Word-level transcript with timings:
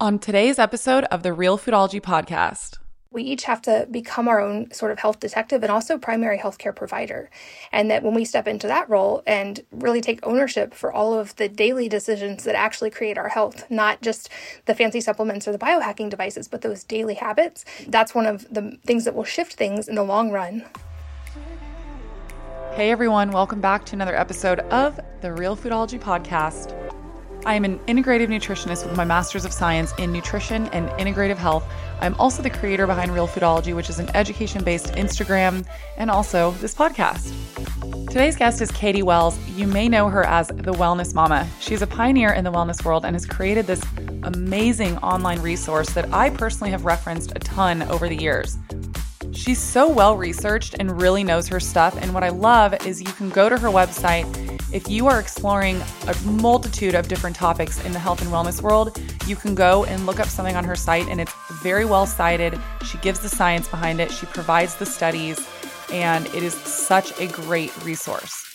On 0.00 0.18
today's 0.18 0.58
episode 0.58 1.04
of 1.04 1.22
the 1.22 1.34
Real 1.34 1.58
Foodology 1.58 2.00
podcast, 2.00 2.78
we 3.10 3.22
each 3.22 3.44
have 3.44 3.60
to 3.60 3.86
become 3.90 4.28
our 4.28 4.40
own 4.40 4.72
sort 4.72 4.92
of 4.92 4.98
health 4.98 5.20
detective 5.20 5.62
and 5.62 5.70
also 5.70 5.98
primary 5.98 6.38
healthcare 6.38 6.74
provider. 6.74 7.28
And 7.70 7.90
that 7.90 8.02
when 8.02 8.14
we 8.14 8.24
step 8.24 8.48
into 8.48 8.66
that 8.66 8.88
role 8.88 9.22
and 9.26 9.60
really 9.70 10.00
take 10.00 10.26
ownership 10.26 10.72
for 10.72 10.90
all 10.90 11.12
of 11.12 11.36
the 11.36 11.50
daily 11.50 11.86
decisions 11.86 12.44
that 12.44 12.54
actually 12.54 12.88
create 12.88 13.18
our 13.18 13.28
health, 13.28 13.70
not 13.70 14.00
just 14.00 14.30
the 14.64 14.74
fancy 14.74 15.02
supplements 15.02 15.46
or 15.46 15.52
the 15.52 15.58
biohacking 15.58 16.08
devices, 16.08 16.48
but 16.48 16.62
those 16.62 16.82
daily 16.82 17.14
habits, 17.14 17.66
that's 17.86 18.14
one 18.14 18.24
of 18.24 18.46
the 18.50 18.78
things 18.86 19.04
that 19.04 19.14
will 19.14 19.24
shift 19.24 19.52
things 19.52 19.86
in 19.86 19.96
the 19.96 20.02
long 20.02 20.30
run. 20.30 20.64
Hey 22.72 22.90
everyone, 22.90 23.32
welcome 23.32 23.60
back 23.60 23.84
to 23.84 23.96
another 23.96 24.16
episode 24.16 24.60
of 24.60 24.98
the 25.20 25.30
Real 25.30 25.58
Foodology 25.58 26.00
podcast. 26.00 26.89
I 27.46 27.54
am 27.54 27.64
an 27.64 27.78
integrative 27.80 28.28
nutritionist 28.28 28.86
with 28.86 28.96
my 28.96 29.04
master's 29.04 29.46
of 29.46 29.52
science 29.52 29.94
in 29.98 30.12
nutrition 30.12 30.66
and 30.68 30.90
integrative 30.90 31.36
health. 31.36 31.64
I'm 32.00 32.14
also 32.16 32.42
the 32.42 32.50
creator 32.50 32.86
behind 32.86 33.14
Real 33.14 33.26
Foodology, 33.26 33.74
which 33.74 33.88
is 33.88 33.98
an 33.98 34.14
education 34.14 34.62
based 34.62 34.88
Instagram 34.92 35.66
and 35.96 36.10
also 36.10 36.50
this 36.52 36.74
podcast. 36.74 37.32
Today's 38.08 38.36
guest 38.36 38.60
is 38.60 38.70
Katie 38.72 39.02
Wells. 39.02 39.38
You 39.56 39.66
may 39.66 39.88
know 39.88 40.08
her 40.10 40.24
as 40.24 40.48
the 40.48 40.72
Wellness 40.72 41.14
Mama. 41.14 41.48
She's 41.60 41.80
a 41.80 41.86
pioneer 41.86 42.32
in 42.32 42.44
the 42.44 42.52
wellness 42.52 42.84
world 42.84 43.06
and 43.06 43.14
has 43.14 43.24
created 43.24 43.66
this 43.66 43.82
amazing 44.24 44.98
online 44.98 45.40
resource 45.40 45.90
that 45.90 46.12
I 46.12 46.28
personally 46.28 46.70
have 46.72 46.84
referenced 46.84 47.32
a 47.36 47.38
ton 47.38 47.82
over 47.84 48.08
the 48.08 48.16
years. 48.16 48.58
She's 49.32 49.58
so 49.58 49.88
well 49.88 50.16
researched 50.16 50.76
and 50.78 51.00
really 51.00 51.24
knows 51.24 51.48
her 51.48 51.60
stuff. 51.60 51.96
And 52.00 52.12
what 52.14 52.24
I 52.24 52.28
love 52.30 52.86
is 52.86 53.00
you 53.00 53.12
can 53.12 53.30
go 53.30 53.48
to 53.48 53.58
her 53.58 53.68
website 53.68 54.26
if 54.72 54.88
you 54.88 55.08
are 55.08 55.18
exploring 55.18 55.82
a 56.06 56.14
multitude 56.24 56.94
of 56.94 57.08
different 57.08 57.34
topics 57.34 57.84
in 57.84 57.90
the 57.90 57.98
health 57.98 58.22
and 58.22 58.30
wellness 58.30 58.62
world, 58.62 59.00
you 59.26 59.34
can 59.34 59.56
go 59.56 59.84
and 59.84 60.06
look 60.06 60.20
up 60.20 60.28
something 60.28 60.54
on 60.54 60.62
her 60.62 60.76
site, 60.76 61.08
and 61.08 61.20
it's 61.20 61.32
very 61.60 61.84
well 61.84 62.06
cited. 62.06 62.56
She 62.84 62.96
gives 62.98 63.18
the 63.18 63.28
science 63.28 63.66
behind 63.66 64.00
it, 64.00 64.12
she 64.12 64.26
provides 64.26 64.76
the 64.76 64.86
studies, 64.86 65.44
and 65.92 66.26
it 66.28 66.44
is 66.44 66.54
such 66.54 67.18
a 67.18 67.26
great 67.26 67.76
resource. 67.84 68.46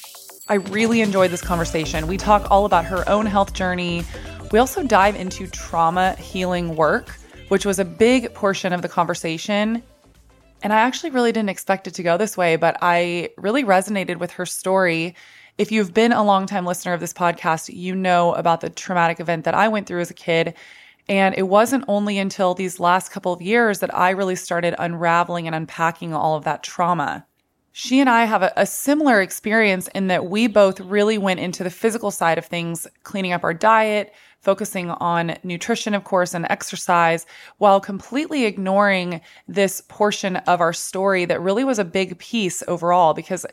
I 0.47 0.55
really 0.55 1.01
enjoyed 1.01 1.31
this 1.31 1.41
conversation. 1.41 2.07
We 2.07 2.15
talk 2.15 2.49
all 2.49 2.65
about 2.65 2.85
her 2.85 3.07
own 3.09 3.25
health 3.25 3.53
journey. 3.53 4.05
We 4.53 4.59
also 4.59 4.83
dive 4.83 5.17
into 5.17 5.47
trauma 5.47 6.15
healing 6.15 6.77
work, 6.77 7.09
which 7.49 7.65
was 7.65 7.77
a 7.77 7.85
big 7.85 8.33
portion 8.33 8.71
of 8.71 8.81
the 8.81 8.89
conversation. 8.89 9.83
And 10.63 10.73
I 10.73 10.77
actually 10.77 11.11
really 11.11 11.31
didn't 11.31 11.49
expect 11.49 11.87
it 11.87 11.93
to 11.95 12.03
go 12.03 12.17
this 12.17 12.35
way, 12.35 12.55
but 12.55 12.77
I 12.81 13.29
really 13.37 13.63
resonated 13.63 14.17
with 14.17 14.31
her 14.31 14.45
story 14.45 15.15
if 15.57 15.71
you've 15.71 15.93
been 15.93 16.11
a 16.11 16.23
longtime 16.23 16.65
listener 16.65 16.93
of 16.93 16.99
this 16.99 17.13
podcast, 17.13 17.73
you 17.73 17.95
know 17.95 18.33
about 18.33 18.59
the 18.59 18.69
traumatic 18.69 19.21
event 19.21 19.45
that 19.45 19.53
I 19.53 19.69
went 19.69 19.87
through 19.87 20.01
as 20.01 20.11
a 20.11 20.15
kid. 20.15 20.53
And 21.07 21.33
it 21.37 21.43
wasn't 21.43 21.85
only 21.87 22.17
until 22.17 22.53
these 22.53 22.79
last 22.79 23.09
couple 23.09 23.31
of 23.31 23.41
years 23.41 23.79
that 23.79 23.95
I 23.95 24.09
really 24.09 24.35
started 24.35 24.75
unraveling 24.77 25.47
and 25.47 25.55
unpacking 25.55 26.13
all 26.13 26.35
of 26.35 26.43
that 26.43 26.63
trauma. 26.63 27.25
She 27.77 27.99
and 27.99 28.09
I 28.09 28.23
have 28.23 28.41
a, 28.41 28.53
a, 28.55 28.65
similar 28.65 29.21
experience 29.21 29.89
in 29.93 30.07
that 30.07 30.27
we 30.27 30.47
both 30.47 30.79
really 30.79 31.17
went 31.17 31.41
into 31.41 31.61
the 31.61 31.69
physical 31.69 32.09
side 32.09 32.37
of 32.37 32.45
things, 32.45 32.87
cleaning 33.03 33.33
up 33.33 33.43
our 33.43 33.53
diet, 33.53 34.13
focusing 34.39 34.91
on 34.91 35.35
nutrition, 35.43 35.93
of 35.93 36.05
course, 36.05 36.33
and 36.33 36.47
exercise, 36.49 37.25
while 37.57 37.81
completely 37.81 38.45
ignoring 38.45 39.19
this 39.49 39.81
portion 39.89 40.37
of 40.37 40.61
our 40.61 40.71
story 40.71 41.25
that 41.25 41.41
really 41.41 41.65
was 41.65 41.77
a 41.77 41.83
big 41.83 42.17
piece 42.17 42.63
overall. 42.65 43.13
Because 43.13 43.45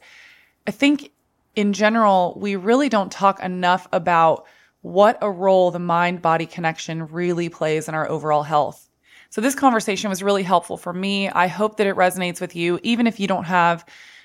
I 0.68 0.70
think 0.70 1.10
in 1.56 1.72
general, 1.72 2.38
we 2.40 2.54
really 2.54 2.88
don't 2.88 3.10
talk 3.10 3.42
enough 3.42 3.88
about 3.92 4.46
what 4.82 5.18
a 5.20 5.32
role 5.32 5.72
the 5.72 5.80
mind 5.80 6.22
body 6.22 6.46
connection 6.46 7.08
really 7.08 7.48
plays 7.48 7.88
in 7.88 7.94
our 7.96 8.08
overall 8.08 8.44
health. 8.44 8.88
So, 9.30 9.40
this 9.40 9.56
conversation 9.56 10.10
was 10.10 10.22
really 10.22 10.44
helpful 10.44 10.76
for 10.76 10.92
me. 10.92 11.28
I 11.28 11.48
hope 11.48 11.78
that 11.78 11.88
it 11.88 11.96
resonates 11.96 12.40
with 12.40 12.54
you, 12.54 12.78
even 12.84 13.08
if 13.08 13.18
you 13.18 13.26
don't 13.26 13.46
have 13.46 13.84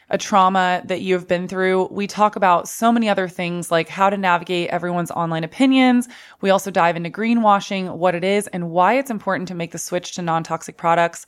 a 0.10 0.18
trauma 0.18 0.82
that 0.86 1.02
you 1.02 1.14
have 1.14 1.28
been 1.28 1.48
through. 1.48 1.88
We 1.92 2.08
talk 2.08 2.36
about 2.36 2.68
so 2.68 2.92
many 2.92 3.10
other 3.10 3.28
things 3.28 3.72
like 3.72 3.90
how 3.90 4.10
to 4.10 4.18
navigate 4.18 4.70
everyone's 4.70 5.12
online 5.12 5.44
opinions. 5.44 6.08
We 6.42 6.50
also 6.50 6.72
dive 6.72 6.96
into 6.96 7.10
greenwashing, 7.10 7.98
what 7.98 8.16
it 8.16 8.24
is, 8.24 8.48
and 8.48 8.70
why 8.70 8.98
it's 8.98 9.12
important 9.12 9.48
to 9.50 9.56
make 9.56 9.72
the 9.72 9.78
switch 9.78 10.14
to 10.14 10.22
non 10.22 10.44
toxic 10.44 10.78
products, 10.78 11.26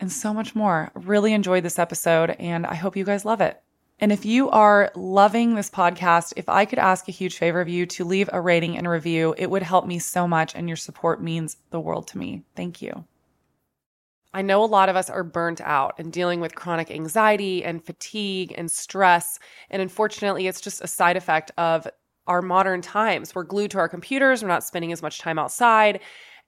and 0.00 0.10
so 0.10 0.34
much 0.34 0.54
more. 0.54 0.90
Really 0.94 1.32
enjoyed 1.32 1.62
this 1.62 1.78
episode, 1.78 2.30
and 2.38 2.66
I 2.66 2.74
hope 2.74 2.96
you 2.96 3.04
guys 3.04 3.24
love 3.24 3.40
it. 3.40 3.62
And 4.00 4.10
if 4.10 4.24
you 4.24 4.50
are 4.50 4.90
loving 4.96 5.54
this 5.54 5.70
podcast, 5.70 6.32
if 6.36 6.48
I 6.48 6.64
could 6.64 6.80
ask 6.80 7.06
a 7.06 7.12
huge 7.12 7.38
favor 7.38 7.60
of 7.60 7.68
you 7.68 7.86
to 7.86 8.04
leave 8.04 8.28
a 8.32 8.40
rating 8.40 8.76
and 8.76 8.88
review, 8.88 9.32
it 9.38 9.48
would 9.48 9.62
help 9.62 9.86
me 9.86 10.00
so 10.00 10.26
much. 10.26 10.56
And 10.56 10.66
your 10.66 10.76
support 10.76 11.22
means 11.22 11.56
the 11.70 11.78
world 11.78 12.08
to 12.08 12.18
me. 12.18 12.42
Thank 12.56 12.82
you. 12.82 13.04
I 14.34 14.42
know 14.42 14.64
a 14.64 14.66
lot 14.66 14.88
of 14.88 14.96
us 14.96 15.10
are 15.10 15.24
burnt 15.24 15.60
out 15.60 15.94
and 15.98 16.12
dealing 16.12 16.40
with 16.40 16.54
chronic 16.54 16.90
anxiety 16.90 17.64
and 17.64 17.84
fatigue 17.84 18.54
and 18.56 18.70
stress. 18.70 19.38
And 19.70 19.82
unfortunately, 19.82 20.46
it's 20.46 20.60
just 20.60 20.82
a 20.82 20.86
side 20.86 21.16
effect 21.16 21.50
of 21.58 21.86
our 22.26 22.40
modern 22.40 22.80
times. 22.80 23.34
We're 23.34 23.42
glued 23.42 23.70
to 23.72 23.78
our 23.78 23.88
computers, 23.88 24.42
we're 24.42 24.48
not 24.48 24.64
spending 24.64 24.92
as 24.92 25.02
much 25.02 25.18
time 25.18 25.38
outside. 25.38 26.00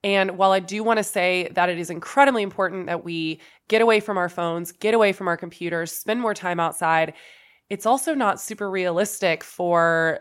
And 0.03 0.37
while 0.37 0.53
I 0.53 0.61
do 0.61 0.85
want 0.85 0.99
to 0.99 1.05
say 1.05 1.49
that 1.53 1.71
it 1.71 1.79
is 1.79 1.89
incredibly 1.91 2.43
important 2.43 2.87
that 2.87 3.05
we 3.05 3.41
get 3.69 3.81
away 3.81 4.01
from 4.01 4.19
our 4.19 4.29
phones, 4.29 4.71
get 4.71 4.93
away 4.95 5.13
from 5.13 5.29
our 5.29 5.37
computers, 5.37 5.93
spend 5.93 6.21
more 6.21 6.35
time 6.35 6.61
outside, 6.61 7.15
it's 7.71 7.87
also 7.87 8.15
not 8.15 8.41
super 8.41 8.71
realistic 8.71 9.43
for 9.43 10.21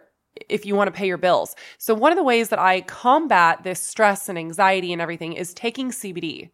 if 0.49 0.65
you 0.65 0.75
want 0.75 0.87
to 0.87 0.97
pay 0.97 1.05
your 1.05 1.17
bills. 1.17 1.55
So, 1.77 1.93
one 1.93 2.11
of 2.11 2.17
the 2.17 2.23
ways 2.23 2.49
that 2.49 2.59
I 2.59 2.81
combat 2.81 3.63
this 3.63 3.81
stress 3.81 4.29
and 4.29 4.37
anxiety 4.37 4.93
and 4.93 5.01
everything 5.01 5.33
is 5.33 5.53
taking 5.53 5.91
CBD. 5.91 6.49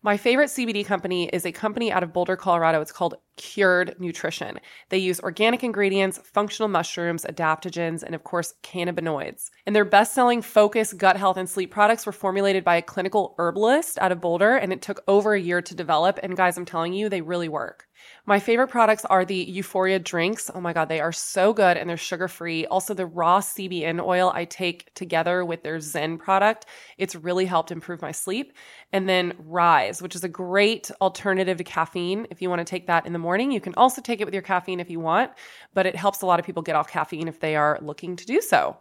My 0.00 0.16
favorite 0.16 0.50
CBD 0.50 0.86
company 0.86 1.28
is 1.28 1.44
a 1.44 1.50
company 1.50 1.90
out 1.90 2.04
of 2.04 2.12
Boulder, 2.12 2.36
Colorado. 2.36 2.80
It's 2.80 2.92
called 2.92 3.16
Cured 3.36 3.96
Nutrition. 3.98 4.60
They 4.90 4.98
use 4.98 5.18
organic 5.18 5.64
ingredients, 5.64 6.20
functional 6.22 6.68
mushrooms, 6.68 7.24
adaptogens, 7.24 8.04
and 8.04 8.14
of 8.14 8.22
course, 8.22 8.54
cannabinoids. 8.62 9.50
And 9.66 9.74
their 9.74 9.84
best 9.84 10.14
selling 10.14 10.40
Focus 10.40 10.92
gut 10.92 11.16
health 11.16 11.36
and 11.36 11.50
sleep 11.50 11.72
products 11.72 12.06
were 12.06 12.12
formulated 12.12 12.62
by 12.62 12.76
a 12.76 12.82
clinical 12.82 13.34
herbalist 13.38 13.98
out 13.98 14.12
of 14.12 14.20
Boulder, 14.20 14.54
and 14.54 14.72
it 14.72 14.82
took 14.82 15.02
over 15.08 15.34
a 15.34 15.40
year 15.40 15.60
to 15.62 15.74
develop. 15.74 16.20
And 16.22 16.36
guys, 16.36 16.56
I'm 16.56 16.64
telling 16.64 16.92
you, 16.92 17.08
they 17.08 17.20
really 17.20 17.48
work. 17.48 17.87
My 18.26 18.38
favorite 18.38 18.68
products 18.68 19.04
are 19.04 19.24
the 19.24 19.36
Euphoria 19.36 19.98
drinks. 19.98 20.50
Oh 20.54 20.60
my 20.60 20.72
God, 20.72 20.88
they 20.88 21.00
are 21.00 21.12
so 21.12 21.52
good 21.52 21.76
and 21.76 21.88
they're 21.88 21.96
sugar 21.96 22.28
free. 22.28 22.66
Also, 22.66 22.94
the 22.94 23.06
raw 23.06 23.40
CBN 23.40 24.04
oil 24.04 24.30
I 24.34 24.44
take 24.44 24.92
together 24.94 25.44
with 25.44 25.62
their 25.62 25.80
Zen 25.80 26.18
product. 26.18 26.66
It's 26.98 27.14
really 27.14 27.46
helped 27.46 27.70
improve 27.70 28.02
my 28.02 28.12
sleep. 28.12 28.52
And 28.92 29.08
then 29.08 29.34
Rise, 29.38 30.02
which 30.02 30.14
is 30.14 30.24
a 30.24 30.28
great 30.28 30.90
alternative 31.00 31.58
to 31.58 31.64
caffeine. 31.64 32.26
If 32.30 32.42
you 32.42 32.50
want 32.50 32.60
to 32.60 32.64
take 32.64 32.86
that 32.86 33.06
in 33.06 33.12
the 33.12 33.18
morning, 33.18 33.50
you 33.50 33.60
can 33.60 33.74
also 33.76 34.02
take 34.02 34.20
it 34.20 34.24
with 34.24 34.34
your 34.34 34.42
caffeine 34.42 34.80
if 34.80 34.90
you 34.90 35.00
want, 35.00 35.32
but 35.74 35.86
it 35.86 35.96
helps 35.96 36.22
a 36.22 36.26
lot 36.26 36.38
of 36.38 36.46
people 36.46 36.62
get 36.62 36.76
off 36.76 36.90
caffeine 36.90 37.28
if 37.28 37.40
they 37.40 37.56
are 37.56 37.78
looking 37.80 38.16
to 38.16 38.26
do 38.26 38.40
so. 38.40 38.76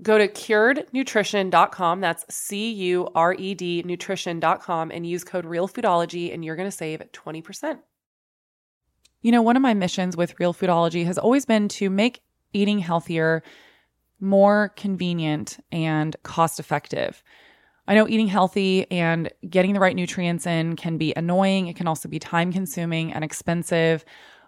Go 0.00 0.16
to 0.16 0.28
curednutrition.com. 0.28 2.00
That's 2.00 2.24
C 2.34 2.72
U 2.72 3.08
R 3.14 3.34
E 3.34 3.54
D 3.54 3.82
nutrition.com 3.84 4.90
and 4.92 5.06
use 5.06 5.24
code 5.24 5.44
REALFoodology 5.44 6.32
and 6.32 6.44
you're 6.44 6.56
going 6.56 6.70
to 6.70 6.76
save 6.76 7.00
20%. 7.12 7.78
You 9.20 9.32
know, 9.32 9.42
one 9.42 9.56
of 9.56 9.62
my 9.62 9.74
missions 9.74 10.16
with 10.16 10.38
Real 10.38 10.54
Foodology 10.54 11.04
has 11.04 11.18
always 11.18 11.44
been 11.44 11.68
to 11.68 11.90
make 11.90 12.22
eating 12.52 12.78
healthier 12.78 13.42
more 14.20 14.72
convenient 14.76 15.58
and 15.72 16.16
cost 16.22 16.60
effective. 16.60 17.22
I 17.88 17.94
know 17.94 18.06
eating 18.06 18.28
healthy 18.28 18.88
and 18.90 19.30
getting 19.48 19.72
the 19.72 19.80
right 19.80 19.96
nutrients 19.96 20.46
in 20.46 20.76
can 20.76 20.98
be 20.98 21.14
annoying. 21.16 21.66
It 21.66 21.74
can 21.74 21.88
also 21.88 22.08
be 22.08 22.18
time 22.18 22.52
consuming 22.52 23.12
and 23.12 23.24
expensive. 23.24 24.04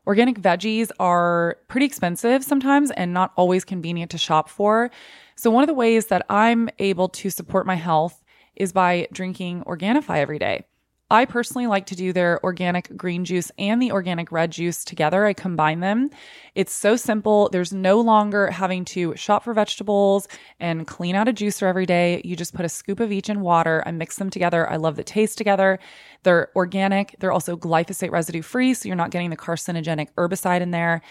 Organic 0.06 0.41
veggies 0.41 0.91
are 1.00 1.56
pretty 1.66 1.86
expensive 1.86 2.44
sometimes 2.44 2.91
and 2.92 3.12
not 3.12 3.32
always 3.36 3.64
convenient 3.64 4.10
to 4.12 4.19
shop 4.19 4.48
for. 4.48 4.91
So, 5.36 5.50
one 5.50 5.62
of 5.62 5.69
the 5.69 5.75
ways 5.75 6.06
that 6.06 6.25
I'm 6.28 6.69
able 6.78 7.09
to 7.09 7.30
support 7.30 7.66
my 7.66 7.76
health 7.76 8.22
is 8.56 8.72
by 8.72 9.09
drinking 9.12 9.65
Organifi 9.65 10.16
every 10.18 10.39
day. 10.39 10.65
I 11.10 11.24
personally 11.24 11.66
like 11.66 11.86
to 11.86 11.97
do 11.97 12.12
their 12.12 12.42
organic 12.45 12.97
green 12.97 13.24
juice 13.24 13.51
and 13.59 13.83
the 13.83 13.91
organic 13.91 14.30
red 14.30 14.53
juice 14.53 14.84
together. 14.84 15.27
I 15.27 15.33
combine 15.33 15.80
them. 15.80 16.10
It's 16.54 16.72
so 16.72 16.95
simple. 16.95 17.48
There's 17.51 17.72
no 17.72 18.01
longer 18.01 18.48
having 18.51 18.84
to 18.86 19.16
shop 19.16 19.42
for 19.42 19.53
vegetables 19.53 20.28
and 20.60 20.86
clean 20.86 21.16
out 21.16 21.28
a 21.28 21.33
juicer 21.33 21.65
every 21.65 21.86
day. 21.86 22.22
You 22.24 22.36
just 22.36 22.54
put 22.54 22.65
a 22.65 22.68
scoop 22.68 23.01
of 23.01 23.10
each 23.10 23.28
in 23.28 23.41
water. 23.41 23.83
I 23.84 23.91
mix 23.91 24.16
them 24.16 24.30
together. 24.30 24.71
I 24.71 24.77
love 24.77 24.95
the 24.95 25.03
taste 25.03 25.36
together. 25.36 25.80
They're 26.22 26.51
organic. 26.54 27.16
They're 27.18 27.33
also 27.33 27.56
glyphosate 27.56 28.13
residue 28.13 28.42
free, 28.42 28.74
so 28.74 28.89
you're 28.89 28.97
not 28.97 29.10
getting 29.10 29.30
the 29.30 29.36
carcinogenic 29.36 30.09
herbicide 30.16 30.60
in 30.60 30.71
there 30.71 31.03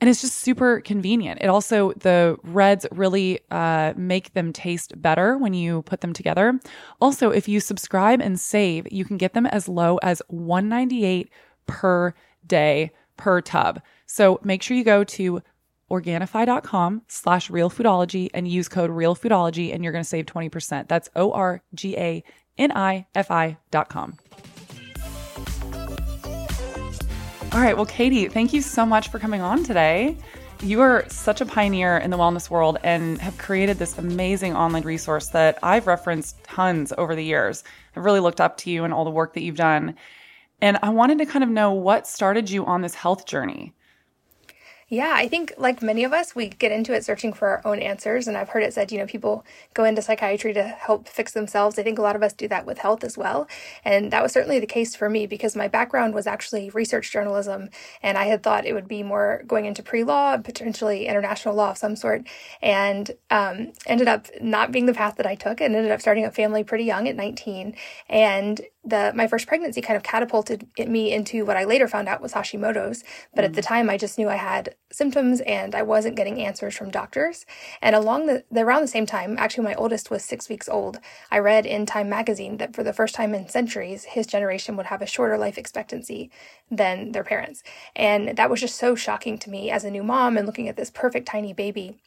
and 0.00 0.10
it's 0.10 0.20
just 0.20 0.38
super 0.38 0.80
convenient. 0.80 1.40
It 1.40 1.46
also 1.46 1.92
the 1.92 2.36
reds 2.42 2.86
really 2.90 3.40
uh, 3.50 3.94
make 3.96 4.34
them 4.34 4.52
taste 4.52 5.00
better 5.00 5.38
when 5.38 5.54
you 5.54 5.82
put 5.82 6.00
them 6.00 6.12
together. 6.12 6.58
Also, 7.00 7.30
if 7.30 7.48
you 7.48 7.60
subscribe 7.60 8.20
and 8.20 8.38
save, 8.38 8.86
you 8.92 9.04
can 9.04 9.16
get 9.16 9.32
them 9.34 9.46
as 9.46 9.68
low 9.68 9.98
as 9.98 10.20
198 10.28 11.30
per 11.66 12.14
day 12.46 12.90
per 13.16 13.40
tub. 13.40 13.80
So 14.06 14.40
make 14.42 14.62
sure 14.62 14.76
you 14.76 14.84
go 14.84 15.04
to 15.04 15.42
Organifi.com 15.90 17.02
slash 17.08 17.50
realfoodology 17.50 18.30
and 18.34 18.48
use 18.48 18.68
code 18.68 18.90
realfoodology 18.90 19.72
and 19.72 19.82
you're 19.84 19.92
going 19.92 20.04
to 20.04 20.08
save 20.08 20.26
20%. 20.26 20.88
That's 20.88 21.08
O-R-G-A-N-I-F-I 21.14 22.26
dot 23.70 23.88
com. 23.88 24.18
All 27.54 27.60
right. 27.60 27.76
Well, 27.76 27.86
Katie, 27.86 28.26
thank 28.26 28.52
you 28.52 28.60
so 28.60 28.84
much 28.84 29.10
for 29.10 29.20
coming 29.20 29.40
on 29.40 29.62
today. 29.62 30.16
You 30.60 30.80
are 30.80 31.04
such 31.08 31.40
a 31.40 31.46
pioneer 31.46 31.98
in 31.98 32.10
the 32.10 32.18
wellness 32.18 32.50
world 32.50 32.78
and 32.82 33.20
have 33.20 33.38
created 33.38 33.78
this 33.78 33.96
amazing 33.96 34.56
online 34.56 34.82
resource 34.82 35.28
that 35.28 35.60
I've 35.62 35.86
referenced 35.86 36.42
tons 36.42 36.92
over 36.98 37.14
the 37.14 37.22
years. 37.22 37.62
I've 37.94 38.04
really 38.04 38.18
looked 38.18 38.40
up 38.40 38.56
to 38.58 38.70
you 38.70 38.82
and 38.82 38.92
all 38.92 39.04
the 39.04 39.10
work 39.10 39.34
that 39.34 39.42
you've 39.42 39.54
done. 39.54 39.94
And 40.60 40.80
I 40.82 40.88
wanted 40.88 41.18
to 41.18 41.26
kind 41.26 41.44
of 41.44 41.48
know 41.48 41.70
what 41.70 42.08
started 42.08 42.50
you 42.50 42.66
on 42.66 42.82
this 42.82 42.96
health 42.96 43.24
journey. 43.24 43.72
Yeah, 44.94 45.14
I 45.16 45.28
think 45.28 45.52
like 45.58 45.82
many 45.82 46.04
of 46.04 46.12
us, 46.14 46.36
we 46.36 46.48
get 46.50 46.72
into 46.72 46.94
it 46.94 47.04
searching 47.04 47.32
for 47.34 47.48
our 47.48 47.62
own 47.66 47.80
answers. 47.80 48.28
And 48.28 48.36
I've 48.36 48.50
heard 48.50 48.62
it 48.62 48.74
said, 48.74 48.92
you 48.92 48.98
know, 48.98 49.06
people 49.06 49.44
go 49.74 49.84
into 49.84 50.02
psychiatry 50.02 50.54
to 50.54 50.62
help 50.64 51.08
fix 51.08 51.32
themselves. 51.32 51.80
I 51.80 51.82
think 51.82 51.98
a 51.98 52.02
lot 52.02 52.16
of 52.16 52.22
us 52.22 52.34
do 52.34 52.48
that 52.48 52.66
with 52.66 52.78
health 52.78 53.04
as 53.04 53.18
well. 53.18 53.48
And 53.84 54.12
that 54.12 54.22
was 54.22 54.32
certainly 54.32 54.60
the 54.60 54.66
case 54.68 54.96
for 54.96 55.10
me 55.10 55.26
because 55.26 55.56
my 55.56 55.68
background 55.68 56.14
was 56.14 56.28
actually 56.28 56.70
research 56.70 57.12
journalism. 57.12 57.70
And 58.04 58.18
I 58.18 58.26
had 58.26 58.44
thought 58.44 58.66
it 58.66 58.74
would 58.74 58.88
be 58.88 59.02
more 59.02 59.42
going 59.48 59.66
into 59.66 59.82
pre 59.82 60.04
law, 60.04 60.38
potentially 60.38 61.08
international 61.08 61.56
law 61.56 61.72
of 61.72 61.78
some 61.78 61.96
sort. 61.96 62.28
And 62.62 63.10
um, 63.30 63.72
ended 63.86 64.08
up 64.08 64.28
not 64.40 64.72
being 64.72 64.86
the 64.86 64.94
path 64.94 65.16
that 65.16 65.26
I 65.26 65.34
took 65.36 65.60
and 65.60 65.76
ended 65.76 65.92
up 65.92 66.02
starting 66.02 66.26
a 66.26 66.32
family 66.32 66.64
pretty 66.64 66.84
young 66.84 67.08
at 67.08 67.16
19. 67.16 67.74
And 68.08 68.62
the 68.84 69.12
my 69.14 69.26
first 69.26 69.46
pregnancy 69.46 69.80
kind 69.80 69.96
of 69.96 70.02
catapulted 70.02 70.68
me 70.78 71.12
into 71.12 71.44
what 71.44 71.56
I 71.56 71.64
later 71.64 71.88
found 71.88 72.08
out 72.08 72.20
was 72.20 72.32
Hashimoto's. 72.32 73.02
But 73.34 73.42
mm. 73.42 73.46
at 73.46 73.54
the 73.54 73.60
mm. 73.60 73.66
time, 73.66 73.90
I 73.90 73.96
just 73.96 74.18
knew 74.18 74.28
I 74.28 74.36
had 74.36 74.74
symptoms 74.92 75.40
and 75.42 75.74
I 75.74 75.82
wasn't 75.82 76.16
getting 76.16 76.40
answers 76.40 76.76
from 76.76 76.90
doctors. 76.90 77.46
And 77.80 77.96
along 77.96 78.26
the, 78.26 78.44
the 78.50 78.60
around 78.60 78.82
the 78.82 78.88
same 78.88 79.06
time, 79.06 79.36
actually, 79.38 79.64
my 79.64 79.74
oldest 79.74 80.10
was 80.10 80.24
six 80.24 80.48
weeks 80.48 80.68
old. 80.68 80.98
I 81.30 81.38
read 81.38 81.66
in 81.66 81.86
Time 81.86 82.08
magazine 82.08 82.58
that 82.58 82.74
for 82.74 82.82
the 82.82 82.92
first 82.92 83.14
time 83.14 83.34
in 83.34 83.48
centuries, 83.48 84.04
his 84.04 84.26
generation 84.26 84.76
would 84.76 84.86
have 84.86 85.02
a 85.02 85.06
shorter 85.06 85.38
life 85.38 85.58
expectancy 85.58 86.30
than 86.70 87.12
their 87.12 87.24
parents, 87.24 87.62
and 87.94 88.36
that 88.36 88.50
was 88.50 88.60
just 88.60 88.76
so 88.76 88.94
shocking 88.94 89.38
to 89.38 89.50
me 89.50 89.70
as 89.70 89.84
a 89.84 89.90
new 89.90 90.02
mom 90.02 90.36
and 90.36 90.46
looking 90.46 90.68
at 90.68 90.76
this 90.76 90.90
perfect 90.90 91.26
tiny 91.26 91.52
baby 91.52 91.98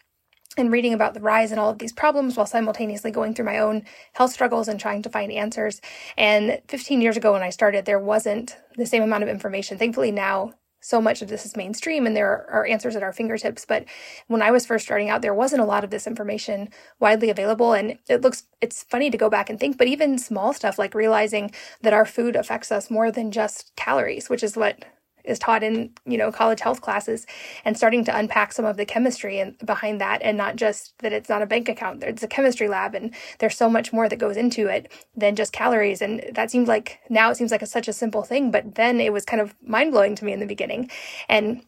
and 0.57 0.71
reading 0.71 0.93
about 0.93 1.13
the 1.13 1.19
rise 1.19 1.51
and 1.51 1.59
all 1.59 1.69
of 1.69 1.79
these 1.79 1.93
problems 1.93 2.35
while 2.35 2.45
simultaneously 2.45 3.11
going 3.11 3.33
through 3.33 3.45
my 3.45 3.59
own 3.59 3.83
health 4.13 4.31
struggles 4.31 4.67
and 4.67 4.79
trying 4.79 5.01
to 5.03 5.09
find 5.09 5.31
answers. 5.31 5.81
And 6.17 6.61
15 6.67 7.01
years 7.01 7.17
ago 7.17 7.33
when 7.33 7.43
I 7.43 7.49
started, 7.49 7.85
there 7.85 7.99
wasn't 7.99 8.57
the 8.75 8.85
same 8.85 9.03
amount 9.03 9.23
of 9.23 9.29
information. 9.29 9.77
Thankfully, 9.77 10.11
now 10.11 10.53
so 10.79 11.01
much 11.01 11.21
of 11.21 11.27
this 11.27 11.45
is 11.45 11.57
mainstream 11.57 12.05
and 12.05 12.15
there 12.15 12.49
are 12.49 12.65
answers 12.65 12.95
at 12.95 13.03
our 13.03 13.11
fingertips. 13.11 13.65
But 13.65 13.85
when 14.27 14.41
I 14.41 14.51
was 14.51 14.65
first 14.65 14.85
starting 14.85 15.09
out, 15.09 15.21
there 15.21 15.33
wasn't 15.33 15.61
a 15.61 15.65
lot 15.65 15.83
of 15.83 15.89
this 15.89 16.07
information 16.07 16.69
widely 16.99 17.29
available. 17.29 17.73
And 17.73 17.97
it 18.07 18.21
looks, 18.21 18.43
it's 18.61 18.83
funny 18.83 19.09
to 19.09 19.17
go 19.17 19.29
back 19.29 19.49
and 19.49 19.59
think, 19.59 19.77
but 19.77 19.87
even 19.87 20.17
small 20.17 20.53
stuff 20.53 20.79
like 20.79 20.93
realizing 20.93 21.51
that 21.81 21.93
our 21.93 22.05
food 22.05 22.35
affects 22.35 22.71
us 22.71 22.91
more 22.91 23.11
than 23.11 23.31
just 23.31 23.75
calories, 23.75 24.29
which 24.29 24.43
is 24.43 24.55
what 24.55 24.85
is 25.27 25.37
taught 25.39 25.63
in 25.63 25.91
you 26.05 26.17
know 26.17 26.31
college 26.31 26.59
health 26.59 26.81
classes 26.81 27.25
and 27.65 27.77
starting 27.77 28.03
to 28.05 28.17
unpack 28.17 28.53
some 28.53 28.65
of 28.65 28.77
the 28.77 28.85
chemistry 28.85 29.39
and 29.39 29.57
behind 29.65 30.01
that 30.01 30.21
and 30.21 30.37
not 30.37 30.55
just 30.55 30.97
that 30.99 31.13
it's 31.13 31.29
not 31.29 31.41
a 31.41 31.45
bank 31.45 31.69
account 31.69 32.03
it's 32.03 32.23
a 32.23 32.27
chemistry 32.27 32.67
lab 32.67 32.95
and 32.95 33.13
there's 33.39 33.57
so 33.57 33.69
much 33.69 33.93
more 33.93 34.09
that 34.09 34.17
goes 34.17 34.37
into 34.37 34.67
it 34.67 34.91
than 35.15 35.35
just 35.35 35.51
calories. 35.53 36.01
And 36.01 36.23
that 36.33 36.51
seemed 36.51 36.67
like 36.67 36.99
now 37.09 37.29
it 37.29 37.37
seems 37.37 37.51
like 37.51 37.61
a, 37.61 37.65
such 37.67 37.87
a 37.87 37.93
simple 37.93 38.23
thing 38.23 38.51
but 38.51 38.75
then 38.75 38.99
it 38.99 39.13
was 39.13 39.25
kind 39.25 39.41
of 39.41 39.55
mind-blowing 39.61 40.15
to 40.15 40.25
me 40.25 40.33
in 40.33 40.39
the 40.39 40.45
beginning 40.45 40.89
and 41.29 41.61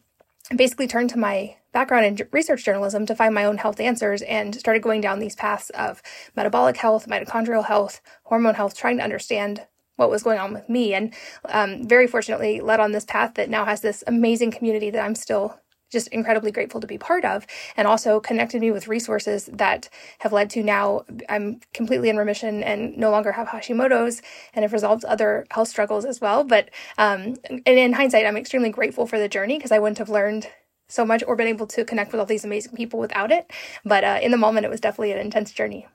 basically 0.56 0.86
turned 0.86 1.10
to 1.10 1.18
my 1.18 1.56
background 1.72 2.04
in 2.04 2.28
research 2.32 2.64
journalism 2.64 3.06
to 3.06 3.14
find 3.14 3.34
my 3.34 3.44
own 3.44 3.58
health 3.58 3.80
answers 3.80 4.22
and 4.22 4.54
started 4.56 4.82
going 4.82 5.00
down 5.00 5.18
these 5.20 5.36
paths 5.36 5.70
of 5.70 6.02
metabolic 6.34 6.76
health, 6.76 7.06
mitochondrial 7.06 7.64
health, 7.64 8.00
hormone 8.24 8.54
health, 8.54 8.76
trying 8.76 8.96
to 8.96 9.04
understand 9.04 9.66
what 10.00 10.10
was 10.10 10.22
going 10.22 10.38
on 10.38 10.52
with 10.52 10.68
me. 10.68 10.94
And 10.94 11.14
um, 11.44 11.86
very 11.86 12.06
fortunately, 12.06 12.60
led 12.60 12.80
on 12.80 12.92
this 12.92 13.04
path 13.04 13.34
that 13.34 13.50
now 13.50 13.66
has 13.66 13.82
this 13.82 14.02
amazing 14.06 14.50
community 14.50 14.90
that 14.90 15.04
I'm 15.04 15.14
still 15.14 15.60
just 15.90 16.08
incredibly 16.08 16.52
grateful 16.52 16.80
to 16.80 16.86
be 16.86 16.96
part 16.96 17.24
of 17.24 17.46
and 17.76 17.86
also 17.86 18.20
connected 18.20 18.60
me 18.60 18.70
with 18.70 18.86
resources 18.88 19.50
that 19.52 19.88
have 20.20 20.32
led 20.32 20.48
to 20.48 20.62
now 20.62 21.04
I'm 21.28 21.60
completely 21.74 22.08
in 22.08 22.16
remission 22.16 22.62
and 22.62 22.96
no 22.96 23.10
longer 23.10 23.32
have 23.32 23.48
Hashimoto's 23.48 24.22
and 24.54 24.62
have 24.62 24.72
resolved 24.72 25.04
other 25.04 25.46
health 25.50 25.68
struggles 25.68 26.04
as 26.04 26.20
well. 26.20 26.44
But 26.44 26.70
um, 26.96 27.36
and 27.50 27.62
in 27.66 27.92
hindsight, 27.92 28.24
I'm 28.24 28.36
extremely 28.36 28.70
grateful 28.70 29.06
for 29.06 29.18
the 29.18 29.28
journey 29.28 29.58
because 29.58 29.72
I 29.72 29.80
wouldn't 29.80 29.98
have 29.98 30.08
learned 30.08 30.48
so 30.88 31.04
much 31.04 31.22
or 31.26 31.36
been 31.36 31.46
able 31.46 31.66
to 31.66 31.84
connect 31.84 32.12
with 32.12 32.20
all 32.20 32.26
these 32.26 32.44
amazing 32.44 32.74
people 32.74 32.98
without 32.98 33.30
it. 33.30 33.50
But 33.84 34.02
uh, 34.02 34.18
in 34.22 34.30
the 34.30 34.36
moment, 34.36 34.66
it 34.66 34.70
was 34.70 34.80
definitely 34.80 35.12
an 35.12 35.18
intense 35.18 35.52
journey. 35.52 35.86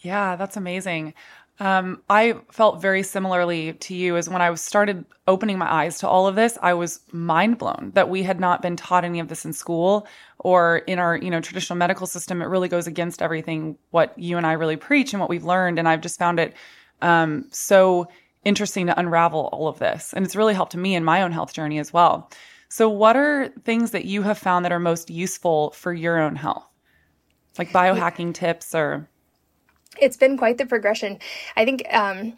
Yeah, 0.00 0.36
that's 0.36 0.56
amazing. 0.56 1.14
Um, 1.60 2.02
I 2.08 2.36
felt 2.52 2.80
very 2.80 3.02
similarly 3.02 3.72
to 3.72 3.94
you 3.94 4.16
as 4.16 4.28
when 4.28 4.40
I 4.40 4.54
started 4.54 5.04
opening 5.26 5.58
my 5.58 5.70
eyes 5.72 5.98
to 5.98 6.08
all 6.08 6.28
of 6.28 6.36
this, 6.36 6.56
I 6.62 6.72
was 6.74 7.00
mind 7.10 7.58
blown 7.58 7.90
that 7.94 8.08
we 8.08 8.22
had 8.22 8.38
not 8.38 8.62
been 8.62 8.76
taught 8.76 9.04
any 9.04 9.18
of 9.18 9.28
this 9.28 9.44
in 9.44 9.52
school 9.52 10.06
or 10.38 10.78
in 10.78 11.00
our, 11.00 11.16
you 11.16 11.30
know, 11.30 11.40
traditional 11.40 11.76
medical 11.76 12.06
system. 12.06 12.40
It 12.42 12.46
really 12.46 12.68
goes 12.68 12.86
against 12.86 13.22
everything 13.22 13.76
what 13.90 14.16
you 14.16 14.36
and 14.36 14.46
I 14.46 14.52
really 14.52 14.76
preach 14.76 15.12
and 15.12 15.20
what 15.20 15.28
we've 15.28 15.44
learned. 15.44 15.80
And 15.80 15.88
I've 15.88 16.00
just 16.00 16.18
found 16.18 16.38
it 16.38 16.54
um, 17.02 17.46
so 17.50 18.08
interesting 18.44 18.86
to 18.86 18.98
unravel 18.98 19.48
all 19.52 19.66
of 19.66 19.80
this. 19.80 20.12
And 20.12 20.24
it's 20.24 20.36
really 20.36 20.54
helped 20.54 20.76
me 20.76 20.94
in 20.94 21.04
my 21.04 21.22
own 21.22 21.32
health 21.32 21.52
journey 21.52 21.80
as 21.80 21.92
well. 21.92 22.30
So, 22.68 22.88
what 22.88 23.16
are 23.16 23.48
things 23.64 23.92
that 23.92 24.04
you 24.04 24.22
have 24.22 24.38
found 24.38 24.64
that 24.64 24.72
are 24.72 24.78
most 24.78 25.10
useful 25.10 25.70
for 25.72 25.92
your 25.92 26.18
own 26.18 26.36
health? 26.36 26.66
Like 27.58 27.70
biohacking 27.70 28.34
tips 28.34 28.74
or 28.74 29.08
it's 30.00 30.16
been 30.16 30.36
quite 30.36 30.58
the 30.58 30.66
progression. 30.66 31.18
I 31.56 31.64
think 31.64 31.82
um, 31.92 32.34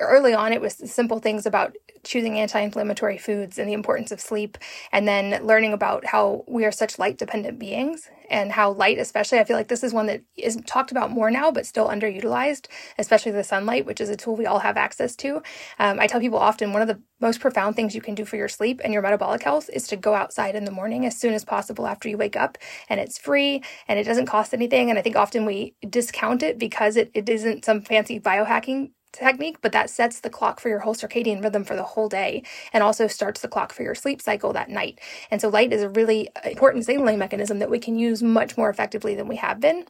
early 0.00 0.34
on 0.34 0.52
it 0.52 0.60
was 0.60 0.74
simple 0.90 1.18
things 1.18 1.46
about 1.46 1.74
choosing 2.04 2.38
anti-inflammatory 2.38 3.18
foods 3.18 3.58
and 3.58 3.68
the 3.68 3.72
importance 3.72 4.12
of 4.12 4.20
sleep 4.20 4.58
and 4.92 5.08
then 5.08 5.44
learning 5.44 5.72
about 5.72 6.04
how 6.04 6.44
we 6.46 6.64
are 6.64 6.72
such 6.72 6.98
light 6.98 7.18
dependent 7.18 7.58
beings 7.58 8.10
and 8.30 8.52
how 8.52 8.70
light 8.72 8.98
especially 8.98 9.38
i 9.38 9.44
feel 9.44 9.56
like 9.56 9.68
this 9.68 9.82
is 9.82 9.92
one 9.92 10.06
that 10.06 10.22
is 10.36 10.58
talked 10.66 10.90
about 10.90 11.10
more 11.10 11.30
now 11.30 11.50
but 11.50 11.66
still 11.66 11.88
underutilized 11.88 12.66
especially 12.98 13.32
the 13.32 13.44
sunlight 13.44 13.86
which 13.86 14.00
is 14.00 14.08
a 14.08 14.16
tool 14.16 14.36
we 14.36 14.46
all 14.46 14.58
have 14.58 14.76
access 14.76 15.16
to. 15.16 15.42
Um, 15.78 15.98
i 16.00 16.06
tell 16.06 16.20
people 16.20 16.38
often 16.38 16.72
one 16.72 16.82
of 16.82 16.88
the 16.88 17.00
most 17.20 17.40
profound 17.40 17.74
things 17.74 17.94
you 17.94 18.02
can 18.02 18.14
do 18.14 18.24
for 18.24 18.36
your 18.36 18.48
sleep 18.48 18.80
and 18.84 18.92
your 18.92 19.02
metabolic 19.02 19.42
health 19.42 19.70
is 19.72 19.86
to 19.88 19.96
go 19.96 20.14
outside 20.14 20.54
in 20.54 20.64
the 20.64 20.70
morning 20.70 21.06
as 21.06 21.16
soon 21.16 21.32
as 21.32 21.44
possible 21.44 21.86
after 21.86 22.08
you 22.08 22.18
wake 22.18 22.36
up 22.36 22.58
and 22.88 23.00
it's 23.00 23.18
free 23.18 23.62
and 23.88 23.98
it 23.98 24.04
doesn't 24.04 24.26
cost 24.26 24.52
anything 24.52 24.90
and 24.90 24.98
i 24.98 25.02
think 25.02 25.16
often 25.16 25.46
we 25.46 25.74
discount 25.88 26.42
it 26.42 26.58
because 26.58 26.96
it, 26.96 27.10
it 27.14 27.28
isn't 27.28 27.64
some 27.64 27.80
fancy 27.80 28.20
biohacking 28.20 28.90
technique, 29.14 29.58
but 29.62 29.72
that 29.72 29.88
sets 29.88 30.20
the 30.20 30.30
clock 30.30 30.60
for 30.60 30.68
your 30.68 30.80
whole 30.80 30.94
circadian 30.94 31.42
rhythm 31.42 31.64
for 31.64 31.76
the 31.76 31.82
whole 31.82 32.08
day 32.08 32.42
and 32.72 32.82
also 32.82 33.06
starts 33.06 33.40
the 33.40 33.48
clock 33.48 33.72
for 33.72 33.82
your 33.82 33.94
sleep 33.94 34.20
cycle 34.20 34.52
that 34.52 34.68
night. 34.68 35.00
And 35.30 35.40
so 35.40 35.48
light 35.48 35.72
is 35.72 35.82
a 35.82 35.88
really 35.88 36.28
important 36.44 36.84
signaling 36.84 37.18
mechanism 37.18 37.58
that 37.60 37.70
we 37.70 37.78
can 37.78 37.98
use 37.98 38.22
much 38.22 38.56
more 38.56 38.68
effectively 38.68 39.14
than 39.14 39.28
we 39.28 39.36
have 39.36 39.60
been. 39.60 39.86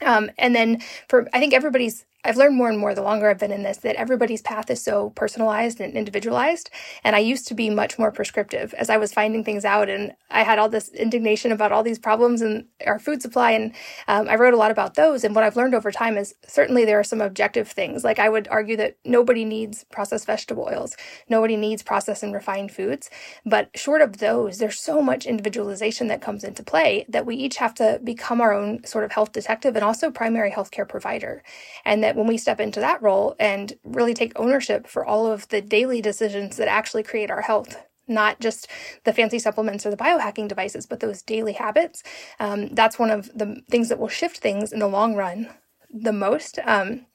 Um, 0.00 0.30
and 0.38 0.54
then 0.54 0.80
for, 1.08 1.28
I 1.32 1.38
think 1.38 1.52
everybody's 1.52 2.06
I've 2.24 2.36
learned 2.36 2.56
more 2.56 2.68
and 2.68 2.78
more 2.78 2.94
the 2.94 3.02
longer 3.02 3.28
I've 3.28 3.38
been 3.38 3.50
in 3.50 3.64
this 3.64 3.78
that 3.78 3.96
everybody's 3.96 4.42
path 4.42 4.70
is 4.70 4.80
so 4.80 5.10
personalized 5.10 5.80
and 5.80 5.94
individualized. 5.94 6.70
And 7.02 7.16
I 7.16 7.18
used 7.18 7.48
to 7.48 7.54
be 7.54 7.68
much 7.68 7.98
more 7.98 8.12
prescriptive 8.12 8.72
as 8.74 8.88
I 8.88 8.96
was 8.96 9.12
finding 9.12 9.42
things 9.42 9.64
out. 9.64 9.88
And 9.88 10.12
I 10.30 10.44
had 10.44 10.60
all 10.60 10.68
this 10.68 10.88
indignation 10.90 11.50
about 11.50 11.72
all 11.72 11.82
these 11.82 11.98
problems 11.98 12.40
in 12.40 12.68
our 12.86 13.00
food 13.00 13.22
supply. 13.22 13.52
And 13.52 13.74
um, 14.06 14.28
I 14.28 14.36
wrote 14.36 14.54
a 14.54 14.56
lot 14.56 14.70
about 14.70 14.94
those. 14.94 15.24
And 15.24 15.34
what 15.34 15.42
I've 15.42 15.56
learned 15.56 15.74
over 15.74 15.90
time 15.90 16.16
is 16.16 16.34
certainly 16.46 16.84
there 16.84 17.00
are 17.00 17.04
some 17.04 17.20
objective 17.20 17.68
things. 17.68 18.04
Like 18.04 18.20
I 18.20 18.28
would 18.28 18.46
argue 18.48 18.76
that 18.76 18.98
nobody 19.04 19.44
needs 19.44 19.84
processed 19.90 20.26
vegetable 20.26 20.68
oils, 20.72 20.96
nobody 21.28 21.56
needs 21.56 21.82
processed 21.82 22.22
and 22.22 22.32
refined 22.32 22.70
foods. 22.70 23.10
But 23.44 23.70
short 23.74 24.00
of 24.00 24.18
those, 24.18 24.58
there's 24.58 24.78
so 24.78 25.02
much 25.02 25.26
individualization 25.26 26.06
that 26.06 26.22
comes 26.22 26.44
into 26.44 26.62
play 26.62 27.04
that 27.08 27.26
we 27.26 27.34
each 27.34 27.56
have 27.56 27.74
to 27.74 28.00
become 28.04 28.40
our 28.40 28.52
own 28.52 28.84
sort 28.84 29.04
of 29.04 29.10
health 29.10 29.32
detective 29.32 29.74
and 29.74 29.84
also 29.84 30.10
primary 30.10 30.52
healthcare 30.52 30.88
provider. 30.88 31.42
And 31.84 32.04
that 32.04 32.11
that 32.12 32.18
when 32.18 32.28
we 32.28 32.36
step 32.36 32.60
into 32.60 32.78
that 32.80 33.00
role 33.00 33.34
and 33.40 33.72
really 33.84 34.12
take 34.12 34.38
ownership 34.38 34.86
for 34.86 35.04
all 35.04 35.26
of 35.26 35.48
the 35.48 35.62
daily 35.62 36.02
decisions 36.02 36.58
that 36.58 36.68
actually 36.68 37.02
create 37.02 37.30
our 37.30 37.40
health, 37.40 37.76
not 38.06 38.38
just 38.38 38.68
the 39.04 39.14
fancy 39.14 39.38
supplements 39.38 39.86
or 39.86 39.90
the 39.90 39.96
biohacking 39.96 40.46
devices, 40.46 40.84
but 40.84 41.00
those 41.00 41.22
daily 41.22 41.54
habits, 41.54 42.02
um, 42.38 42.68
that's 42.74 42.98
one 42.98 43.10
of 43.10 43.30
the 43.34 43.62
things 43.70 43.88
that 43.88 43.98
will 43.98 44.08
shift 44.08 44.38
things 44.38 44.72
in 44.72 44.78
the 44.78 44.86
long 44.86 45.14
run 45.14 45.48
the 45.90 46.12
most. 46.12 46.58
Um, 46.66 47.06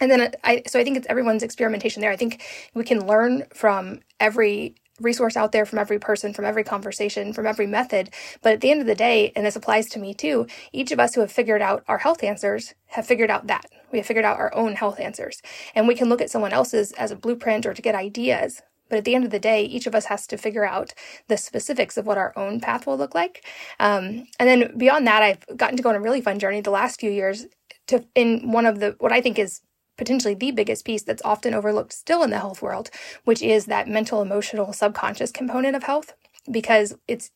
and 0.00 0.10
then 0.10 0.32
I, 0.44 0.62
so 0.68 0.78
I 0.78 0.84
think 0.84 0.96
it's 0.96 1.06
everyone's 1.08 1.42
experimentation 1.42 2.00
there. 2.00 2.12
I 2.12 2.16
think 2.16 2.42
we 2.74 2.84
can 2.84 3.06
learn 3.06 3.44
from 3.52 4.00
every 4.20 4.76
resource 5.00 5.36
out 5.36 5.50
there 5.50 5.66
from 5.66 5.80
every 5.80 5.98
person, 5.98 6.32
from 6.32 6.44
every 6.44 6.62
conversation, 6.62 7.32
from 7.32 7.46
every 7.46 7.66
method. 7.66 8.10
But 8.42 8.52
at 8.52 8.60
the 8.60 8.70
end 8.70 8.80
of 8.80 8.86
the 8.86 8.94
day, 8.94 9.32
and 9.34 9.44
this 9.44 9.56
applies 9.56 9.88
to 9.90 9.98
me 9.98 10.14
too, 10.14 10.46
each 10.72 10.92
of 10.92 11.00
us 11.00 11.14
who 11.14 11.20
have 11.20 11.32
figured 11.32 11.62
out 11.62 11.82
our 11.88 11.98
health 11.98 12.22
answers 12.22 12.74
have 12.86 13.06
figured 13.06 13.30
out 13.30 13.48
that. 13.48 13.66
We 13.94 14.00
have 14.00 14.06
figured 14.06 14.24
out 14.24 14.40
our 14.40 14.52
own 14.56 14.74
health 14.74 14.98
answers. 14.98 15.40
And 15.72 15.86
we 15.86 15.94
can 15.94 16.08
look 16.08 16.20
at 16.20 16.28
someone 16.28 16.52
else's 16.52 16.90
as 16.94 17.12
a 17.12 17.16
blueprint 17.16 17.64
or 17.64 17.72
to 17.72 17.80
get 17.80 17.94
ideas. 17.94 18.60
But 18.88 18.98
at 18.98 19.04
the 19.04 19.14
end 19.14 19.24
of 19.24 19.30
the 19.30 19.38
day, 19.38 19.62
each 19.62 19.86
of 19.86 19.94
us 19.94 20.06
has 20.06 20.26
to 20.26 20.36
figure 20.36 20.64
out 20.64 20.94
the 21.28 21.36
specifics 21.36 21.96
of 21.96 22.04
what 22.04 22.18
our 22.18 22.36
own 22.36 22.58
path 22.60 22.88
will 22.88 22.98
look 22.98 23.14
like. 23.14 23.46
Um, 23.78 24.26
and 24.40 24.48
then 24.48 24.76
beyond 24.76 25.06
that, 25.06 25.22
I've 25.22 25.56
gotten 25.56 25.76
to 25.76 25.82
go 25.84 25.90
on 25.90 25.94
a 25.94 26.00
really 26.00 26.20
fun 26.20 26.40
journey 26.40 26.60
the 26.60 26.70
last 26.70 26.98
few 26.98 27.10
years 27.10 27.46
to 27.86 28.04
in 28.16 28.50
one 28.50 28.66
of 28.66 28.80
the 28.80 28.96
what 28.98 29.12
I 29.12 29.20
think 29.20 29.38
is 29.38 29.60
potentially 29.96 30.34
the 30.34 30.50
biggest 30.50 30.84
piece 30.84 31.04
that's 31.04 31.22
often 31.24 31.54
overlooked 31.54 31.92
still 31.92 32.24
in 32.24 32.30
the 32.30 32.38
health 32.40 32.62
world, 32.62 32.90
which 33.22 33.42
is 33.42 33.66
that 33.66 33.86
mental, 33.86 34.20
emotional, 34.20 34.72
subconscious 34.72 35.30
component 35.30 35.76
of 35.76 35.84
health. 35.84 36.14
Because 36.50 36.96
it's 37.06 37.30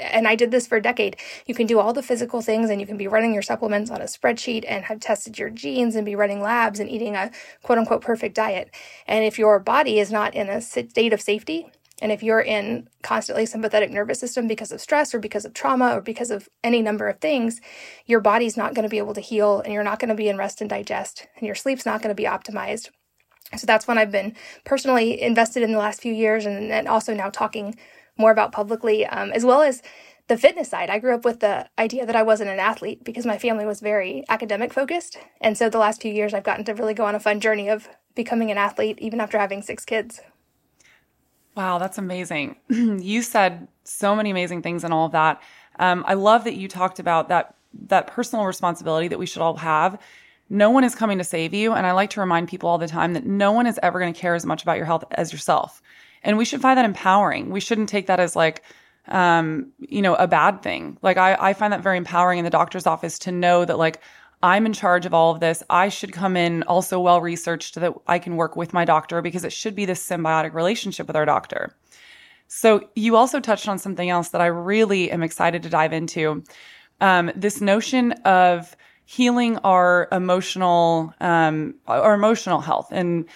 and 0.00 0.26
I 0.26 0.34
did 0.34 0.50
this 0.50 0.66
for 0.66 0.76
a 0.76 0.82
decade. 0.82 1.16
You 1.46 1.54
can 1.54 1.66
do 1.66 1.78
all 1.78 1.92
the 1.92 2.02
physical 2.02 2.40
things 2.42 2.70
and 2.70 2.80
you 2.80 2.86
can 2.86 2.96
be 2.96 3.06
running 3.06 3.32
your 3.32 3.42
supplements 3.42 3.90
on 3.90 4.00
a 4.00 4.06
spreadsheet 4.06 4.64
and 4.66 4.84
have 4.84 5.00
tested 5.00 5.38
your 5.38 5.50
genes 5.50 5.94
and 5.94 6.04
be 6.04 6.16
running 6.16 6.40
labs 6.40 6.80
and 6.80 6.90
eating 6.90 7.14
a 7.14 7.30
quote 7.62 7.78
unquote 7.78 8.02
perfect 8.02 8.34
diet. 8.34 8.70
And 9.06 9.24
if 9.24 9.38
your 9.38 9.58
body 9.58 9.98
is 9.98 10.10
not 10.10 10.34
in 10.34 10.48
a 10.48 10.60
state 10.60 11.12
of 11.12 11.20
safety, 11.20 11.70
and 12.02 12.10
if 12.10 12.22
you're 12.22 12.40
in 12.40 12.88
constantly 13.02 13.44
sympathetic 13.44 13.90
nervous 13.90 14.18
system 14.18 14.46
because 14.46 14.72
of 14.72 14.80
stress 14.80 15.14
or 15.14 15.18
because 15.18 15.44
of 15.44 15.52
trauma 15.52 15.96
or 15.96 16.00
because 16.00 16.30
of 16.30 16.48
any 16.64 16.80
number 16.80 17.08
of 17.08 17.20
things, 17.20 17.60
your 18.06 18.20
body's 18.20 18.56
not 18.56 18.74
going 18.74 18.84
to 18.84 18.88
be 18.88 18.98
able 18.98 19.14
to 19.14 19.20
heal 19.20 19.60
and 19.60 19.72
you're 19.72 19.84
not 19.84 19.98
going 19.98 20.08
to 20.08 20.14
be 20.14 20.28
in 20.28 20.38
rest 20.38 20.60
and 20.60 20.70
digest 20.70 21.26
and 21.36 21.46
your 21.46 21.54
sleep's 21.54 21.84
not 21.84 22.00
going 22.00 22.14
to 22.14 22.20
be 22.20 22.26
optimized. 22.28 22.88
So 23.56 23.66
that's 23.66 23.86
when 23.86 23.98
I've 23.98 24.12
been 24.12 24.34
personally 24.64 25.20
invested 25.20 25.62
in 25.62 25.72
the 25.72 25.78
last 25.78 26.00
few 26.00 26.12
years 26.12 26.46
and, 26.46 26.70
and 26.70 26.88
also 26.88 27.12
now 27.14 27.30
talking 27.30 27.76
more 28.20 28.30
about 28.30 28.52
publicly, 28.52 29.06
um, 29.06 29.32
as 29.32 29.44
well 29.44 29.62
as 29.62 29.82
the 30.28 30.36
fitness 30.36 30.68
side. 30.68 30.90
I 30.90 31.00
grew 31.00 31.14
up 31.14 31.24
with 31.24 31.40
the 31.40 31.68
idea 31.78 32.06
that 32.06 32.14
I 32.14 32.22
wasn't 32.22 32.50
an 32.50 32.60
athlete 32.60 33.02
because 33.02 33.26
my 33.26 33.36
family 33.36 33.66
was 33.66 33.80
very 33.80 34.24
academic 34.28 34.72
focused. 34.72 35.18
And 35.40 35.58
so 35.58 35.68
the 35.68 35.78
last 35.78 36.00
few 36.00 36.12
years, 36.12 36.32
I've 36.32 36.44
gotten 36.44 36.64
to 36.66 36.74
really 36.74 36.94
go 36.94 37.04
on 37.04 37.16
a 37.16 37.20
fun 37.20 37.40
journey 37.40 37.68
of 37.68 37.88
becoming 38.14 38.50
an 38.50 38.58
athlete, 38.58 38.98
even 39.00 39.20
after 39.20 39.38
having 39.38 39.62
six 39.62 39.84
kids. 39.84 40.20
Wow, 41.56 41.78
that's 41.78 41.98
amazing. 41.98 42.56
you 42.68 43.22
said 43.22 43.66
so 43.82 44.14
many 44.14 44.30
amazing 44.30 44.62
things 44.62 44.84
and 44.84 44.94
all 44.94 45.06
of 45.06 45.12
that. 45.12 45.42
Um, 45.78 46.04
I 46.06 46.14
love 46.14 46.44
that 46.44 46.54
you 46.54 46.68
talked 46.68 46.98
about 46.98 47.28
that 47.28 47.54
that 47.88 48.08
personal 48.08 48.46
responsibility 48.46 49.08
that 49.08 49.18
we 49.18 49.26
should 49.26 49.42
all 49.42 49.56
have. 49.56 50.00
No 50.48 50.70
one 50.70 50.82
is 50.82 50.96
coming 50.96 51.18
to 51.18 51.24
save 51.24 51.54
you, 51.54 51.72
and 51.72 51.86
I 51.86 51.92
like 51.92 52.10
to 52.10 52.20
remind 52.20 52.48
people 52.48 52.68
all 52.68 52.78
the 52.78 52.88
time 52.88 53.12
that 53.12 53.24
no 53.24 53.52
one 53.52 53.66
is 53.66 53.78
ever 53.82 54.00
going 54.00 54.12
to 54.12 54.18
care 54.18 54.34
as 54.34 54.44
much 54.44 54.62
about 54.62 54.76
your 54.76 54.86
health 54.86 55.04
as 55.12 55.32
yourself. 55.32 55.80
And 56.22 56.38
we 56.38 56.44
should 56.44 56.60
find 56.60 56.76
that 56.76 56.84
empowering. 56.84 57.50
We 57.50 57.60
shouldn't 57.60 57.88
take 57.88 58.06
that 58.06 58.20
as 58.20 58.36
like 58.36 58.62
um, 59.08 59.72
you 59.78 60.02
know, 60.02 60.14
a 60.14 60.28
bad 60.28 60.62
thing. 60.62 60.98
Like 61.02 61.16
I, 61.16 61.36
I 61.38 61.52
find 61.52 61.72
that 61.72 61.82
very 61.82 61.96
empowering 61.96 62.38
in 62.38 62.44
the 62.44 62.50
doctor's 62.50 62.86
office 62.86 63.18
to 63.20 63.32
know 63.32 63.64
that 63.64 63.78
like 63.78 64.00
I'm 64.42 64.66
in 64.66 64.72
charge 64.72 65.04
of 65.04 65.12
all 65.12 65.32
of 65.32 65.40
this. 65.40 65.62
I 65.68 65.88
should 65.88 66.12
come 66.12 66.36
in 66.36 66.62
also 66.64 67.00
well 67.00 67.20
researched 67.20 67.74
that 67.74 67.92
I 68.06 68.18
can 68.18 68.36
work 68.36 68.56
with 68.56 68.72
my 68.72 68.84
doctor 68.84 69.20
because 69.20 69.44
it 69.44 69.52
should 69.52 69.74
be 69.74 69.84
this 69.84 70.06
symbiotic 70.06 70.54
relationship 70.54 71.06
with 71.06 71.16
our 71.16 71.26
doctor. 71.26 71.76
So 72.46 72.88
you 72.94 73.16
also 73.16 73.38
touched 73.38 73.68
on 73.68 73.78
something 73.78 74.08
else 74.10 74.30
that 74.30 74.40
I 74.40 74.46
really 74.46 75.10
am 75.10 75.22
excited 75.22 75.62
to 75.62 75.68
dive 75.68 75.92
into. 75.92 76.42
Um, 77.00 77.30
this 77.36 77.60
notion 77.60 78.12
of 78.24 78.76
healing 79.04 79.58
our 79.58 80.08
emotional, 80.12 81.14
um, 81.20 81.74
our 81.86 82.14
emotional 82.14 82.60
health. 82.60 82.88
And 82.90 83.26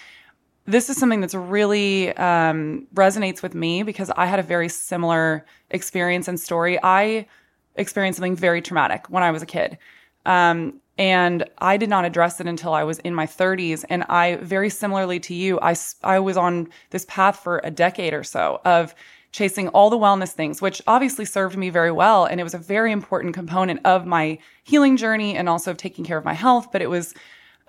this 0.65 0.89
is 0.89 0.97
something 0.97 1.21
that's 1.21 1.35
really 1.35 2.15
um, 2.17 2.87
resonates 2.95 3.43
with 3.43 3.53
me 3.53 3.83
because 3.83 4.11
I 4.15 4.25
had 4.25 4.39
a 4.39 4.43
very 4.43 4.69
similar 4.69 5.45
experience 5.69 6.27
and 6.27 6.39
story. 6.39 6.79
I 6.81 7.27
experienced 7.75 8.17
something 8.17 8.35
very 8.35 8.61
traumatic 8.61 9.05
when 9.09 9.23
I 9.23 9.31
was 9.31 9.41
a 9.41 9.45
kid. 9.45 9.77
Um, 10.25 10.81
and 10.97 11.43
I 11.59 11.77
did 11.77 11.89
not 11.89 12.05
address 12.05 12.39
it 12.39 12.47
until 12.47 12.73
I 12.73 12.83
was 12.83 12.99
in 12.99 13.13
my 13.13 13.25
30s. 13.25 13.83
And 13.89 14.03
I, 14.03 14.37
very 14.37 14.69
similarly 14.69 15.19
to 15.21 15.33
you, 15.33 15.59
I, 15.61 15.75
I 16.03 16.19
was 16.19 16.37
on 16.37 16.69
this 16.91 17.05
path 17.09 17.39
for 17.39 17.61
a 17.63 17.69
decade 17.69 18.13
or 18.13 18.23
so 18.23 18.61
of 18.65 18.95
chasing 19.33 19.67
all 19.69 19.89
the 19.89 19.97
wellness 19.97 20.31
things, 20.31 20.61
which 20.61 20.81
obviously 20.87 21.25
served 21.25 21.57
me 21.57 21.69
very 21.69 21.91
well. 21.91 22.25
And 22.25 22.39
it 22.39 22.43
was 22.43 22.53
a 22.53 22.59
very 22.59 22.93
important 22.93 23.33
component 23.33 23.81
of 23.85 24.05
my 24.05 24.39
healing 24.63 24.95
journey 24.95 25.35
and 25.35 25.49
also 25.49 25.71
of 25.71 25.77
taking 25.77 26.05
care 26.05 26.17
of 26.17 26.23
my 26.23 26.33
health. 26.33 26.71
But 26.71 26.81
it 26.81 26.89
was, 26.89 27.13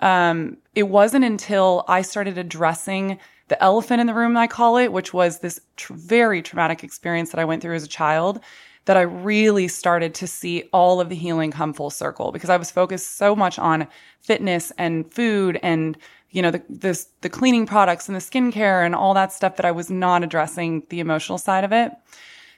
um, 0.00 0.58
it 0.74 0.84
wasn't 0.84 1.24
until 1.24 1.84
I 1.88 2.02
started 2.02 2.38
addressing 2.38 3.18
the 3.48 3.62
elephant 3.62 4.00
in 4.00 4.06
the 4.06 4.14
room, 4.14 4.36
I 4.36 4.46
call 4.46 4.76
it, 4.76 4.92
which 4.92 5.14
was 5.14 5.38
this 5.38 5.60
tr- 5.76 5.94
very 5.94 6.42
traumatic 6.42 6.82
experience 6.82 7.30
that 7.30 7.38
I 7.38 7.44
went 7.44 7.62
through 7.62 7.76
as 7.76 7.84
a 7.84 7.88
child 7.88 8.40
that 8.86 8.96
I 8.96 9.02
really 9.02 9.68
started 9.68 10.14
to 10.14 10.26
see 10.26 10.68
all 10.72 11.00
of 11.00 11.08
the 11.08 11.14
healing 11.14 11.50
come 11.50 11.72
full 11.72 11.90
circle 11.90 12.32
because 12.32 12.50
I 12.50 12.56
was 12.56 12.70
focused 12.70 13.16
so 13.16 13.36
much 13.36 13.58
on 13.58 13.86
fitness 14.20 14.72
and 14.78 15.12
food 15.12 15.58
and 15.62 15.98
you 16.30 16.40
know 16.42 16.50
the 16.50 16.62
the, 16.68 17.04
the 17.20 17.28
cleaning 17.28 17.66
products 17.66 18.08
and 18.08 18.16
the 18.16 18.20
skincare 18.20 18.84
and 18.84 18.94
all 18.94 19.14
that 19.14 19.32
stuff 19.32 19.56
that 19.56 19.66
I 19.66 19.72
was 19.72 19.90
not 19.90 20.22
addressing 20.22 20.84
the 20.88 21.00
emotional 21.00 21.38
side 21.38 21.64
of 21.64 21.72
it. 21.72 21.92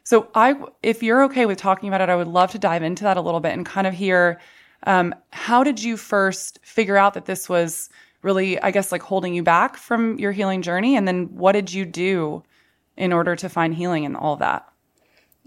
So 0.04 0.28
I, 0.35 0.54
if 0.83 1.02
you're 1.02 1.23
okay 1.25 1.45
with 1.45 1.59
talking 1.59 1.88
about 1.88 2.00
it, 2.00 2.09
I 2.09 2.16
would 2.16 2.28
love 2.28 2.50
to 2.52 2.59
dive 2.59 2.83
into 2.83 3.04
that 3.04 3.18
a 3.18 3.21
little 3.21 3.40
bit 3.40 3.52
and 3.52 3.66
kind 3.66 3.87
of 3.87 3.92
hear 3.92 4.40
um, 4.85 5.14
how 5.30 5.64
did 5.64 5.82
you 5.82 5.97
first 5.97 6.58
figure 6.62 6.97
out 6.97 7.14
that 7.14 7.26
this 7.26 7.49
was 7.49 7.88
really, 8.23 8.61
I 8.61 8.70
guess, 8.70 8.92
like 8.92 9.02
holding 9.02 9.35
you 9.35 9.42
back 9.42 9.76
from 9.76 10.18
your 10.18 10.32
healing 10.32 10.62
journey, 10.62 10.97
and 10.97 11.06
then 11.06 11.26
what 11.35 11.52
did 11.52 11.73
you 11.73 11.85
do 11.85 12.42
in 12.97 13.12
order 13.12 13.37
to 13.37 13.49
find 13.49 13.75
healing 13.75 14.04
and 14.04 14.16
all 14.16 14.37
that? 14.37 14.68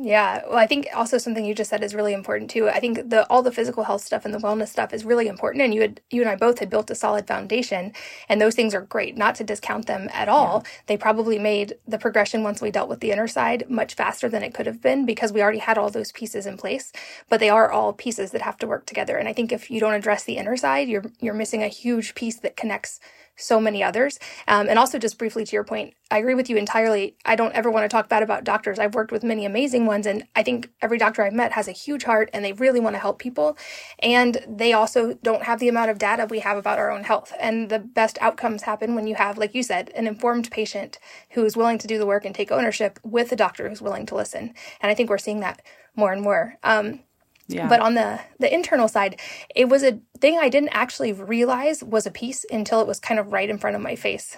Yeah, 0.03 0.41
well, 0.47 0.57
I 0.57 0.65
think 0.65 0.87
also 0.95 1.19
something 1.19 1.45
you 1.45 1.53
just 1.53 1.69
said 1.69 1.83
is 1.83 1.93
really 1.93 2.13
important 2.13 2.49
too. 2.49 2.67
I 2.67 2.79
think 2.79 3.11
the 3.11 3.27
all 3.29 3.43
the 3.43 3.51
physical 3.51 3.83
health 3.83 4.01
stuff 4.01 4.25
and 4.25 4.33
the 4.33 4.39
wellness 4.39 4.69
stuff 4.69 4.93
is 4.95 5.05
really 5.05 5.27
important, 5.27 5.61
and 5.63 5.75
you 5.75 5.81
had 5.81 6.01
you 6.09 6.21
and 6.21 6.29
I 6.29 6.35
both 6.35 6.57
had 6.57 6.71
built 6.71 6.89
a 6.89 6.95
solid 6.95 7.27
foundation, 7.27 7.93
and 8.27 8.41
those 8.41 8.55
things 8.55 8.73
are 8.73 8.81
great. 8.81 9.15
Not 9.15 9.35
to 9.35 9.43
discount 9.43 9.85
them 9.85 10.09
at 10.11 10.27
all. 10.27 10.63
Yeah. 10.65 10.71
They 10.87 10.97
probably 10.97 11.37
made 11.37 11.75
the 11.87 11.99
progression 11.99 12.41
once 12.41 12.61
we 12.61 12.71
dealt 12.71 12.89
with 12.89 12.99
the 12.99 13.11
inner 13.11 13.27
side 13.27 13.69
much 13.69 13.93
faster 13.93 14.27
than 14.27 14.41
it 14.41 14.55
could 14.55 14.65
have 14.65 14.81
been 14.81 15.05
because 15.05 15.31
we 15.33 15.41
already 15.41 15.59
had 15.59 15.77
all 15.77 15.91
those 15.91 16.11
pieces 16.13 16.47
in 16.47 16.57
place. 16.57 16.91
But 17.29 17.39
they 17.39 17.49
are 17.49 17.69
all 17.71 17.93
pieces 17.93 18.31
that 18.31 18.41
have 18.41 18.57
to 18.59 18.67
work 18.67 18.87
together, 18.87 19.17
and 19.17 19.27
I 19.27 19.33
think 19.33 19.51
if 19.51 19.69
you 19.69 19.79
don't 19.79 19.93
address 19.93 20.23
the 20.23 20.37
inner 20.37 20.57
side, 20.57 20.87
you're 20.87 21.05
you're 21.19 21.35
missing 21.35 21.61
a 21.61 21.67
huge 21.67 22.15
piece 22.15 22.39
that 22.39 22.57
connects 22.57 22.99
so 23.41 23.59
many 23.59 23.83
others. 23.83 24.19
Um, 24.47 24.69
and 24.69 24.77
also, 24.77 24.97
just 24.97 25.17
briefly 25.17 25.45
to 25.45 25.51
your 25.53 25.63
point, 25.63 25.93
I 26.09 26.17
agree 26.17 26.35
with 26.35 26.49
you 26.49 26.57
entirely. 26.57 27.15
I 27.25 27.35
don't 27.35 27.53
ever 27.53 27.71
want 27.71 27.85
to 27.85 27.89
talk 27.89 28.09
bad 28.09 28.23
about 28.23 28.43
doctors. 28.43 28.79
I've 28.79 28.95
worked 28.95 29.11
with 29.11 29.23
many 29.23 29.45
amazing 29.45 29.85
ones, 29.85 30.05
and 30.05 30.25
I 30.35 30.43
think 30.43 30.69
every 30.81 30.97
doctor 30.97 31.23
I've 31.23 31.33
met 31.33 31.53
has 31.53 31.67
a 31.67 31.71
huge 31.71 32.03
heart 32.03 32.29
and 32.33 32.43
they 32.43 32.53
really 32.53 32.79
want 32.79 32.95
to 32.95 32.99
help 32.99 33.19
people. 33.19 33.57
And 33.99 34.43
they 34.47 34.73
also 34.73 35.13
don't 35.23 35.43
have 35.43 35.59
the 35.59 35.69
amount 35.69 35.91
of 35.91 35.97
data 35.97 36.27
we 36.29 36.39
have 36.39 36.57
about 36.57 36.79
our 36.79 36.91
own 36.91 37.03
health. 37.03 37.33
And 37.39 37.69
the 37.69 37.79
best 37.79 38.17
outcomes 38.21 38.63
happen 38.63 38.95
when 38.95 39.07
you 39.07 39.15
have, 39.15 39.37
like 39.37 39.55
you 39.55 39.63
said, 39.63 39.91
an 39.95 40.07
informed 40.07 40.51
patient 40.51 40.99
who 41.31 41.45
is 41.45 41.57
willing 41.57 41.77
to 41.79 41.87
do 41.87 41.97
the 41.97 42.05
work 42.05 42.25
and 42.25 42.35
take 42.35 42.51
ownership 42.51 42.99
with 43.03 43.31
a 43.31 43.35
doctor 43.35 43.69
who's 43.69 43.81
willing 43.81 44.05
to 44.07 44.15
listen. 44.15 44.53
And 44.81 44.91
I 44.91 44.93
think 44.93 45.09
we're 45.09 45.17
seeing 45.17 45.39
that 45.39 45.61
more 45.95 46.11
and 46.11 46.21
more. 46.21 46.55
Um, 46.63 47.01
yeah. 47.47 47.67
But 47.67 47.81
on 47.81 47.95
the 47.95 48.19
the 48.39 48.53
internal 48.53 48.87
side, 48.87 49.19
it 49.55 49.69
was 49.69 49.83
a 49.83 49.99
thing 50.19 50.37
I 50.39 50.49
didn't 50.49 50.69
actually 50.69 51.13
realize 51.13 51.83
was 51.83 52.05
a 52.05 52.11
piece 52.11 52.45
until 52.51 52.81
it 52.81 52.87
was 52.87 52.99
kind 52.99 53.19
of 53.19 53.31
right 53.31 53.49
in 53.49 53.57
front 53.57 53.75
of 53.75 53.81
my 53.81 53.95
face. 53.95 54.37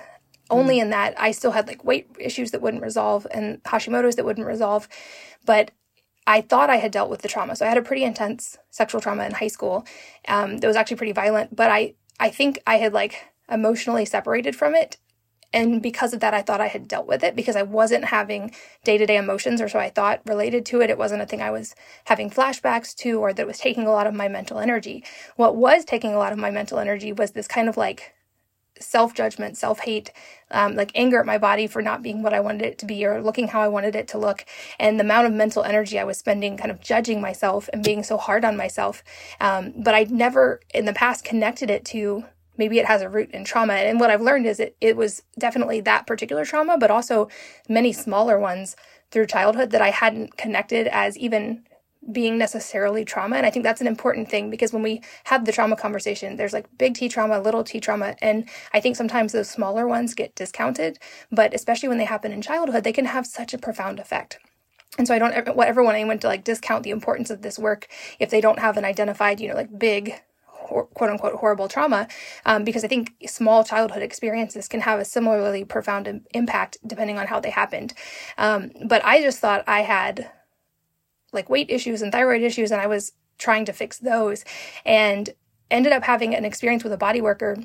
Mm. 0.50 0.58
Only 0.58 0.80
in 0.80 0.90
that 0.90 1.14
I 1.20 1.32
still 1.32 1.52
had 1.52 1.68
like 1.68 1.84
weight 1.84 2.10
issues 2.20 2.52
that 2.52 2.62
wouldn't 2.62 2.84
resolve 2.84 3.28
and 3.32 3.62
Hashimoto's 3.64 4.16
that 4.16 4.26
wouldn't 4.26 4.48
resolve, 4.48 4.88
but 5.46 5.72
I 6.26 6.42
thought 6.42 6.70
I 6.70 6.78
had 6.78 6.92
dealt 6.92 7.10
with 7.10 7.22
the 7.22 7.28
trauma. 7.28 7.56
So 7.56 7.66
I 7.66 7.70
had 7.70 7.78
a 7.78 7.82
pretty 7.82 8.04
intense 8.04 8.58
sexual 8.70 9.02
trauma 9.02 9.26
in 9.26 9.34
high 9.34 9.48
school. 9.48 9.86
Um, 10.28 10.58
that 10.58 10.68
was 10.68 10.78
actually 10.78 10.98
pretty 10.98 11.14
violent, 11.14 11.56
but 11.56 11.70
I 11.70 11.96
I 12.20 12.30
think 12.30 12.60
I 12.66 12.78
had 12.78 12.94
like 12.94 13.26
emotionally 13.50 14.06
separated 14.06 14.56
from 14.56 14.74
it 14.74 14.98
and 15.54 15.82
because 15.82 16.14
of 16.14 16.20
that, 16.22 16.34
I 16.34 16.42
thought 16.42 16.62
I 16.62 16.68
had 16.68 16.88
dealt 16.88 17.08
with 17.08 17.24
it 17.24 17.36
because 17.36 17.56
I 17.56 17.64
wasn't 17.64 18.06
having 18.06 18.54
day 18.84 18.98
to 18.98 19.06
day 19.06 19.18
emotions, 19.18 19.62
or 19.62 19.70
so 19.70 19.80
I 19.80 19.90
thought 19.90 20.22
related 20.26 20.66
to 20.68 20.82
it. 20.82 20.90
It 20.90 20.98
wasn't 20.98 21.22
a 21.22 21.26
thing 21.26 21.42
I 21.42 21.52
was 21.52 21.76
having 22.06 22.30
flashbacks 22.30 22.96
to 22.98 23.20
or 23.20 23.34
that 23.34 23.48
was 23.48 23.60
taking 23.60 23.86
a 23.86 23.92
lot 23.92 24.08
of 24.08 24.14
my 24.14 24.28
mental 24.28 24.60
energy. 24.60 25.04
What 25.36 25.56
was 25.56 25.86
taking 25.86 26.14
a 26.14 26.18
lot 26.18 26.34
of 26.34 26.40
my 26.40 26.52
mental 26.52 26.80
energy 26.80 27.14
was 27.14 27.32
this 27.32 27.48
kind 27.48 27.70
of 27.70 27.78
like 27.78 28.14
self 28.80 29.14
judgment, 29.14 29.58
self 29.58 29.82
hate, 29.82 30.12
um, 30.52 30.76
like 30.76 30.92
anger 30.96 31.20
at 31.20 31.26
my 31.26 31.38
body 31.38 31.68
for 31.68 31.82
not 31.82 32.02
being 32.02 32.24
what 32.24 32.34
I 32.34 32.40
wanted 32.40 32.64
it 32.64 32.78
to 32.80 32.86
be 32.86 33.06
or 33.06 33.22
looking 33.22 33.48
how 33.48 33.62
I 33.62 33.68
wanted 33.68 33.96
it 33.96 34.08
to 34.10 34.18
look. 34.18 34.46
And 34.80 35.00
the 35.00 35.04
amount 35.04 35.28
of 35.28 35.34
mental 35.34 35.64
energy 35.64 36.00
I 36.00 36.04
was 36.04 36.18
spending 36.18 36.58
kind 36.58 36.72
of 36.72 36.82
judging 36.82 37.22
myself 37.22 37.70
and 37.72 37.84
being 37.84 38.04
so 38.04 38.18
hard 38.18 38.46
on 38.46 38.58
myself. 38.58 39.04
Um, 39.40 39.74
but 39.78 39.94
I'd 39.94 40.12
never 40.12 40.62
in 40.74 40.86
the 40.86 40.94
past 40.94 41.24
connected 41.24 41.70
it 41.70 41.86
to 41.86 42.26
maybe 42.58 42.80
it 42.80 42.86
has 42.86 43.02
a 43.02 43.10
root 43.10 43.32
in 43.32 43.44
trauma. 43.44 43.74
And 43.74 44.00
what 44.00 44.10
I've 44.10 44.22
learned 44.22 44.46
is 44.46 44.60
it, 44.60 44.76
it 44.82 44.96
was 44.96 45.24
definitely 45.38 45.82
that 45.82 46.08
particular 46.08 46.46
trauma, 46.46 46.78
but 46.78 46.92
also 46.92 47.30
many 47.68 47.94
smaller 47.94 48.40
ones 48.40 48.76
through 49.12 49.28
childhood 49.28 49.72
that 49.72 49.82
I 49.82 49.90
hadn't 49.90 50.38
connected 50.38 50.88
as 50.88 51.18
even 51.18 51.64
being 52.12 52.38
necessarily 52.38 53.06
trauma. 53.06 53.38
And 53.38 53.46
I 53.46 53.50
think 53.50 53.64
that's 53.64 53.80
an 53.82 53.88
important 53.88 54.30
thing 54.30 54.50
because 54.50 54.74
when 54.74 54.84
we 54.84 55.02
have 55.26 55.46
the 55.46 55.52
trauma 55.52 55.76
conversation, 55.76 56.36
there's 56.36 56.54
like 56.54 56.66
big 56.78 56.96
T 56.96 57.08
trauma, 57.08 57.40
little 57.40 57.64
t 57.64 57.80
trauma. 57.80 58.16
And 58.22 58.50
I 58.74 58.80
think 58.80 58.96
sometimes 58.96 59.32
those 59.32 59.50
smaller 59.50 59.88
ones 59.88 60.14
get 60.14 60.36
discounted, 60.36 61.00
but 61.32 61.54
especially 61.54 61.90
when 61.90 61.98
they 61.98 62.06
happen 62.06 62.34
in 62.34 62.42
childhood, 62.42 62.84
they 62.84 62.92
can 62.92 63.06
have 63.06 63.26
such 63.26 63.54
a 63.54 63.58
profound 63.58 64.00
effect. 64.00 64.40
And 64.98 65.08
so 65.08 65.16
I 65.16 65.20
don't 65.20 65.34
ever, 65.34 65.64
ever 65.64 65.84
want 65.84 65.96
anyone 65.96 66.20
to 66.20 66.28
like 66.28 66.44
discount 66.44 66.84
the 66.84 66.92
importance 66.92 67.30
of 67.30 67.42
this 67.42 67.58
work 67.58 67.88
if 68.20 68.30
they 68.30 68.42
don't 68.42 68.60
have 68.60 68.78
an 68.78 68.86
identified, 68.86 69.40
you 69.40 69.48
know, 69.48 69.56
like 69.56 69.80
big 69.80 70.22
quote 70.64 71.10
unquote 71.10 71.36
horrible 71.36 71.68
trauma 71.68 72.08
um, 72.46 72.64
because 72.64 72.84
I 72.84 72.88
think 72.88 73.14
small 73.28 73.64
childhood 73.64 74.02
experiences 74.02 74.68
can 74.68 74.82
have 74.82 75.00
a 75.00 75.06
similarly 75.06 75.66
profound 75.66 76.22
impact 76.34 76.78
depending 76.86 77.18
on 77.18 77.28
how 77.28 77.40
they 77.40 77.50
happened. 77.50 77.94
Um, 78.38 78.72
but 78.86 79.04
I 79.06 79.22
just 79.22 79.40
thought 79.40 79.64
I 79.68 79.82
had 79.82 80.32
like 81.34 81.50
weight 81.50 81.70
issues 81.70 82.02
and 82.02 82.12
thyroid 82.12 82.42
issues, 82.42 82.72
and 82.72 82.80
I 82.80 82.88
was 82.88 83.12
trying 83.38 83.66
to 83.66 83.74
fix 83.74 83.98
those 83.98 84.46
and 84.86 85.30
ended 85.72 85.92
up 85.92 86.04
having 86.04 86.36
an 86.36 86.46
experience 86.46 86.84
with 86.84 86.94
a 86.94 86.98
body 86.98 87.22
worker 87.22 87.58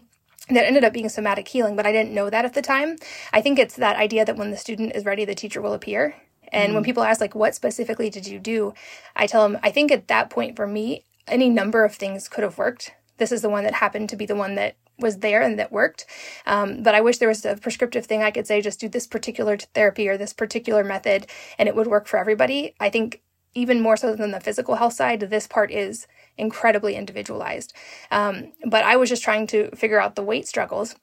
that 0.48 0.64
ended 0.64 0.84
up 0.84 0.94
being 0.94 1.10
somatic 1.10 1.46
healing, 1.46 1.76
but 1.76 1.86
I 1.86 1.92
didn't 1.92 2.14
know 2.14 2.30
that 2.30 2.46
at 2.46 2.54
the 2.54 2.62
time. 2.62 2.96
I 3.32 3.42
think 3.42 3.58
it's 3.58 3.76
that 3.76 3.96
idea 3.96 4.24
that 4.24 4.36
when 4.36 4.50
the 4.50 4.56
student 4.56 4.96
is 4.96 5.04
ready, 5.04 5.26
the 5.26 5.34
teacher 5.34 5.60
will 5.60 5.74
appear. 5.74 6.14
And 6.50 6.70
mm. 6.70 6.74
when 6.76 6.84
people 6.84 7.02
ask, 7.02 7.20
like, 7.20 7.34
what 7.34 7.54
specifically 7.54 8.08
did 8.08 8.26
you 8.26 8.38
do? 8.38 8.72
I 9.14 9.26
tell 9.26 9.46
them, 9.46 9.58
I 9.62 9.70
think 9.70 9.92
at 9.92 10.08
that 10.08 10.30
point 10.30 10.56
for 10.56 10.66
me, 10.66 11.04
any 11.30 11.48
number 11.48 11.84
of 11.84 11.94
things 11.94 12.28
could 12.28 12.44
have 12.44 12.58
worked. 12.58 12.92
This 13.18 13.32
is 13.32 13.42
the 13.42 13.48
one 13.48 13.64
that 13.64 13.74
happened 13.74 14.08
to 14.10 14.16
be 14.16 14.26
the 14.26 14.36
one 14.36 14.54
that 14.54 14.76
was 14.98 15.18
there 15.18 15.42
and 15.42 15.58
that 15.58 15.72
worked. 15.72 16.06
Um, 16.46 16.82
but 16.82 16.94
I 16.94 17.00
wish 17.00 17.18
there 17.18 17.28
was 17.28 17.44
a 17.44 17.56
prescriptive 17.56 18.06
thing 18.06 18.22
I 18.22 18.30
could 18.30 18.46
say, 18.46 18.60
just 18.60 18.80
do 18.80 18.88
this 18.88 19.06
particular 19.06 19.56
therapy 19.56 20.08
or 20.08 20.16
this 20.16 20.32
particular 20.32 20.82
method, 20.84 21.26
and 21.58 21.68
it 21.68 21.76
would 21.76 21.86
work 21.86 22.06
for 22.06 22.18
everybody. 22.18 22.74
I 22.80 22.90
think 22.90 23.22
even 23.54 23.80
more 23.80 23.96
so 23.96 24.14
than 24.14 24.30
the 24.30 24.40
physical 24.40 24.76
health 24.76 24.92
side, 24.92 25.20
this 25.20 25.46
part 25.46 25.70
is 25.70 26.06
incredibly 26.36 26.94
individualized. 26.94 27.72
Um, 28.10 28.52
but 28.66 28.84
I 28.84 28.96
was 28.96 29.08
just 29.08 29.22
trying 29.22 29.46
to 29.48 29.70
figure 29.74 30.00
out 30.00 30.14
the 30.14 30.22
weight 30.22 30.46
struggles. 30.46 30.96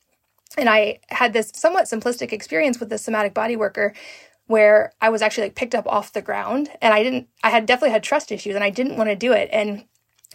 And 0.57 0.69
I 0.69 0.99
had 1.09 1.33
this 1.33 1.51
somewhat 1.53 1.85
simplistic 1.85 2.31
experience 2.31 2.79
with 2.79 2.89
the 2.89 2.97
somatic 2.97 3.33
body 3.33 3.55
worker 3.55 3.93
where 4.47 4.93
I 5.01 5.09
was 5.09 5.21
actually 5.21 5.45
like 5.45 5.55
picked 5.55 5.75
up 5.75 5.87
off 5.87 6.13
the 6.13 6.21
ground 6.21 6.69
and 6.81 6.93
I 6.93 7.03
didn't, 7.03 7.27
I 7.43 7.49
had 7.49 7.65
definitely 7.65 7.91
had 7.91 8.03
trust 8.03 8.31
issues 8.31 8.55
and 8.55 8.63
I 8.63 8.69
didn't 8.69 8.95
want 8.95 9.09
to 9.09 9.15
do 9.15 9.33
it. 9.33 9.49
And 9.51 9.85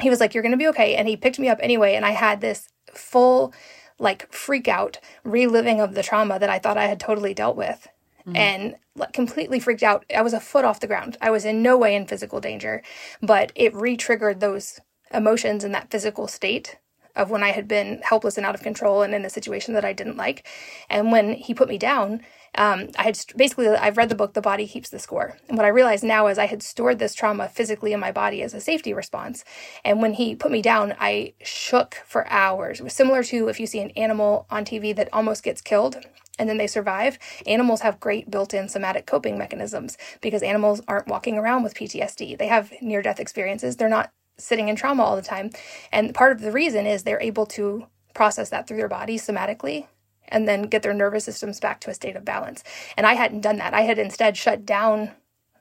he 0.03 0.11
was 0.11 0.21
like, 0.21 0.35
You're 0.35 0.43
going 0.43 0.53
to 0.53 0.59
be 0.59 0.69
okay. 0.69 0.97
And 0.97 1.09
he 1.09 1.17
picked 1.17 1.39
me 1.39 1.49
up 1.49 1.59
anyway. 1.63 1.95
And 1.95 2.05
I 2.05 2.11
had 2.11 2.41
this 2.41 2.69
full, 2.95 3.53
like, 3.99 4.33
freak 4.33 4.69
out 4.69 4.99
reliving 5.25 5.81
of 5.81 5.95
the 5.95 6.03
trauma 6.03 6.39
that 6.39 6.51
I 6.51 6.59
thought 6.59 6.77
I 6.77 6.87
had 6.87 7.01
totally 7.01 7.35
dealt 7.35 7.57
with. 7.57 7.89
Mm-hmm. 8.27 8.37
And 8.37 8.77
completely 9.13 9.61
freaked 9.61 9.83
out. 9.83 10.05
I 10.15 10.21
was 10.21 10.35
a 10.35 10.41
foot 10.41 10.65
off 10.65 10.81
the 10.81 10.87
ground. 10.87 11.17
I 11.21 11.31
was 11.31 11.45
in 11.45 11.63
no 11.63 11.79
way 11.79 11.95
in 11.95 12.07
physical 12.07 12.41
danger, 12.41 12.83
but 13.23 13.51
it 13.55 13.75
re 13.75 13.97
triggered 13.97 14.41
those 14.41 14.79
emotions 15.13 15.65
in 15.65 15.73
that 15.73 15.91
physical 15.91 16.29
state 16.29 16.79
of 17.17 17.31
when 17.31 17.43
I 17.43 17.51
had 17.51 17.67
been 17.67 18.01
helpless 18.03 18.37
and 18.37 18.47
out 18.47 18.55
of 18.55 18.63
control 18.63 19.03
and 19.03 19.15
in 19.15 19.25
a 19.25 19.31
situation 19.31 19.75
that 19.75 19.85
I 19.85 19.93
didn't 19.93 20.17
like. 20.17 20.47
And 20.89 21.11
when 21.11 21.35
he 21.35 21.55
put 21.55 21.69
me 21.69 21.79
down, 21.79 22.23
um, 22.57 22.89
I 22.99 23.05
had 23.05 23.17
st- 23.17 23.37
basically 23.37 23.69
I've 23.69 23.97
read 23.97 24.09
the 24.09 24.15
book 24.15 24.35
The 24.35 24.41
Body 24.41 24.67
Keeps 24.67 24.91
the 24.91 24.99
Score, 24.99 25.39
and 25.49 25.57
what 25.57 25.67
I 25.67 25.71
realized 25.71 26.05
now 26.05 26.27
is 26.27 26.39
I 26.39 26.47
had 26.47 26.63
stored 26.63 26.99
this 26.99 27.15
trauma 27.15 27.49
physically 27.49 27.93
in 27.93 28.01
my 28.01 28.13
body 28.13 28.43
as 28.43 28.55
a 28.55 28.61
safety 28.61 28.93
response. 28.93 29.45
And 29.85 30.03
when 30.03 30.15
he 30.15 30.35
put 30.35 30.51
me 30.51 30.63
down, 30.63 30.95
I 30.99 31.35
shook 31.43 31.97
for 32.07 32.29
hours. 32.29 32.81
It 32.81 32.85
was 32.85 32.93
similar 32.95 33.23
to 33.25 33.49
if 33.49 33.61
you 33.61 33.67
see 33.67 33.81
an 33.81 33.91
animal 33.91 34.47
on 34.51 34.65
TV 34.65 34.95
that 34.97 35.09
almost 35.13 35.43
gets 35.43 35.61
killed 35.61 36.05
and 36.39 36.49
then 36.49 36.57
they 36.57 36.67
survive. 36.67 37.19
Animals 37.47 37.83
have 37.83 38.01
great 38.01 38.31
built-in 38.31 38.69
somatic 38.69 39.07
coping 39.07 39.37
mechanisms 39.39 39.99
because 40.21 40.43
animals 40.43 40.81
aren't 40.89 41.07
walking 41.07 41.37
around 41.37 41.63
with 41.63 41.75
PTSD. 41.75 42.39
They 42.39 42.47
have 42.49 42.73
near-death 42.81 43.21
experiences. 43.21 43.77
They're 43.77 43.89
not 43.89 44.11
sitting 44.39 44.69
in 44.69 44.77
trauma 44.77 45.03
all 45.05 45.17
the 45.17 45.23
time. 45.23 45.51
And 45.93 46.15
part 46.15 46.33
of 46.33 46.41
the 46.41 46.51
reason 46.51 46.87
is 46.87 47.03
they're 47.03 47.21
able 47.21 47.47
to 47.47 47.87
process 48.15 48.49
that 48.51 48.67
through 48.67 48.79
their 48.79 48.89
body 48.89 49.19
somatically 49.19 49.87
and 50.31 50.49
then 50.49 50.63
get 50.63 50.83
their 50.83 50.95
nervous 50.95 51.25
systems 51.25 51.61
back 51.61 51.81
to 51.81 51.91
a 51.91 51.95
state 51.95 52.17
of 52.17 52.25
balance. 52.25 52.65
And 52.97 53.07
I 53.07 53.15
hadn't 53.15 53.41
done 53.41 53.59
that. 53.59 53.75
I 53.75 53.83
had 53.83 53.99
instead 53.99 54.37
shut 54.37 54.65
down 54.67 55.13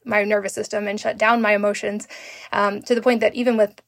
my 0.05 0.23
nervous 0.23 0.53
system 0.53 0.87
and 0.87 0.99
shut 0.99 1.17
down 1.17 1.41
my 1.41 1.53
emotions 1.53 2.07
um, 2.51 2.81
to 2.83 2.95
the 2.95 3.01
point 3.01 3.21
that 3.21 3.35
even 3.35 3.57
with 3.57 3.81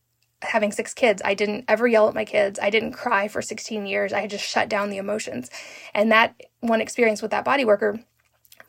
having 0.44 0.72
six 0.72 0.94
kids, 0.94 1.22
I 1.24 1.34
didn't 1.34 1.66
ever 1.68 1.88
yell 1.88 2.08
at 2.08 2.16
my 2.16 2.26
kids. 2.26 2.60
I 2.62 2.70
didn't 2.70 2.94
cry 2.94 3.28
for 3.28 3.42
16 3.42 3.86
years. 3.86 4.14
I 4.14 4.22
had 4.22 4.30
just 4.30 4.46
shut 4.46 4.70
down 4.70 4.90
the 4.90 4.98
emotions. 4.98 5.50
And 5.94 6.12
that 6.12 6.40
one 6.60 6.82
experience 6.82 7.22
with 7.22 7.32
that 7.32 7.46
body 7.46 7.66
worker 7.66 8.00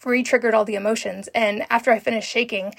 re 0.05 0.23
triggered 0.23 0.55
all 0.55 0.65
the 0.65 0.75
emotions. 0.75 1.29
And 1.35 1.65
after 1.71 1.91
I 1.91 1.99
finished 1.99 2.29
shaking, 2.29 2.75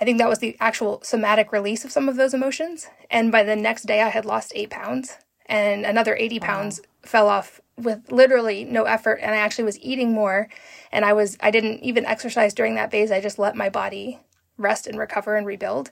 I 0.00 0.04
think 0.04 0.18
that 0.18 0.28
was 0.28 0.38
the 0.38 0.56
actual 0.60 1.00
somatic 1.02 1.52
release 1.52 1.84
of 1.84 1.90
some 1.90 2.08
of 2.08 2.16
those 2.16 2.34
emotions. 2.34 2.88
And 3.10 3.32
by 3.32 3.42
the 3.42 3.56
next 3.56 3.84
day, 3.84 4.00
I 4.02 4.08
had 4.08 4.24
lost 4.24 4.52
eight 4.54 4.70
pounds 4.70 5.16
and 5.46 5.84
another 5.84 6.16
80 6.16 6.40
pounds. 6.40 6.80
Fell 7.02 7.28
off 7.28 7.60
with 7.76 8.10
literally 8.10 8.64
no 8.64 8.84
effort. 8.84 9.20
And 9.22 9.34
I 9.34 9.38
actually 9.38 9.64
was 9.64 9.78
eating 9.80 10.12
more. 10.12 10.48
And 10.90 11.04
I 11.04 11.12
was, 11.12 11.36
I 11.40 11.50
didn't 11.50 11.82
even 11.82 12.04
exercise 12.04 12.54
during 12.54 12.74
that 12.74 12.90
phase. 12.90 13.10
I 13.10 13.20
just 13.20 13.38
let 13.38 13.56
my 13.56 13.68
body 13.68 14.20
rest 14.56 14.86
and 14.86 14.98
recover 14.98 15.36
and 15.36 15.46
rebuild. 15.46 15.90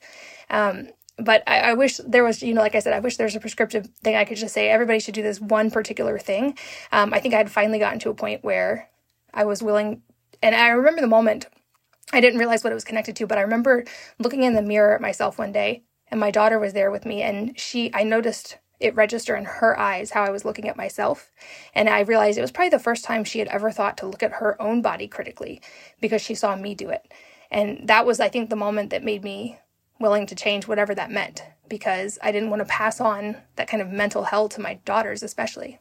Um, 0.50 0.88
but 1.18 1.42
I, 1.46 1.60
I, 1.60 1.74
wish 1.74 1.96
there 1.98 2.24
was, 2.24 2.42
you 2.42 2.52
know, 2.52 2.60
like 2.60 2.74
I 2.74 2.80
said, 2.80 2.92
I 2.92 3.00
wish 3.00 3.16
there's 3.16 3.36
a 3.36 3.40
prescriptive 3.40 3.88
thing 4.02 4.16
I 4.16 4.24
could 4.24 4.36
just 4.36 4.52
say 4.52 4.68
everybody 4.68 4.98
should 4.98 5.14
do 5.14 5.22
this 5.22 5.40
one 5.40 5.70
particular 5.70 6.18
thing. 6.18 6.58
Um, 6.92 7.14
I 7.14 7.20
think 7.20 7.32
I 7.32 7.38
had 7.38 7.50
finally 7.50 7.78
gotten 7.78 7.98
to 8.00 8.10
a 8.10 8.14
point 8.14 8.44
where 8.44 8.90
I 9.32 9.44
was 9.44 9.62
willing, 9.62 10.02
and 10.42 10.54
I 10.54 10.68
remember 10.68 11.00
the 11.00 11.06
moment 11.06 11.46
I 12.12 12.20
didn't 12.20 12.38
realize 12.38 12.62
what 12.62 12.70
it 12.70 12.74
was 12.74 12.84
connected 12.84 13.16
to, 13.16 13.26
but 13.26 13.38
I 13.38 13.42
remember 13.42 13.84
looking 14.18 14.42
in 14.42 14.54
the 14.54 14.62
mirror 14.62 14.94
at 14.94 15.00
myself 15.00 15.38
one 15.38 15.52
day 15.52 15.82
and 16.08 16.20
my 16.20 16.30
daughter 16.30 16.58
was 16.58 16.72
there 16.72 16.90
with 16.90 17.04
me 17.04 17.22
and 17.22 17.58
she 17.58 17.90
I 17.92 18.04
noticed 18.04 18.58
it 18.80 18.94
register 18.94 19.34
in 19.36 19.44
her 19.44 19.78
eyes 19.78 20.10
how 20.10 20.24
I 20.24 20.30
was 20.30 20.44
looking 20.44 20.68
at 20.68 20.76
myself. 20.76 21.30
And 21.74 21.88
I 21.88 22.00
realized 22.00 22.38
it 22.38 22.42
was 22.42 22.52
probably 22.52 22.70
the 22.70 22.78
first 22.78 23.04
time 23.04 23.24
she 23.24 23.38
had 23.38 23.48
ever 23.48 23.70
thought 23.70 23.96
to 23.98 24.06
look 24.06 24.22
at 24.22 24.32
her 24.32 24.60
own 24.60 24.82
body 24.82 25.08
critically 25.08 25.60
because 26.00 26.22
she 26.22 26.34
saw 26.34 26.56
me 26.56 26.74
do 26.74 26.90
it. 26.90 27.10
And 27.50 27.88
that 27.88 28.06
was 28.06 28.20
I 28.20 28.28
think 28.28 28.50
the 28.50 28.56
moment 28.56 28.90
that 28.90 29.04
made 29.04 29.24
me 29.24 29.58
willing 29.98 30.26
to 30.26 30.34
change 30.34 30.68
whatever 30.68 30.94
that 30.94 31.10
meant 31.10 31.42
because 31.68 32.18
I 32.22 32.32
didn't 32.32 32.50
want 32.50 32.60
to 32.60 32.66
pass 32.66 33.00
on 33.00 33.36
that 33.56 33.68
kind 33.68 33.82
of 33.82 33.88
mental 33.88 34.24
hell 34.24 34.48
to 34.50 34.60
my 34.60 34.74
daughters 34.84 35.22
especially. 35.22 35.80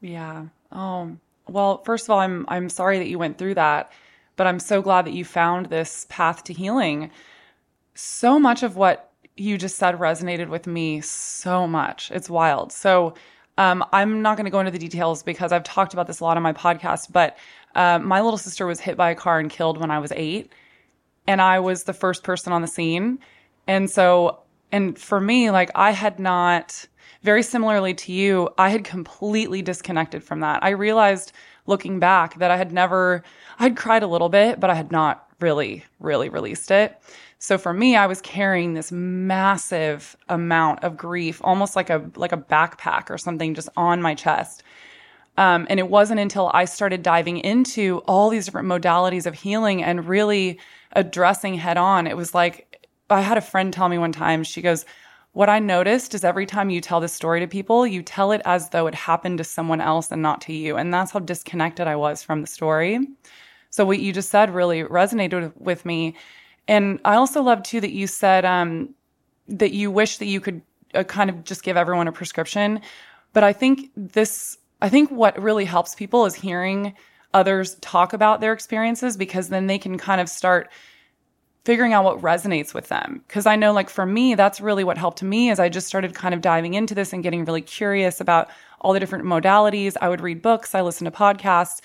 Yeah. 0.00 0.46
Oh, 0.72 1.16
well, 1.48 1.82
first 1.84 2.06
of 2.06 2.10
all, 2.10 2.20
I'm 2.20 2.44
I'm 2.48 2.68
sorry 2.68 2.98
that 2.98 3.08
you 3.08 3.18
went 3.18 3.38
through 3.38 3.54
that 3.54 3.90
but 4.40 4.46
I'm 4.46 4.58
so 4.58 4.80
glad 4.80 5.04
that 5.04 5.12
you 5.12 5.22
found 5.22 5.66
this 5.66 6.06
path 6.08 6.44
to 6.44 6.54
healing. 6.54 7.10
So 7.94 8.38
much 8.38 8.62
of 8.62 8.74
what 8.74 9.09
you 9.40 9.56
just 9.56 9.76
said 9.76 9.96
resonated 9.96 10.48
with 10.48 10.66
me 10.66 11.00
so 11.00 11.66
much. 11.66 12.10
It's 12.10 12.28
wild. 12.28 12.72
So, 12.72 13.14
um, 13.58 13.84
I'm 13.92 14.22
not 14.22 14.36
going 14.36 14.44
to 14.44 14.50
go 14.50 14.60
into 14.60 14.70
the 14.70 14.78
details 14.78 15.22
because 15.22 15.52
I've 15.52 15.64
talked 15.64 15.92
about 15.92 16.06
this 16.06 16.20
a 16.20 16.24
lot 16.24 16.36
on 16.36 16.42
my 16.42 16.52
podcast, 16.52 17.12
but 17.12 17.36
uh, 17.74 17.98
my 17.98 18.20
little 18.20 18.38
sister 18.38 18.66
was 18.66 18.80
hit 18.80 18.96
by 18.96 19.10
a 19.10 19.14
car 19.14 19.38
and 19.38 19.50
killed 19.50 19.78
when 19.78 19.90
I 19.90 19.98
was 19.98 20.12
eight. 20.12 20.52
And 21.26 21.42
I 21.42 21.58
was 21.58 21.84
the 21.84 21.92
first 21.92 22.22
person 22.22 22.52
on 22.52 22.62
the 22.62 22.68
scene. 22.68 23.18
And 23.66 23.90
so, 23.90 24.40
and 24.72 24.98
for 24.98 25.20
me, 25.20 25.50
like, 25.50 25.70
I 25.74 25.90
had 25.90 26.18
not, 26.18 26.86
very 27.22 27.42
similarly 27.42 27.92
to 27.94 28.12
you, 28.12 28.48
I 28.56 28.70
had 28.70 28.84
completely 28.84 29.62
disconnected 29.62 30.24
from 30.24 30.40
that. 30.40 30.64
I 30.64 30.70
realized 30.70 31.32
looking 31.66 32.00
back 32.00 32.38
that 32.38 32.50
I 32.50 32.56
had 32.56 32.72
never, 32.72 33.22
I'd 33.58 33.76
cried 33.76 34.02
a 34.02 34.06
little 34.06 34.30
bit, 34.30 34.58
but 34.58 34.70
I 34.70 34.74
had 34.74 34.90
not 34.90 35.26
really, 35.40 35.84
really 35.98 36.28
released 36.28 36.70
it. 36.70 36.98
So 37.42 37.56
for 37.56 37.72
me, 37.72 37.96
I 37.96 38.06
was 38.06 38.20
carrying 38.20 38.74
this 38.74 38.92
massive 38.92 40.14
amount 40.28 40.84
of 40.84 40.96
grief, 40.98 41.40
almost 41.42 41.74
like 41.74 41.88
a 41.88 42.08
like 42.14 42.32
a 42.32 42.36
backpack 42.36 43.08
or 43.08 43.16
something, 43.16 43.54
just 43.54 43.70
on 43.76 44.02
my 44.02 44.14
chest. 44.14 44.62
Um, 45.38 45.66
and 45.70 45.80
it 45.80 45.88
wasn't 45.88 46.20
until 46.20 46.50
I 46.52 46.66
started 46.66 47.02
diving 47.02 47.38
into 47.38 48.02
all 48.06 48.28
these 48.28 48.44
different 48.44 48.68
modalities 48.68 49.24
of 49.24 49.34
healing 49.34 49.82
and 49.82 50.06
really 50.06 50.60
addressing 50.92 51.54
head 51.54 51.78
on. 51.78 52.06
It 52.06 52.16
was 52.16 52.34
like 52.34 52.86
I 53.08 53.22
had 53.22 53.38
a 53.38 53.40
friend 53.40 53.72
tell 53.72 53.88
me 53.88 53.96
one 53.96 54.12
time. 54.12 54.44
She 54.44 54.60
goes, 54.60 54.84
what 55.32 55.48
I 55.48 55.60
noticed 55.60 56.14
is 56.14 56.24
every 56.24 56.44
time 56.44 56.68
you 56.68 56.82
tell 56.82 57.00
this 57.00 57.14
story 57.14 57.40
to 57.40 57.46
people, 57.46 57.86
you 57.86 58.02
tell 58.02 58.32
it 58.32 58.42
as 58.44 58.68
though 58.68 58.86
it 58.86 58.94
happened 58.94 59.38
to 59.38 59.44
someone 59.44 59.80
else 59.80 60.12
and 60.12 60.20
not 60.20 60.42
to 60.42 60.52
you. 60.52 60.76
And 60.76 60.92
that's 60.92 61.12
how 61.12 61.20
disconnected 61.20 61.86
I 61.86 61.96
was 61.96 62.22
from 62.22 62.42
the 62.42 62.46
story. 62.46 62.98
So 63.70 63.86
what 63.86 64.00
you 64.00 64.12
just 64.12 64.28
said 64.28 64.54
really 64.54 64.82
resonated 64.82 65.56
with 65.56 65.86
me. 65.86 66.16
And 66.68 67.00
I 67.04 67.14
also 67.14 67.42
love 67.42 67.62
too 67.62 67.80
that 67.80 67.92
you 67.92 68.06
said 68.06 68.44
um, 68.44 68.94
that 69.48 69.72
you 69.72 69.90
wish 69.90 70.18
that 70.18 70.26
you 70.26 70.40
could 70.40 70.62
uh, 70.94 71.04
kind 71.04 71.30
of 71.30 71.44
just 71.44 71.62
give 71.62 71.76
everyone 71.76 72.08
a 72.08 72.12
prescription. 72.12 72.80
But 73.32 73.44
I 73.44 73.52
think 73.52 73.90
this, 73.96 74.58
I 74.82 74.88
think 74.88 75.10
what 75.10 75.40
really 75.40 75.64
helps 75.64 75.94
people 75.94 76.26
is 76.26 76.34
hearing 76.34 76.94
others 77.32 77.76
talk 77.76 78.12
about 78.12 78.40
their 78.40 78.52
experiences 78.52 79.16
because 79.16 79.48
then 79.48 79.66
they 79.66 79.78
can 79.78 79.98
kind 79.98 80.20
of 80.20 80.28
start 80.28 80.70
figuring 81.64 81.92
out 81.92 82.04
what 82.04 82.20
resonates 82.20 82.72
with 82.72 82.88
them. 82.88 83.22
Cause 83.28 83.46
I 83.46 83.54
know, 83.54 83.72
like, 83.72 83.90
for 83.90 84.06
me, 84.06 84.34
that's 84.34 84.60
really 84.60 84.82
what 84.82 84.96
helped 84.96 85.22
me 85.22 85.50
is 85.50 85.60
I 85.60 85.68
just 85.68 85.86
started 85.86 86.14
kind 86.14 86.34
of 86.34 86.40
diving 86.40 86.74
into 86.74 86.94
this 86.94 87.12
and 87.12 87.22
getting 87.22 87.44
really 87.44 87.60
curious 87.60 88.20
about 88.20 88.48
all 88.80 88.92
the 88.92 89.00
different 89.00 89.26
modalities. 89.26 89.96
I 90.00 90.08
would 90.08 90.22
read 90.22 90.40
books, 90.40 90.74
I 90.74 90.80
listened 90.80 91.12
to 91.12 91.16
podcasts, 91.16 91.80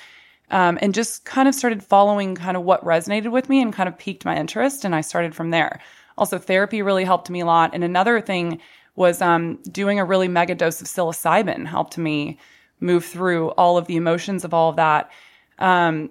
um, 0.52 0.78
and 0.82 0.94
just 0.94 1.26
kind 1.26 1.48
of 1.48 1.56
started 1.56 1.84
following 1.84 2.36
kind 2.36 2.58
of 2.58 2.64
what 2.64 2.84
resonated 2.84 3.32
with 3.32 3.50
me 3.50 3.62
and 3.62 3.74
kind 3.74 3.90
of 3.90 3.98
piqued 3.98 4.26
my 4.26 4.38
interest. 4.38 4.86
And 4.86 4.96
I 4.96 5.02
started 5.02 5.36
from 5.36 5.50
there. 5.50 5.80
Also, 6.18 6.38
therapy 6.38 6.82
really 6.82 7.04
helped 7.04 7.30
me 7.30 7.42
a 7.42 7.46
lot. 7.46 7.72
And 7.74 7.84
another 7.84 8.22
thing 8.22 8.62
was 8.96 9.22
um, 9.22 9.58
doing 9.72 10.00
a 10.00 10.06
really 10.06 10.28
mega 10.28 10.56
dose 10.56 10.82
of 10.82 10.88
psilocybin 10.88 11.66
helped 11.66 11.98
me 11.98 12.40
move 12.80 13.06
through 13.06 13.50
all 13.52 13.78
of 13.78 13.88
the 13.88 13.96
emotions 13.96 14.44
of 14.44 14.54
all 14.54 14.70
of 14.70 14.76
that. 14.78 15.12
Um, 15.60 16.10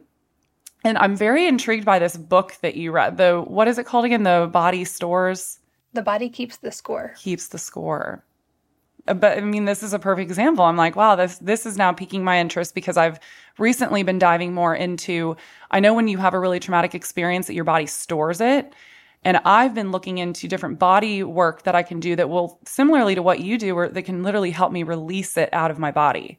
and 0.84 0.98
I'm 0.98 1.16
very 1.16 1.46
intrigued 1.46 1.86
by 1.86 1.98
this 1.98 2.16
book 2.16 2.56
that 2.60 2.76
you 2.76 2.92
read. 2.92 3.16
The 3.16 3.40
what 3.40 3.68
is 3.68 3.78
it 3.78 3.86
called 3.86 4.04
again? 4.04 4.22
The 4.22 4.48
Body 4.52 4.84
Stores. 4.84 5.58
The 5.94 6.02
Body 6.02 6.28
Keeps 6.28 6.58
the 6.58 6.72
Score. 6.72 7.14
Keeps 7.16 7.48
the 7.48 7.58
Score. 7.58 8.22
But 9.06 9.38
I 9.38 9.40
mean, 9.40 9.64
this 9.64 9.82
is 9.82 9.92
a 9.92 9.98
perfect 9.98 10.30
example. 10.30 10.64
I'm 10.64 10.76
like, 10.76 10.96
wow, 10.96 11.14
this 11.16 11.38
this 11.38 11.66
is 11.66 11.76
now 11.76 11.92
piquing 11.92 12.24
my 12.24 12.38
interest 12.38 12.74
because 12.74 12.96
I've 12.96 13.20
recently 13.58 14.02
been 14.02 14.18
diving 14.18 14.54
more 14.54 14.74
into. 14.74 15.36
I 15.70 15.80
know 15.80 15.94
when 15.94 16.08
you 16.08 16.18
have 16.18 16.34
a 16.34 16.40
really 16.40 16.60
traumatic 16.60 16.94
experience 16.94 17.46
that 17.46 17.54
your 17.54 17.64
body 17.64 17.86
stores 17.86 18.40
it, 18.40 18.74
and 19.22 19.38
I've 19.44 19.74
been 19.74 19.90
looking 19.90 20.18
into 20.18 20.48
different 20.48 20.78
body 20.78 21.22
work 21.22 21.62
that 21.64 21.74
I 21.74 21.82
can 21.82 22.00
do 22.00 22.16
that 22.16 22.28
will 22.28 22.60
similarly 22.64 23.14
to 23.14 23.22
what 23.22 23.40
you 23.40 23.58
do, 23.58 23.76
or 23.76 23.88
that 23.88 24.02
can 24.02 24.22
literally 24.22 24.50
help 24.50 24.72
me 24.72 24.82
release 24.82 25.36
it 25.36 25.50
out 25.52 25.70
of 25.70 25.78
my 25.78 25.90
body. 25.90 26.38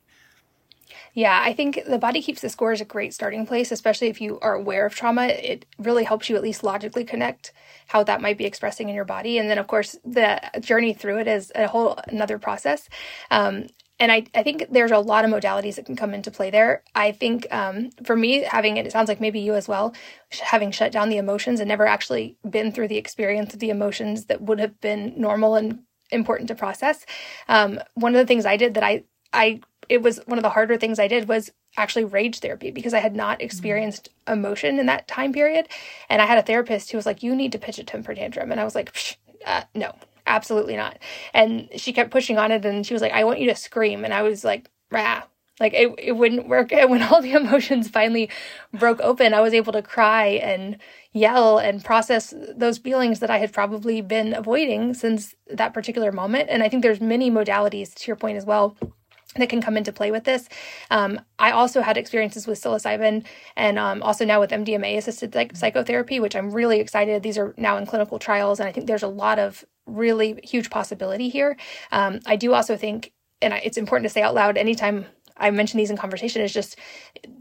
Yeah, 1.16 1.42
I 1.42 1.54
think 1.54 1.80
the 1.88 1.98
body 1.98 2.22
keeps 2.22 2.42
the 2.42 2.50
score 2.50 2.74
is 2.74 2.82
a 2.82 2.86
great 2.86 3.14
starting 3.14 3.48
place, 3.48 3.72
especially 3.72 4.10
if 4.10 4.20
you 4.20 4.38
are 4.42 4.54
aware 4.54 4.86
of 4.86 4.94
trauma. 4.94 5.28
It 5.28 5.66
really 5.80 6.04
helps 6.04 6.30
you 6.30 6.36
at 6.36 6.44
least 6.44 6.62
logically 6.62 7.06
connect 7.06 7.54
how 7.88 8.04
that 8.04 8.20
might 8.22 8.38
be 8.38 8.44
expressing 8.46 8.90
in 8.90 8.96
your 8.96 9.06
body. 9.06 9.38
And 9.38 9.50
then, 9.50 9.58
of 9.58 9.68
course, 9.68 9.96
the 10.04 10.42
journey 10.60 10.94
through 10.94 11.20
it 11.20 11.28
is 11.30 11.54
a 11.56 11.68
whole 11.68 11.98
another 12.10 12.38
process. 12.38 12.90
Um, 13.32 13.68
and 13.98 14.12
I, 14.12 14.26
I 14.36 14.44
think 14.44 14.66
there's 14.70 14.92
a 14.92 15.00
lot 15.00 15.24
of 15.24 15.32
modalities 15.32 15.76
that 15.76 15.86
can 15.86 15.96
come 15.96 16.14
into 16.14 16.32
play 16.32 16.50
there. 16.50 16.84
I 16.96 17.14
think 17.14 17.48
um, 17.50 17.92
for 18.04 18.18
me, 18.18 18.42
having 18.42 18.76
it, 18.76 18.86
it 18.86 18.92
sounds 18.92 19.08
like 19.08 19.22
maybe 19.22 19.40
you 19.40 19.56
as 19.56 19.70
well, 19.70 19.96
having 20.42 20.72
shut 20.72 20.92
down 20.92 21.08
the 21.08 21.18
emotions 21.18 21.62
and 21.62 21.70
never 21.70 21.88
actually 21.88 22.36
been 22.50 22.74
through 22.74 22.90
the 22.90 22.98
experience 22.98 23.54
of 23.54 23.62
the 23.62 23.70
emotions 23.70 24.26
that 24.26 24.42
would 24.42 24.60
have 24.60 24.82
been 24.82 25.14
normal 25.16 25.56
and 25.56 25.80
important 26.12 26.50
to 26.50 26.56
process. 26.56 27.06
Um, 27.48 27.80
one 27.94 28.14
of 28.14 28.20
the 28.20 28.28
things 28.28 28.46
I 28.46 28.58
did 28.58 28.74
that 28.74 28.84
I 28.84 29.06
I 29.32 29.62
it 29.90 30.02
was 30.02 30.20
one 30.26 30.38
of 30.38 30.44
the 30.44 30.50
harder 30.50 30.78
things 30.78 31.00
I 31.00 31.08
did 31.08 31.28
was 31.28 31.52
actually 31.78 32.06
rage 32.06 32.40
therapy 32.40 32.72
because 32.72 32.94
I 32.94 33.00
had 33.00 33.16
not 33.16 33.38
mm-hmm. 33.38 33.46
experienced 33.46 34.10
emotion 34.28 34.80
in 34.80 34.86
that 34.88 35.08
time 35.08 35.34
period. 35.34 35.68
And 36.10 36.22
I 36.22 36.26
had 36.26 36.38
a 36.38 36.44
therapist 36.44 36.92
who 36.92 36.98
was 36.98 37.06
like, 37.06 37.24
You 37.24 37.36
need 37.36 37.52
to 37.52 37.60
pitch 37.60 37.80
a 37.80 37.84
temper 37.84 38.14
tantrum. 38.14 38.52
And 38.52 38.60
I 38.60 38.64
was 38.64 38.76
like, 38.76 38.96
uh, 39.46 39.64
No, 39.74 39.94
absolutely 40.26 40.76
not. 40.76 41.00
And 41.34 41.70
she 41.76 41.94
kept 41.94 42.12
pushing 42.12 42.38
on 42.38 42.52
it 42.52 42.66
and 42.66 42.86
she 42.86 42.94
was 42.94 43.02
like, 43.02 43.14
I 43.14 43.24
want 43.24 43.40
you 43.40 43.50
to 43.50 43.56
scream. 43.56 44.04
And 44.04 44.14
I 44.14 44.24
was 44.24 44.44
like, 44.44 44.70
Rah. 44.92 45.24
Like 45.58 45.74
it, 45.74 45.96
it 45.98 46.12
wouldn't 46.12 46.50
work. 46.50 46.72
And 46.74 46.90
when 46.90 47.02
all 47.02 47.22
the 47.22 47.32
emotions 47.32 47.88
finally 47.88 48.30
broke 48.74 49.00
open, 49.00 49.34
I 49.34 49.40
was 49.40 49.54
able 49.54 49.72
to 49.72 49.82
cry 49.82 50.26
and 50.28 50.78
yell 51.14 51.60
and 51.60 51.84
process 51.84 52.34
those 52.54 52.78
feelings 52.78 53.22
that 53.22 53.30
I 53.30 53.38
had 53.38 53.54
probably 53.54 54.02
been 54.02 54.34
avoiding 54.34 54.94
since 54.94 55.34
that 55.50 55.74
particular 55.74 56.12
moment. 56.12 56.50
And 56.50 56.62
I 56.62 56.68
think 56.68 56.84
there's 56.84 57.00
many 57.00 57.32
modalities 57.32 57.94
to 57.96 58.08
your 58.08 58.18
point 58.18 58.38
as 58.38 58.46
well 58.46 58.76
that 59.36 59.50
can 59.50 59.62
come 59.62 59.78
into 59.78 59.92
play 59.92 60.12
with 60.12 60.24
this. 60.24 60.48
Um, 60.90 61.22
I 61.40 61.52
also 61.52 61.82
had 61.82 61.98
experiences 61.98 62.48
with 62.48 62.62
psilocybin 62.62 63.26
and 63.56 63.78
um, 63.80 64.02
also 64.02 64.26
now 64.26 64.40
with 64.40 64.52
MDMA 64.52 64.98
assisted 64.98 65.34
psych- 65.34 65.56
psychotherapy, 65.56 66.20
which 66.20 66.36
I'm 66.36 66.52
really 66.52 66.80
excited. 66.80 67.24
These 67.24 67.38
are 67.38 67.54
now 67.58 67.78
in 67.78 67.86
clinical 67.86 68.20
trials, 68.20 68.60
and 68.60 68.68
I 68.68 68.72
think 68.72 68.88
there's 68.88 69.04
a 69.04 69.08
lot 69.08 69.40
of 69.40 69.66
really 69.86 70.40
huge 70.44 70.70
possibility 70.70 71.30
here. 71.30 71.58
Um, 71.92 72.20
I 72.26 72.36
do 72.36 72.54
also 72.54 72.76
think, 72.78 73.12
and 73.42 73.54
it's 73.54 73.78
important 73.78 74.06
to 74.06 74.14
say 74.14 74.22
out 74.22 74.34
loud 74.34 74.58
anytime 74.58 75.06
I 75.38 75.52
mention 75.52 75.78
these 75.78 75.92
in 75.92 75.98
conversation 75.98 76.42
is 76.42 76.54
just 76.54 76.78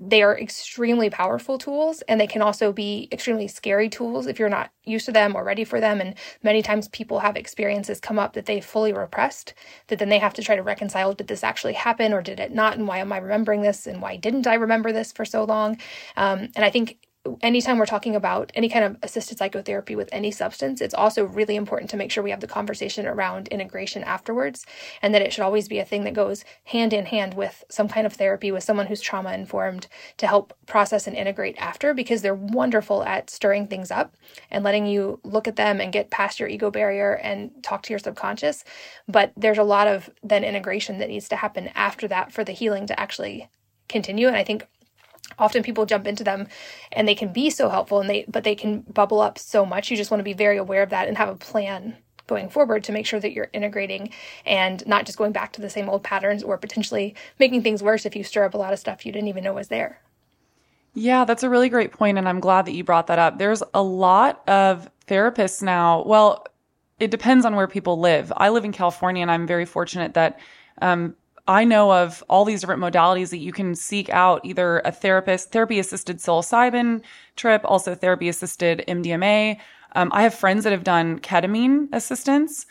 they 0.00 0.22
are 0.22 0.38
extremely 0.38 1.10
powerful 1.10 1.58
tools 1.58 2.02
and 2.02 2.20
they 2.20 2.26
can 2.26 2.42
also 2.42 2.72
be 2.72 3.08
extremely 3.12 3.48
scary 3.48 3.88
tools 3.88 4.26
if 4.26 4.38
you're 4.38 4.48
not 4.48 4.70
used 4.84 5.06
to 5.06 5.12
them 5.12 5.36
or 5.36 5.44
ready 5.44 5.64
for 5.64 5.80
them. 5.80 6.00
And 6.00 6.14
many 6.42 6.62
times 6.62 6.88
people 6.88 7.20
have 7.20 7.36
experiences 7.36 8.00
come 8.00 8.18
up 8.18 8.32
that 8.34 8.46
they 8.46 8.60
fully 8.60 8.92
repressed 8.92 9.54
that 9.88 9.98
then 9.98 10.08
they 10.08 10.18
have 10.18 10.34
to 10.34 10.42
try 10.42 10.56
to 10.56 10.62
reconcile 10.62 11.14
did 11.14 11.28
this 11.28 11.44
actually 11.44 11.74
happen 11.74 12.12
or 12.12 12.22
did 12.22 12.40
it 12.40 12.52
not? 12.52 12.76
And 12.76 12.88
why 12.88 12.98
am 12.98 13.12
I 13.12 13.18
remembering 13.18 13.62
this? 13.62 13.86
And 13.86 14.02
why 14.02 14.16
didn't 14.16 14.46
I 14.46 14.54
remember 14.54 14.92
this 14.92 15.12
for 15.12 15.24
so 15.24 15.44
long? 15.44 15.78
Um, 16.16 16.48
and 16.56 16.64
I 16.64 16.70
think 16.70 16.98
anytime 17.40 17.78
we're 17.78 17.86
talking 17.86 18.14
about 18.14 18.52
any 18.54 18.68
kind 18.68 18.84
of 18.84 18.96
assisted 19.02 19.38
psychotherapy 19.38 19.96
with 19.96 20.08
any 20.12 20.30
substance, 20.30 20.80
it's 20.80 20.94
also 20.94 21.24
really 21.24 21.56
important 21.56 21.90
to 21.90 21.96
make 21.96 22.10
sure 22.10 22.22
we 22.22 22.30
have 22.30 22.40
the 22.40 22.46
conversation 22.46 23.06
around 23.06 23.48
integration 23.48 24.04
afterwards 24.04 24.66
and 25.00 25.14
that 25.14 25.22
it 25.22 25.32
should 25.32 25.42
always 25.42 25.68
be 25.68 25.78
a 25.78 25.84
thing 25.84 26.04
that 26.04 26.14
goes 26.14 26.44
hand 26.64 26.92
in 26.92 27.06
hand 27.06 27.34
with 27.34 27.64
some 27.70 27.88
kind 27.88 28.06
of 28.06 28.12
therapy 28.12 28.50
with 28.52 28.64
someone 28.64 28.86
who's 28.86 29.00
trauma 29.00 29.32
informed 29.32 29.86
to 30.16 30.26
help 30.26 30.52
process 30.66 31.06
and 31.06 31.16
integrate 31.16 31.56
after 31.58 31.94
because 31.94 32.20
they're 32.20 32.34
wonderful 32.34 33.02
at 33.04 33.30
stirring 33.30 33.66
things 33.66 33.90
up 33.90 34.14
and 34.50 34.62
letting 34.62 34.86
you 34.86 35.18
look 35.24 35.48
at 35.48 35.56
them 35.56 35.80
and 35.80 35.92
get 35.92 36.10
past 36.10 36.38
your 36.38 36.48
ego 36.48 36.70
barrier 36.70 37.14
and 37.14 37.50
talk 37.62 37.82
to 37.82 37.90
your 37.90 37.98
subconscious. 37.98 38.64
But 39.08 39.32
there's 39.36 39.58
a 39.58 39.62
lot 39.62 39.86
of 39.86 40.10
then 40.22 40.44
integration 40.44 40.98
that 40.98 41.08
needs 41.08 41.28
to 41.30 41.36
happen 41.36 41.70
after 41.74 42.06
that 42.08 42.32
for 42.32 42.44
the 42.44 42.52
healing 42.52 42.86
to 42.88 43.00
actually 43.00 43.48
continue. 43.88 44.26
And 44.26 44.36
I 44.36 44.44
think 44.44 44.66
often 45.38 45.62
people 45.62 45.86
jump 45.86 46.06
into 46.06 46.24
them 46.24 46.46
and 46.92 47.08
they 47.08 47.14
can 47.14 47.32
be 47.32 47.50
so 47.50 47.68
helpful 47.68 48.00
and 48.00 48.08
they 48.08 48.24
but 48.28 48.44
they 48.44 48.54
can 48.54 48.80
bubble 48.82 49.20
up 49.20 49.38
so 49.38 49.64
much 49.64 49.90
you 49.90 49.96
just 49.96 50.10
want 50.10 50.20
to 50.20 50.24
be 50.24 50.32
very 50.32 50.56
aware 50.56 50.82
of 50.82 50.90
that 50.90 51.08
and 51.08 51.16
have 51.16 51.28
a 51.28 51.34
plan 51.34 51.96
going 52.26 52.48
forward 52.48 52.82
to 52.84 52.92
make 52.92 53.06
sure 53.06 53.20
that 53.20 53.32
you're 53.32 53.50
integrating 53.52 54.10
and 54.46 54.86
not 54.86 55.04
just 55.04 55.18
going 55.18 55.32
back 55.32 55.52
to 55.52 55.60
the 55.60 55.68
same 55.68 55.88
old 55.88 56.02
patterns 56.02 56.42
or 56.42 56.56
potentially 56.56 57.14
making 57.38 57.62
things 57.62 57.82
worse 57.82 58.06
if 58.06 58.16
you 58.16 58.24
stir 58.24 58.44
up 58.44 58.54
a 58.54 58.58
lot 58.58 58.72
of 58.72 58.78
stuff 58.78 59.04
you 59.04 59.12
didn't 59.12 59.28
even 59.28 59.44
know 59.44 59.52
was 59.52 59.68
there. 59.68 60.00
Yeah, 60.94 61.24
that's 61.24 61.42
a 61.42 61.50
really 61.50 61.68
great 61.68 61.92
point 61.92 62.16
and 62.18 62.28
I'm 62.28 62.40
glad 62.40 62.66
that 62.66 62.72
you 62.72 62.84
brought 62.84 63.08
that 63.08 63.18
up. 63.18 63.38
There's 63.38 63.62
a 63.74 63.82
lot 63.82 64.42
of 64.48 64.88
therapists 65.06 65.62
now. 65.62 66.02
Well, 66.04 66.46
it 66.98 67.10
depends 67.10 67.44
on 67.44 67.56
where 67.56 67.66
people 67.66 67.98
live. 67.98 68.32
I 68.36 68.48
live 68.48 68.64
in 68.64 68.72
California 68.72 69.20
and 69.20 69.30
I'm 69.30 69.46
very 69.46 69.66
fortunate 69.66 70.14
that 70.14 70.38
um, 70.80 71.16
I 71.46 71.64
know 71.64 71.92
of 71.92 72.24
all 72.28 72.44
these 72.44 72.60
different 72.60 72.82
modalities 72.82 73.30
that 73.30 73.38
you 73.38 73.52
can 73.52 73.74
seek 73.74 74.08
out 74.08 74.44
either 74.44 74.80
a 74.84 74.92
therapist, 74.92 75.52
therapy 75.52 75.78
assisted 75.78 76.18
psilocybin 76.18 77.02
trip, 77.36 77.60
also 77.64 77.94
therapy 77.94 78.28
assisted 78.28 78.82
MDMA. 78.88 79.58
Um, 79.94 80.10
I 80.12 80.22
have 80.22 80.34
friends 80.34 80.64
that 80.64 80.72
have 80.72 80.84
done 80.84 81.18
ketamine 81.20 81.88
assistance. 81.92 82.66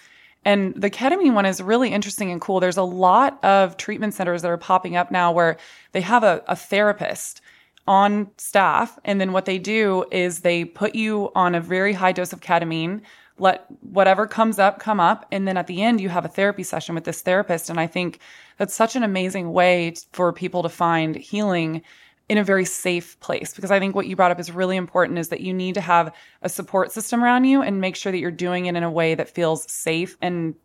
And 0.45 0.73
the 0.75 0.89
ketamine 0.89 1.33
one 1.33 1.45
is 1.45 1.61
really 1.61 1.89
interesting 1.89 2.31
and 2.31 2.41
cool. 2.41 2.59
There's 2.59 2.77
a 2.77 2.83
lot 2.83 3.41
of 3.43 3.77
treatment 3.77 4.15
centers 4.15 4.41
that 4.41 4.51
are 4.51 4.57
popping 4.57 4.95
up 4.95 5.11
now 5.11 5.31
where 5.31 5.57
they 5.91 6.01
have 6.01 6.23
a, 6.23 6.43
a 6.47 6.55
therapist 6.55 7.41
on 7.87 8.29
staff. 8.37 8.97
And 9.05 9.21
then 9.21 9.33
what 9.33 9.45
they 9.45 9.59
do 9.59 10.05
is 10.11 10.39
they 10.39 10.65
put 10.65 10.95
you 10.95 11.31
on 11.35 11.53
a 11.53 11.61
very 11.61 11.93
high 11.93 12.11
dose 12.11 12.33
of 12.33 12.41
ketamine 12.41 13.01
let 13.37 13.65
whatever 13.81 14.27
comes 14.27 14.59
up 14.59 14.79
come 14.79 14.99
up. 14.99 15.25
And 15.31 15.47
then 15.47 15.57
at 15.57 15.67
the 15.67 15.81
end 15.81 16.01
you 16.01 16.09
have 16.09 16.25
a 16.25 16.29
therapy 16.29 16.63
session 16.63 16.95
with 16.95 17.03
this 17.03 17.21
therapist. 17.21 17.69
And 17.69 17.79
i 17.79 17.87
think 17.87 18.19
that's 18.57 18.75
such 18.75 18.95
an 18.95 19.03
amazing 19.03 19.51
way 19.51 19.93
for 20.11 20.31
people 20.31 20.63
to 20.63 20.69
find 20.69 21.15
healing 21.15 21.81
in 22.29 22.37
a 22.37 22.43
very 22.43 22.65
safe 22.65 23.19
place. 23.19 23.53
Because 23.53 23.71
i 23.71 23.79
think 23.79 23.95
what 23.95 24.07
you 24.07 24.15
brought 24.15 24.31
up 24.31 24.39
is 24.39 24.51
really 24.51 24.77
important 24.77 25.19
is 25.19 25.29
that 25.29 25.41
you 25.41 25.53
need 25.53 25.75
to 25.75 25.81
have 25.81 26.13
a 26.41 26.49
support 26.49 26.91
system 26.91 27.23
around 27.23 27.45
you 27.45 27.61
and 27.61 27.81
make 27.81 27.95
sure 27.95 28.11
that 28.11 28.19
you're 28.19 28.31
doing 28.31 28.65
it 28.67 28.75
in 28.75 28.83
a 28.83 28.91
way 28.91 29.15
that 29.15 29.29
feels 29.29 29.69
safe 29.71 30.17
and 30.21 30.55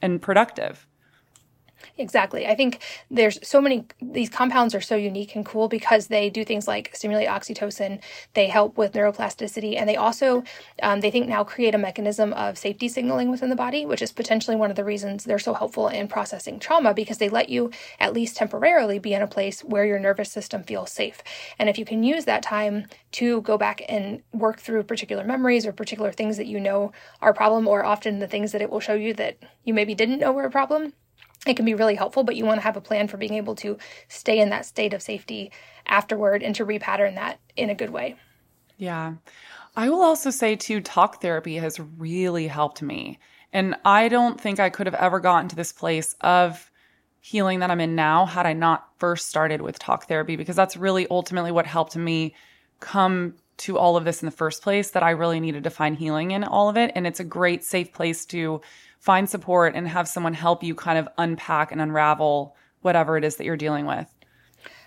and 0.00 0.20
productive 0.20 0.86
Exactly. 1.98 2.46
I 2.46 2.54
think 2.54 2.80
there's 3.10 3.38
so 3.46 3.60
many, 3.60 3.84
these 4.00 4.28
compounds 4.30 4.74
are 4.74 4.80
so 4.80 4.96
unique 4.96 5.34
and 5.36 5.44
cool 5.44 5.68
because 5.68 6.06
they 6.06 6.30
do 6.30 6.44
things 6.44 6.66
like 6.66 6.94
stimulate 6.94 7.28
oxytocin, 7.28 8.00
they 8.34 8.48
help 8.48 8.78
with 8.78 8.92
neuroplasticity, 8.92 9.76
and 9.76 9.88
they 9.88 9.96
also, 9.96 10.42
um, 10.82 11.00
they 11.00 11.10
think 11.10 11.28
now 11.28 11.44
create 11.44 11.74
a 11.74 11.78
mechanism 11.78 12.32
of 12.32 12.56
safety 12.56 12.88
signaling 12.88 13.30
within 13.30 13.50
the 13.50 13.56
body, 13.56 13.84
which 13.84 14.02
is 14.02 14.12
potentially 14.12 14.56
one 14.56 14.70
of 14.70 14.76
the 14.76 14.84
reasons 14.84 15.24
they're 15.24 15.38
so 15.38 15.54
helpful 15.54 15.88
in 15.88 16.08
processing 16.08 16.58
trauma 16.58 16.94
because 16.94 17.18
they 17.18 17.28
let 17.28 17.48
you, 17.48 17.70
at 18.00 18.12
least 18.12 18.36
temporarily, 18.36 18.98
be 18.98 19.14
in 19.14 19.22
a 19.22 19.26
place 19.26 19.62
where 19.62 19.84
your 19.84 19.98
nervous 19.98 20.30
system 20.30 20.62
feels 20.62 20.90
safe. 20.90 21.22
And 21.58 21.68
if 21.68 21.78
you 21.78 21.84
can 21.84 22.02
use 22.02 22.24
that 22.24 22.42
time 22.42 22.86
to 23.12 23.42
go 23.42 23.58
back 23.58 23.82
and 23.88 24.22
work 24.32 24.60
through 24.60 24.84
particular 24.84 25.24
memories 25.24 25.66
or 25.66 25.72
particular 25.72 26.12
things 26.12 26.36
that 26.36 26.46
you 26.46 26.58
know 26.58 26.92
are 27.20 27.30
a 27.30 27.34
problem, 27.34 27.68
or 27.68 27.84
often 27.84 28.18
the 28.18 28.26
things 28.26 28.52
that 28.52 28.62
it 28.62 28.70
will 28.70 28.80
show 28.80 28.94
you 28.94 29.12
that 29.14 29.36
you 29.64 29.74
maybe 29.74 29.94
didn't 29.94 30.20
know 30.20 30.32
were 30.32 30.44
a 30.44 30.50
problem, 30.50 30.92
it 31.46 31.54
can 31.54 31.64
be 31.64 31.74
really 31.74 31.94
helpful, 31.94 32.22
but 32.24 32.36
you 32.36 32.44
want 32.44 32.58
to 32.58 32.64
have 32.64 32.76
a 32.76 32.80
plan 32.80 33.08
for 33.08 33.16
being 33.16 33.34
able 33.34 33.54
to 33.56 33.76
stay 34.08 34.38
in 34.38 34.50
that 34.50 34.64
state 34.64 34.94
of 34.94 35.02
safety 35.02 35.50
afterward 35.86 36.42
and 36.42 36.54
to 36.54 36.64
repattern 36.64 37.16
that 37.16 37.40
in 37.56 37.70
a 37.70 37.74
good 37.74 37.90
way. 37.90 38.16
Yeah. 38.76 39.14
I 39.74 39.88
will 39.88 40.02
also 40.02 40.30
say, 40.30 40.54
too, 40.54 40.80
talk 40.80 41.20
therapy 41.20 41.56
has 41.56 41.80
really 41.80 42.46
helped 42.46 42.82
me. 42.82 43.18
And 43.52 43.74
I 43.84 44.08
don't 44.08 44.40
think 44.40 44.60
I 44.60 44.70
could 44.70 44.86
have 44.86 44.94
ever 44.94 45.18
gotten 45.20 45.48
to 45.48 45.56
this 45.56 45.72
place 45.72 46.14
of 46.20 46.70
healing 47.20 47.60
that 47.60 47.70
I'm 47.70 47.80
in 47.80 47.94
now 47.94 48.26
had 48.26 48.46
I 48.46 48.52
not 48.52 48.88
first 48.98 49.28
started 49.28 49.62
with 49.62 49.78
talk 49.78 50.08
therapy, 50.08 50.36
because 50.36 50.56
that's 50.56 50.76
really 50.76 51.06
ultimately 51.10 51.52
what 51.52 51.66
helped 51.66 51.96
me 51.96 52.34
come 52.80 53.34
to 53.58 53.78
all 53.78 53.96
of 53.96 54.04
this 54.04 54.22
in 54.22 54.26
the 54.26 54.32
first 54.32 54.62
place 54.62 54.90
that 54.90 55.02
I 55.02 55.10
really 55.10 55.38
needed 55.38 55.64
to 55.64 55.70
find 55.70 55.96
healing 55.96 56.32
in 56.32 56.42
all 56.42 56.68
of 56.68 56.76
it. 56.76 56.90
And 56.94 57.06
it's 57.06 57.20
a 57.20 57.24
great, 57.24 57.62
safe 57.62 57.92
place 57.92 58.26
to 58.26 58.60
find 59.02 59.28
support 59.28 59.74
and 59.74 59.88
have 59.88 60.06
someone 60.06 60.32
help 60.32 60.62
you 60.62 60.76
kind 60.76 60.96
of 60.96 61.08
unpack 61.18 61.72
and 61.72 61.80
unravel 61.80 62.54
whatever 62.82 63.16
it 63.16 63.24
is 63.24 63.34
that 63.34 63.44
you're 63.44 63.56
dealing 63.56 63.84
with. 63.84 64.06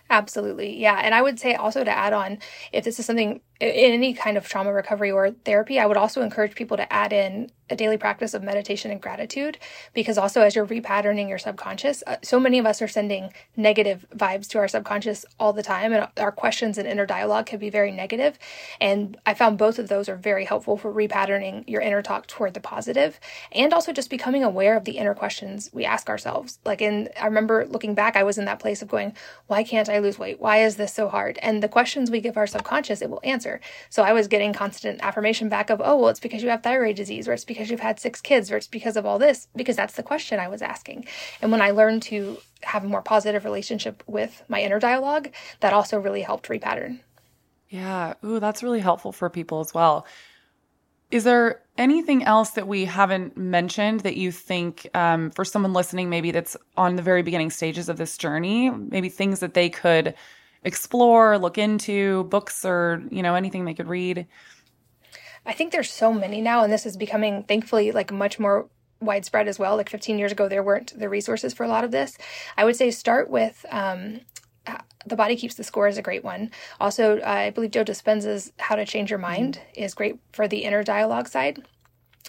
Absolutely. 0.09 0.79
Yeah. 0.79 1.01
And 1.03 1.13
I 1.13 1.21
would 1.21 1.37
say 1.37 1.55
also 1.55 1.83
to 1.83 1.91
add 1.91 2.13
on, 2.13 2.37
if 2.71 2.85
this 2.85 2.97
is 2.97 3.05
something 3.05 3.41
in 3.59 3.93
any 3.93 4.13
kind 4.13 4.37
of 4.37 4.47
trauma 4.47 4.73
recovery 4.73 5.11
or 5.11 5.31
therapy, 5.31 5.79
I 5.79 5.85
would 5.85 5.97
also 5.97 6.21
encourage 6.21 6.55
people 6.55 6.77
to 6.77 6.91
add 6.91 7.13
in 7.13 7.51
a 7.69 7.75
daily 7.75 7.97
practice 7.97 8.33
of 8.33 8.43
meditation 8.43 8.91
and 8.91 9.01
gratitude 9.01 9.57
because 9.93 10.17
also 10.17 10.41
as 10.41 10.55
you're 10.55 10.67
repatterning 10.67 11.27
your 11.27 11.39
subconscious 11.39 12.03
uh, 12.05 12.15
so 12.21 12.39
many 12.39 12.59
of 12.59 12.65
us 12.65 12.81
are 12.81 12.87
sending 12.87 13.33
negative 13.55 14.05
vibes 14.15 14.47
to 14.47 14.59
our 14.59 14.67
subconscious 14.67 15.25
all 15.39 15.51
the 15.51 15.63
time 15.63 15.91
and 15.91 16.07
our 16.17 16.31
questions 16.31 16.77
and 16.77 16.87
inner 16.87 17.05
dialogue 17.05 17.47
can 17.47 17.59
be 17.59 17.69
very 17.69 17.91
negative. 17.91 18.37
And 18.79 19.17
i 19.25 19.33
found 19.33 19.57
both 19.57 19.79
of 19.79 19.87
those 19.87 20.07
are 20.09 20.15
very 20.15 20.45
helpful 20.45 20.77
for 20.77 20.93
repatterning 20.93 21.63
your 21.67 21.81
inner 21.81 22.01
talk 22.01 22.27
toward 22.27 22.53
the 22.53 22.59
positive 22.59 23.19
and 23.51 23.73
also 23.73 23.91
just 23.91 24.09
becoming 24.09 24.43
aware 24.43 24.77
of 24.77 24.85
the 24.85 24.97
inner 24.97 25.15
questions 25.15 25.69
we 25.73 25.85
ask 25.85 26.09
ourselves. 26.09 26.59
Like 26.65 26.81
in 26.81 27.09
i 27.19 27.25
remember 27.25 27.65
looking 27.65 27.95
back 27.95 28.15
i 28.15 28.23
was 28.23 28.37
in 28.37 28.45
that 28.45 28.59
place 28.59 28.81
of 28.81 28.89
going 28.89 29.15
why 29.47 29.63
can't 29.63 29.89
i 29.89 29.99
lose 29.99 30.19
weight? 30.19 30.39
Why 30.39 30.63
is 30.63 30.75
this 30.75 30.93
so 30.93 31.09
hard? 31.09 31.39
And 31.41 31.63
the 31.63 31.69
questions 31.69 32.11
we 32.11 32.21
give 32.21 32.37
our 32.37 32.47
subconscious 32.47 33.01
it 33.01 33.09
will 33.09 33.21
answer 33.23 33.44
so 33.89 34.03
i 34.03 34.13
was 34.13 34.27
getting 34.27 34.53
constant 34.53 34.99
affirmation 35.01 35.49
back 35.49 35.69
of 35.69 35.81
oh 35.83 35.97
well 35.97 36.09
it's 36.09 36.19
because 36.19 36.43
you 36.43 36.49
have 36.49 36.63
thyroid 36.63 36.95
disease 36.95 37.27
or 37.27 37.33
it's 37.33 37.45
because 37.45 37.69
you've 37.69 37.79
had 37.79 37.99
six 37.99 38.21
kids 38.21 38.51
or 38.51 38.57
it's 38.57 38.67
because 38.67 38.97
of 38.97 39.05
all 39.05 39.19
this 39.19 39.47
because 39.55 39.75
that's 39.75 39.95
the 39.95 40.03
question 40.03 40.39
I 40.39 40.47
was 40.47 40.61
asking. 40.61 41.05
And 41.41 41.51
when 41.51 41.61
I 41.61 41.71
learned 41.71 42.03
to 42.03 42.37
have 42.63 42.83
a 42.83 42.87
more 42.87 43.01
positive 43.01 43.45
relationship 43.45 44.03
with 44.07 44.43
my 44.47 44.61
inner 44.61 44.79
dialogue, 44.79 45.29
that 45.59 45.73
also 45.73 45.99
really 45.99 46.21
helped 46.21 46.49
repattern. 46.49 46.99
Yeah. 47.69 48.13
Ooh, 48.23 48.39
that's 48.39 48.63
really 48.63 48.79
helpful 48.79 49.11
for 49.11 49.29
people 49.29 49.59
as 49.59 49.73
well. 49.73 50.05
Is 51.11 51.23
there 51.23 51.61
anything 51.77 52.23
else 52.23 52.51
that 52.51 52.67
we 52.67 52.85
haven't 52.85 53.37
mentioned 53.37 54.01
that 54.01 54.17
you 54.17 54.31
think 54.31 54.89
um, 54.93 55.29
for 55.31 55.45
someone 55.45 55.73
listening, 55.73 56.09
maybe 56.09 56.31
that's 56.31 56.57
on 56.75 56.95
the 56.95 57.03
very 57.03 57.21
beginning 57.21 57.51
stages 57.51 57.89
of 57.89 57.97
this 57.97 58.17
journey, 58.17 58.69
maybe 58.69 59.09
things 59.09 59.39
that 59.39 59.53
they 59.53 59.69
could 59.69 60.15
explore, 60.65 61.37
look 61.37 61.57
into, 61.57 62.25
books 62.25 62.65
or, 62.65 63.01
you 63.09 63.23
know, 63.23 63.35
anything 63.35 63.63
they 63.63 63.73
could 63.73 63.87
read? 63.87 64.27
I 65.45 65.53
think 65.53 65.71
there's 65.71 65.91
so 65.91 66.11
many 66.11 66.41
now, 66.41 66.63
and 66.63 66.73
this 66.73 66.85
is 66.85 66.97
becoming 66.97 67.43
thankfully 67.43 67.91
like 67.91 68.11
much 68.11 68.39
more 68.39 68.67
widespread 68.99 69.47
as 69.47 69.59
well. 69.59 69.77
Like 69.77 69.89
15 69.89 70.17
years 70.17 70.31
ago, 70.31 70.49
there 70.49 70.63
weren't 70.63 70.97
the 70.99 71.07
resources 71.07 71.53
for 71.53 71.63
a 71.63 71.69
lot 71.69 71.83
of 71.83 71.91
this. 71.91 72.17
I 72.57 72.65
would 72.65 72.75
say 72.75 72.91
start 72.91 73.29
with 73.29 73.65
um, 73.69 74.21
the 75.05 75.15
body 75.15 75.35
keeps 75.35 75.55
the 75.55 75.63
score 75.63 75.87
is 75.87 75.97
a 75.97 76.01
great 76.01 76.23
one. 76.23 76.51
Also, 76.79 77.19
uh, 77.19 77.25
I 77.25 77.49
believe 77.51 77.71
Joe 77.71 77.83
Dispenza's 77.83 78.51
How 78.57 78.75
to 78.75 78.85
Change 78.85 79.09
Your 79.09 79.19
Mind 79.19 79.59
mm-hmm. 79.59 79.83
is 79.83 79.93
great 79.93 80.19
for 80.31 80.47
the 80.47 80.63
inner 80.63 80.83
dialogue 80.83 81.27
side. 81.27 81.63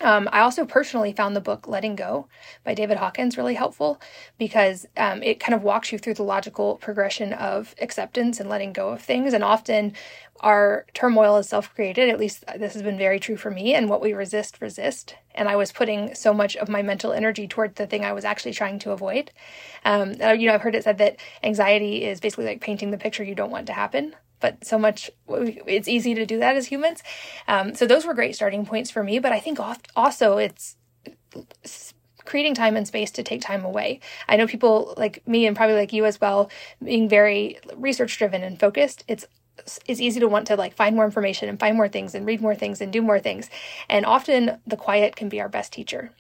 Um, 0.03 0.29
I 0.31 0.41
also 0.41 0.67
personally 0.67 1.13
found 1.13 1.35
the 1.35 1.41
book 1.41 1.67
Letting 1.67 1.97
Go 1.97 2.29
by 2.65 2.75
David 2.75 2.99
Hawkins 2.99 3.39
really 3.39 3.55
helpful 3.55 3.99
because 4.37 4.85
um, 4.99 5.23
it 5.23 5.41
kind 5.41 5.55
of 5.55 5.63
walks 5.63 5.91
you 5.91 5.99
through 5.99 6.15
the 6.15 6.23
logical 6.23 6.77
progression 6.77 7.33
of 7.33 7.75
acceptance 7.81 8.39
and 8.39 8.51
letting 8.51 8.75
go 8.75 8.91
of 8.91 9.01
things. 9.01 9.33
And 9.33 9.43
often 9.43 9.95
our 10.41 10.85
turmoil 10.93 11.39
is 11.39 11.49
self 11.49 11.75
created. 11.75 12.11
At 12.11 12.21
least 12.21 12.45
this 12.59 12.75
has 12.75 12.83
been 12.83 12.99
very 12.99 13.19
true 13.19 13.39
for 13.39 13.51
me. 13.51 13.75
And 13.75 13.89
what 13.89 14.03
we 14.03 14.13
resist, 14.13 14.61
resist. 14.61 15.15
And 15.35 15.49
I 15.49 15.57
was 15.57 15.73
putting 15.73 16.15
so 16.15 16.35
much 16.35 16.57
of 16.57 16.69
my 16.69 16.83
mental 16.83 17.13
energy 17.13 17.49
toward 17.49 17.77
the 17.77 17.87
thing 17.87 18.05
I 18.05 18.13
was 18.13 18.25
actually 18.27 18.53
trying 18.53 18.79
to 18.81 18.91
avoid. 18.91 19.31
Um, 19.87 20.15
uh, 20.21 20.33
you 20.33 20.47
know, 20.47 20.55
I've 20.55 20.63
heard 20.63 20.75
it 20.75 20.85
said 20.85 20.99
that 20.99 21.17
anxiety 21.43 22.05
is 22.05 22.21
basically 22.21 22.45
like 22.45 22.61
painting 22.61 22.91
the 22.91 22.99
picture 22.99 23.25
you 23.25 23.35
don't 23.35 23.51
want 23.51 23.67
to 23.69 23.73
happen 23.73 24.15
but 24.41 24.65
so 24.65 24.79
much 24.79 25.11
it's 25.29 25.89
easy 25.89 26.15
to 26.15 26.27
do 26.27 26.39
that 26.39 26.57
as 26.57 26.67
humans. 26.67 27.03
Um, 27.49 27.75
so 27.75 27.87
those 27.87 28.07
were 28.07 28.15
great 28.15 28.35
starting 28.35 28.67
points 28.67 28.91
for 28.91 29.03
me 29.03 29.19
but 29.19 29.33
i 29.33 29.41
think 29.41 29.59
also 29.97 30.39
it's 30.39 30.77
creating 32.27 32.55
time 32.55 32.77
and 32.77 32.87
space 32.87 33.11
to 33.13 33.23
take 33.23 33.41
time 33.41 33.65
away. 33.65 34.01
I 34.29 34.37
know 34.37 34.47
people 34.47 34.93
like 34.97 35.27
me 35.27 35.47
and 35.47 35.57
probably 35.57 35.77
like 35.77 35.93
you 35.93 36.05
as 36.05 36.21
well 36.21 36.51
being 36.85 37.09
very 37.09 37.59
research 37.75 38.19
driven 38.19 38.43
and 38.43 38.61
focused 38.61 39.05
it's 39.09 39.27
it's 39.87 40.01
easy 40.01 40.21
to 40.21 40.29
want 40.29 40.47
to 40.49 40.57
like 40.57 40.75
find 40.75 40.95
more 40.95 41.07
information 41.07 41.49
and 41.49 41.59
find 41.59 41.77
more 41.77 41.89
things 41.89 42.15
and 42.15 42.27
read 42.27 42.43
more 42.43 42.55
things 42.55 42.83
and 42.83 42.93
do 42.93 43.01
more 43.01 43.19
things. 43.19 43.49
And 43.89 44.05
often 44.05 44.61
the 44.67 44.77
quiet 44.77 45.17
can 45.17 45.31
be 45.31 45.41
our 45.41 45.49
best 45.49 45.73
teacher. 45.73 46.13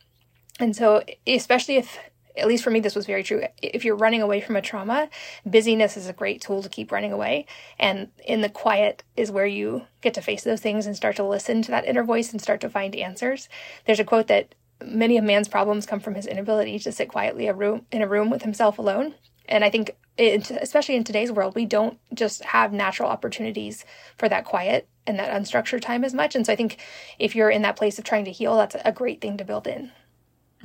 And 0.58 0.74
so 0.74 1.02
especially 1.26 1.76
if 1.76 1.98
at 2.36 2.46
least 2.46 2.64
for 2.64 2.70
me, 2.70 2.80
this 2.80 2.94
was 2.94 3.06
very 3.06 3.22
true. 3.22 3.44
If 3.62 3.84
you're 3.84 3.96
running 3.96 4.22
away 4.22 4.40
from 4.40 4.56
a 4.56 4.62
trauma, 4.62 5.08
busyness 5.44 5.96
is 5.96 6.08
a 6.08 6.12
great 6.12 6.40
tool 6.40 6.62
to 6.62 6.68
keep 6.68 6.92
running 6.92 7.12
away. 7.12 7.46
And 7.78 8.08
in 8.24 8.40
the 8.40 8.48
quiet 8.48 9.02
is 9.16 9.30
where 9.30 9.46
you 9.46 9.86
get 10.00 10.14
to 10.14 10.22
face 10.22 10.44
those 10.44 10.60
things 10.60 10.86
and 10.86 10.96
start 10.96 11.16
to 11.16 11.24
listen 11.24 11.62
to 11.62 11.70
that 11.70 11.86
inner 11.86 12.04
voice 12.04 12.32
and 12.32 12.40
start 12.40 12.60
to 12.60 12.70
find 12.70 12.94
answers. 12.94 13.48
There's 13.86 14.00
a 14.00 14.04
quote 14.04 14.26
that 14.28 14.54
many 14.84 15.16
of 15.16 15.24
man's 15.24 15.48
problems 15.48 15.86
come 15.86 16.00
from 16.00 16.14
his 16.14 16.26
inability 16.26 16.78
to 16.80 16.92
sit 16.92 17.08
quietly 17.08 17.46
a 17.46 17.54
room 17.54 17.86
in 17.90 18.02
a 18.02 18.08
room 18.08 18.30
with 18.30 18.42
himself 18.42 18.78
alone. 18.78 19.14
And 19.48 19.64
I 19.64 19.70
think, 19.70 19.92
it, 20.18 20.50
especially 20.50 20.96
in 20.96 21.04
today's 21.04 21.30
world, 21.30 21.54
we 21.54 21.66
don't 21.66 21.98
just 22.12 22.44
have 22.46 22.72
natural 22.72 23.08
opportunities 23.08 23.84
for 24.16 24.28
that 24.28 24.44
quiet 24.44 24.88
and 25.06 25.18
that 25.18 25.30
unstructured 25.30 25.82
time 25.82 26.04
as 26.04 26.14
much. 26.14 26.34
And 26.34 26.44
so 26.44 26.52
I 26.52 26.56
think 26.56 26.78
if 27.18 27.36
you're 27.36 27.50
in 27.50 27.62
that 27.62 27.76
place 27.76 27.98
of 27.98 28.04
trying 28.04 28.24
to 28.24 28.32
heal, 28.32 28.56
that's 28.56 28.76
a 28.84 28.92
great 28.92 29.20
thing 29.20 29.36
to 29.36 29.44
build 29.44 29.66
in. 29.66 29.92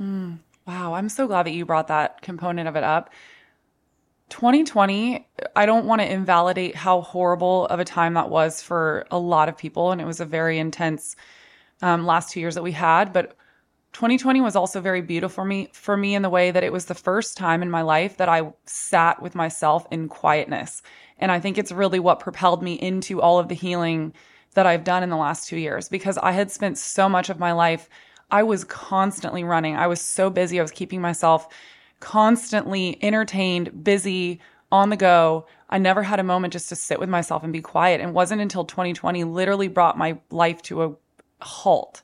Mm. 0.00 0.38
Wow, 0.66 0.94
I'm 0.94 1.08
so 1.08 1.26
glad 1.26 1.46
that 1.46 1.52
you 1.52 1.66
brought 1.66 1.88
that 1.88 2.22
component 2.22 2.68
of 2.68 2.76
it 2.76 2.84
up. 2.84 3.10
2020, 4.28 5.28
I 5.56 5.66
don't 5.66 5.86
want 5.86 6.00
to 6.00 6.10
invalidate 6.10 6.76
how 6.76 7.00
horrible 7.00 7.66
of 7.66 7.80
a 7.80 7.84
time 7.84 8.14
that 8.14 8.30
was 8.30 8.62
for 8.62 9.04
a 9.10 9.18
lot 9.18 9.48
of 9.48 9.58
people. 9.58 9.90
And 9.90 10.00
it 10.00 10.06
was 10.06 10.20
a 10.20 10.24
very 10.24 10.58
intense 10.58 11.16
um, 11.82 12.06
last 12.06 12.30
two 12.30 12.40
years 12.40 12.54
that 12.54 12.62
we 12.62 12.72
had. 12.72 13.12
But 13.12 13.36
2020 13.92 14.40
was 14.40 14.56
also 14.56 14.80
very 14.80 15.02
beautiful 15.02 15.34
for 15.34 15.44
me, 15.44 15.68
for 15.72 15.96
me 15.96 16.14
in 16.14 16.22
the 16.22 16.30
way 16.30 16.50
that 16.50 16.64
it 16.64 16.72
was 16.72 16.86
the 16.86 16.94
first 16.94 17.36
time 17.36 17.60
in 17.62 17.70
my 17.70 17.82
life 17.82 18.16
that 18.16 18.28
I 18.28 18.52
sat 18.64 19.20
with 19.20 19.34
myself 19.34 19.86
in 19.90 20.08
quietness. 20.08 20.80
And 21.18 21.30
I 21.30 21.40
think 21.40 21.58
it's 21.58 21.72
really 21.72 21.98
what 21.98 22.20
propelled 22.20 22.62
me 22.62 22.74
into 22.74 23.20
all 23.20 23.38
of 23.38 23.48
the 23.48 23.54
healing 23.54 24.14
that 24.54 24.66
I've 24.66 24.84
done 24.84 25.02
in 25.02 25.10
the 25.10 25.16
last 25.16 25.48
two 25.48 25.58
years 25.58 25.88
because 25.88 26.16
I 26.18 26.32
had 26.32 26.50
spent 26.50 26.78
so 26.78 27.08
much 27.08 27.28
of 27.28 27.38
my 27.38 27.52
life 27.52 27.88
I 28.32 28.42
was 28.42 28.64
constantly 28.64 29.44
running. 29.44 29.76
I 29.76 29.86
was 29.86 30.00
so 30.00 30.30
busy. 30.30 30.58
I 30.58 30.62
was 30.62 30.72
keeping 30.72 31.00
myself 31.00 31.48
constantly 32.00 32.98
entertained, 33.02 33.84
busy, 33.84 34.40
on 34.72 34.88
the 34.88 34.96
go. 34.96 35.46
I 35.68 35.78
never 35.78 36.02
had 36.02 36.18
a 36.18 36.24
moment 36.24 36.54
just 36.54 36.70
to 36.70 36.76
sit 36.76 36.98
with 36.98 37.10
myself 37.10 37.44
and 37.44 37.52
be 37.52 37.60
quiet. 37.60 38.00
And 38.00 38.14
wasn't 38.14 38.40
until 38.40 38.64
2020 38.64 39.22
literally 39.24 39.68
brought 39.68 39.98
my 39.98 40.18
life 40.30 40.62
to 40.62 40.82
a 40.82 40.94
halt 41.42 42.02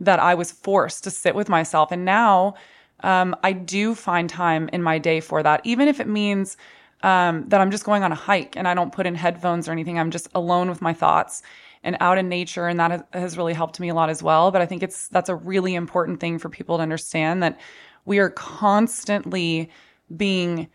that 0.00 0.20
I 0.20 0.34
was 0.34 0.52
forced 0.52 1.02
to 1.04 1.10
sit 1.10 1.34
with 1.34 1.48
myself. 1.48 1.90
And 1.90 2.04
now 2.04 2.54
um, 3.00 3.34
I 3.42 3.52
do 3.52 3.94
find 3.94 4.28
time 4.28 4.68
in 4.72 4.82
my 4.82 4.98
day 4.98 5.20
for 5.20 5.42
that, 5.42 5.62
even 5.64 5.88
if 5.88 5.98
it 5.98 6.06
means 6.06 6.58
um, 7.02 7.48
that 7.48 7.60
I'm 7.60 7.70
just 7.70 7.84
going 7.84 8.02
on 8.02 8.12
a 8.12 8.16
hike 8.16 8.56
and 8.56 8.68
I 8.68 8.74
don't 8.74 8.92
put 8.92 9.06
in 9.06 9.14
headphones 9.14 9.68
or 9.68 9.72
anything. 9.72 9.98
I'm 9.98 10.10
just 10.10 10.28
alone 10.34 10.68
with 10.68 10.82
my 10.82 10.92
thoughts 10.92 11.42
and 11.84 11.96
out 12.00 12.18
in 12.18 12.28
nature 12.28 12.66
and 12.66 12.80
that 12.80 13.06
has 13.12 13.36
really 13.36 13.52
helped 13.52 13.78
me 13.78 13.90
a 13.90 13.94
lot 13.94 14.10
as 14.10 14.22
well. 14.22 14.50
But 14.50 14.62
i 14.62 14.66
think 14.66 14.82
it's 14.82 15.06
that's 15.08 15.28
a 15.28 15.36
really 15.36 15.74
important 15.74 16.18
thing 16.18 16.38
for 16.38 16.48
people 16.48 16.78
to 16.78 16.82
understand 16.82 17.42
that 17.42 17.60
we 18.04 18.18
are 18.18 18.30
constantly 18.30 19.70
being 20.14 20.68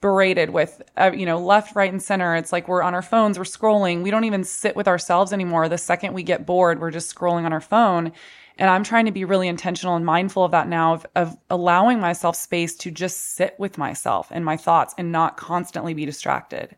berated 0.00 0.50
with 0.50 0.82
uh, 0.98 1.10
you 1.14 1.24
know 1.26 1.40
left 1.40 1.74
right 1.74 1.90
and 1.90 2.02
center. 2.02 2.36
It's 2.36 2.52
like 2.52 2.68
we're 2.68 2.82
on 2.82 2.94
our 2.94 3.02
phones 3.02 3.38
we're 3.38 3.44
scrolling. 3.44 4.02
We 4.02 4.10
don't 4.10 4.24
even 4.24 4.44
sit 4.44 4.76
with 4.76 4.86
ourselves 4.86 5.32
anymore. 5.32 5.68
The 5.68 5.78
second 5.78 6.12
we 6.12 6.22
get 6.22 6.46
bored 6.46 6.80
we're 6.80 6.90
just 6.90 7.12
scrolling 7.14 7.44
on 7.44 7.52
our 7.52 7.60
phone. 7.60 8.12
And 8.58 8.68
i'm 8.68 8.84
trying 8.84 9.06
to 9.06 9.12
be 9.12 9.24
really 9.24 9.48
intentional 9.48 9.96
and 9.96 10.04
mindful 10.04 10.44
of 10.44 10.50
that 10.50 10.68
now 10.68 10.92
of, 10.92 11.06
of 11.16 11.36
allowing 11.48 11.98
myself 11.98 12.36
space 12.36 12.76
to 12.76 12.90
just 12.90 13.34
sit 13.34 13.54
with 13.58 13.78
myself 13.78 14.28
and 14.30 14.44
my 14.44 14.58
thoughts 14.58 14.94
and 14.98 15.10
not 15.10 15.38
constantly 15.38 15.94
be 15.94 16.04
distracted 16.04 16.76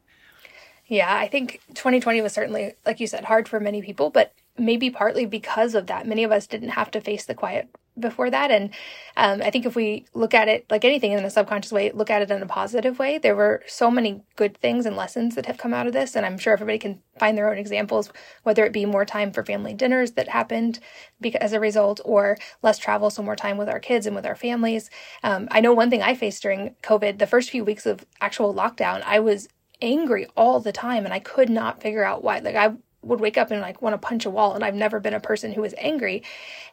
yeah, 0.93 1.17
I 1.17 1.27
think 1.27 1.63
2020 1.69 2.21
was 2.21 2.35
certainly, 2.35 2.75
like 2.85 3.01
you 3.01 3.07
said, 3.07 3.25
hard 3.25 3.49
for 3.49 3.59
many 3.59 3.81
people, 3.81 4.11
but 4.11 4.35
maybe 4.59 4.91
partly 4.91 5.25
because 5.25 5.75
of 5.75 5.87
that. 5.87 6.07
Many 6.07 6.23
of 6.23 6.31
us 6.31 6.47
didn't 6.47 6.69
have 6.69 6.91
to 6.91 7.01
face 7.01 7.25
the 7.25 7.35
quiet 7.35 7.71
before 7.99 8.29
that. 8.29 8.51
And 8.51 8.69
um, 9.17 9.41
I 9.43 9.51
think 9.51 9.65
if 9.65 9.75
we 9.75 10.05
look 10.13 10.35
at 10.35 10.49
it 10.49 10.67
like 10.69 10.85
anything 10.85 11.13
in 11.13 11.25
a 11.25 11.31
subconscious 11.31 11.73
way, 11.73 11.91
look 11.93 12.11
at 12.11 12.21
it 12.21 12.31
in 12.31 12.43
a 12.43 12.47
positive 12.47 12.99
way, 12.99 13.17
there 13.17 13.35
were 13.35 13.63
so 13.67 13.91
many 13.91 14.23
good 14.37 14.59
things 14.59 14.85
and 14.85 14.95
lessons 14.95 15.35
that 15.35 15.47
have 15.47 15.57
come 15.57 15.73
out 15.73 15.87
of 15.87 15.95
this. 15.95 16.15
And 16.15 16.27
I'm 16.27 16.37
sure 16.37 16.53
everybody 16.53 16.79
can 16.79 17.01
find 17.19 17.39
their 17.39 17.51
own 17.51 17.57
examples, 17.57 18.13
whether 18.43 18.67
it 18.67 18.73
be 18.75 18.85
more 18.85 19.07
time 19.07 19.33
for 19.33 19.43
family 19.43 19.73
dinners 19.73 20.13
that 20.13 20.29
happened 20.29 20.79
because, 21.23 21.41
as 21.41 21.55
a 21.55 21.61
result, 21.61 22.03
or 22.05 22.37
less 22.63 22.77
travel, 22.77 23.09
so 23.09 23.23
more 23.23 23.35
time 23.35 23.57
with 23.57 23.71
our 23.71 23.81
kids 23.81 24.07
and 24.07 24.15
with 24.15 24.27
our 24.27 24.37
families. 24.37 24.91
Um, 25.23 25.49
I 25.51 25.63
know 25.63 25.73
one 25.73 25.89
thing 25.89 26.03
I 26.03 26.15
faced 26.15 26.43
during 26.43 26.75
COVID, 26.83 27.19
the 27.19 27.27
first 27.27 27.49
few 27.49 27.65
weeks 27.65 27.87
of 27.87 28.05
actual 28.21 28.55
lockdown, 28.55 29.03
I 29.07 29.19
was 29.19 29.49
angry 29.83 30.27
all 30.37 30.61
the 30.61 30.73
time 30.73 31.05
and 31.05 31.13
I 31.13 31.19
could 31.19 31.51
not 31.51 31.83
figure 31.83 32.05
out 32.05 32.25
why. 32.25 32.39
Like 32.39 32.57
I 32.57 32.75
would 33.03 33.21
wake 33.21 33.37
up 33.37 33.51
and 33.51 33.61
like 33.61 33.83
want 33.83 33.95
to 33.95 33.99
punch 33.99 34.25
a 34.25 34.31
wall 34.31 34.55
and 34.55 34.65
I've 34.65 34.75
never 34.75 35.01
been 35.01 35.15
a 35.15 35.21
person 35.21 35.53
who 35.53 35.63
was 35.63 35.75
angry 35.77 36.23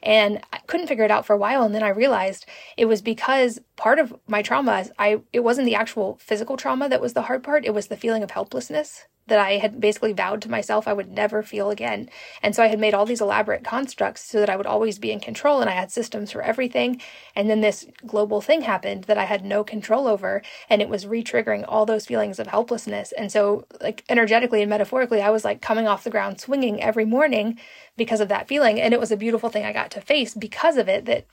and 0.04 0.40
I 0.54 0.60
couldn't 0.68 0.88
figure 0.88 1.04
it 1.04 1.12
out 1.12 1.26
for 1.26 1.34
a 1.34 1.38
while 1.38 1.64
and 1.64 1.74
then 1.74 1.84
I 1.84 1.90
realized 1.90 2.46
it 2.78 2.86
was 2.86 3.02
because 3.02 3.60
part 3.76 4.00
of 4.00 4.14
my 4.28 4.42
trauma 4.42 4.86
I 4.98 5.22
it 5.34 5.42
wasn't 5.42 5.66
the 5.66 5.76
actual 5.76 6.18
physical 6.22 6.56
trauma 6.56 6.88
that 6.88 7.02
was 7.02 7.14
the 7.14 7.24
hard 7.24 7.44
part 7.44 7.66
it 7.66 7.74
was 7.74 7.88
the 7.88 7.98
feeling 7.98 8.24
of 8.24 8.32
helplessness 8.32 9.08
that 9.30 9.40
I 9.40 9.54
had 9.54 9.80
basically 9.80 10.14
vowed 10.14 10.42
to 10.44 10.52
myself 10.52 10.88
I 10.88 10.94
would 10.94 11.12
never 11.12 11.42
feel 11.44 11.70
again. 11.70 12.10
And 12.44 12.56
so 12.56 12.64
I 12.64 12.68
had 12.68 12.80
made 12.80 12.94
all 12.94 13.06
these 13.06 13.22
elaborate 13.22 13.64
constructs 13.64 14.24
so 14.24 14.40
that 14.40 14.50
I 14.50 14.58
would 14.58 14.66
always 14.66 15.00
be 15.00 15.12
in 15.12 15.20
control 15.20 15.62
and 15.62 15.70
I 15.70 15.74
had 15.74 15.92
systems 15.92 16.32
for 16.32 16.42
everything. 16.42 17.02
And 17.36 17.50
then 17.50 17.62
this 17.62 17.86
global 18.06 18.42
thing 18.42 18.62
happened 18.62 19.06
that 19.06 19.18
I 19.18 19.26
had 19.26 19.46
no 19.46 19.64
control 19.64 20.08
over 20.08 20.42
and 20.70 20.82
it 20.82 20.90
was 20.90 21.08
re-triggering 21.08 21.66
all 21.68 21.86
those 21.86 22.06
feelings 22.06 22.40
of 22.40 22.48
helplessness. 22.48 23.12
And 23.14 23.32
so 23.32 23.66
like 23.82 24.04
energetically 24.10 24.62
and 24.62 24.70
metaphorically, 24.70 25.22
I 25.22 25.30
was 25.30 25.46
like 25.46 25.62
coming 25.62 25.88
off 25.88 26.04
the 26.04 26.10
ground 26.10 26.40
swinging 26.42 26.82
every 26.82 27.06
morning 27.06 27.60
because 27.98 28.22
of 28.22 28.30
that 28.30 28.48
feeling. 28.48 28.80
And 28.80 28.94
it 28.94 29.00
was 29.00 29.12
a 29.12 29.18
beautiful 29.18 29.50
thing 29.50 29.66
I 29.66 29.74
got 29.74 29.92
to 29.92 30.02
face 30.02 30.34
because 30.34 30.78
of 30.78 30.90
it 30.90 31.06
that 31.06 31.26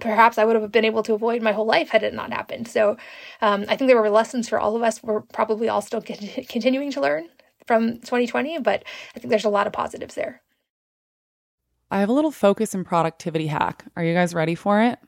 perhaps 0.00 0.38
I 0.38 0.44
would 0.44 0.56
have 0.56 0.72
been 0.72 0.84
able 0.84 1.02
to 1.04 1.14
avoid 1.14 1.42
my 1.42 1.52
whole 1.52 1.66
life 1.66 1.90
had 1.90 2.02
it 2.02 2.14
not 2.14 2.32
happened. 2.32 2.68
So 2.68 2.96
um, 3.40 3.64
I 3.68 3.76
think 3.76 3.88
there 3.88 4.00
were 4.00 4.10
lessons 4.10 4.48
for 4.48 4.58
all 4.58 4.76
of 4.76 4.82
us. 4.82 5.02
We're 5.02 5.20
probably 5.20 5.68
all 5.68 5.82
still 5.82 6.02
continuing 6.48 6.90
to 6.92 7.00
learn 7.00 7.28
from 7.66 7.94
2020, 7.98 8.58
but 8.60 8.84
I 9.14 9.18
think 9.18 9.30
there's 9.30 9.44
a 9.44 9.50
lot 9.50 9.66
of 9.66 9.72
positives 9.72 10.14
there. 10.14 10.42
I 11.90 12.00
have 12.00 12.08
a 12.08 12.12
little 12.12 12.32
focus 12.32 12.74
and 12.74 12.84
productivity 12.84 13.46
hack. 13.46 13.84
Are 13.96 14.04
you 14.04 14.14
guys 14.14 14.34
ready 14.34 14.54
for 14.54 14.82
it? 14.82 14.98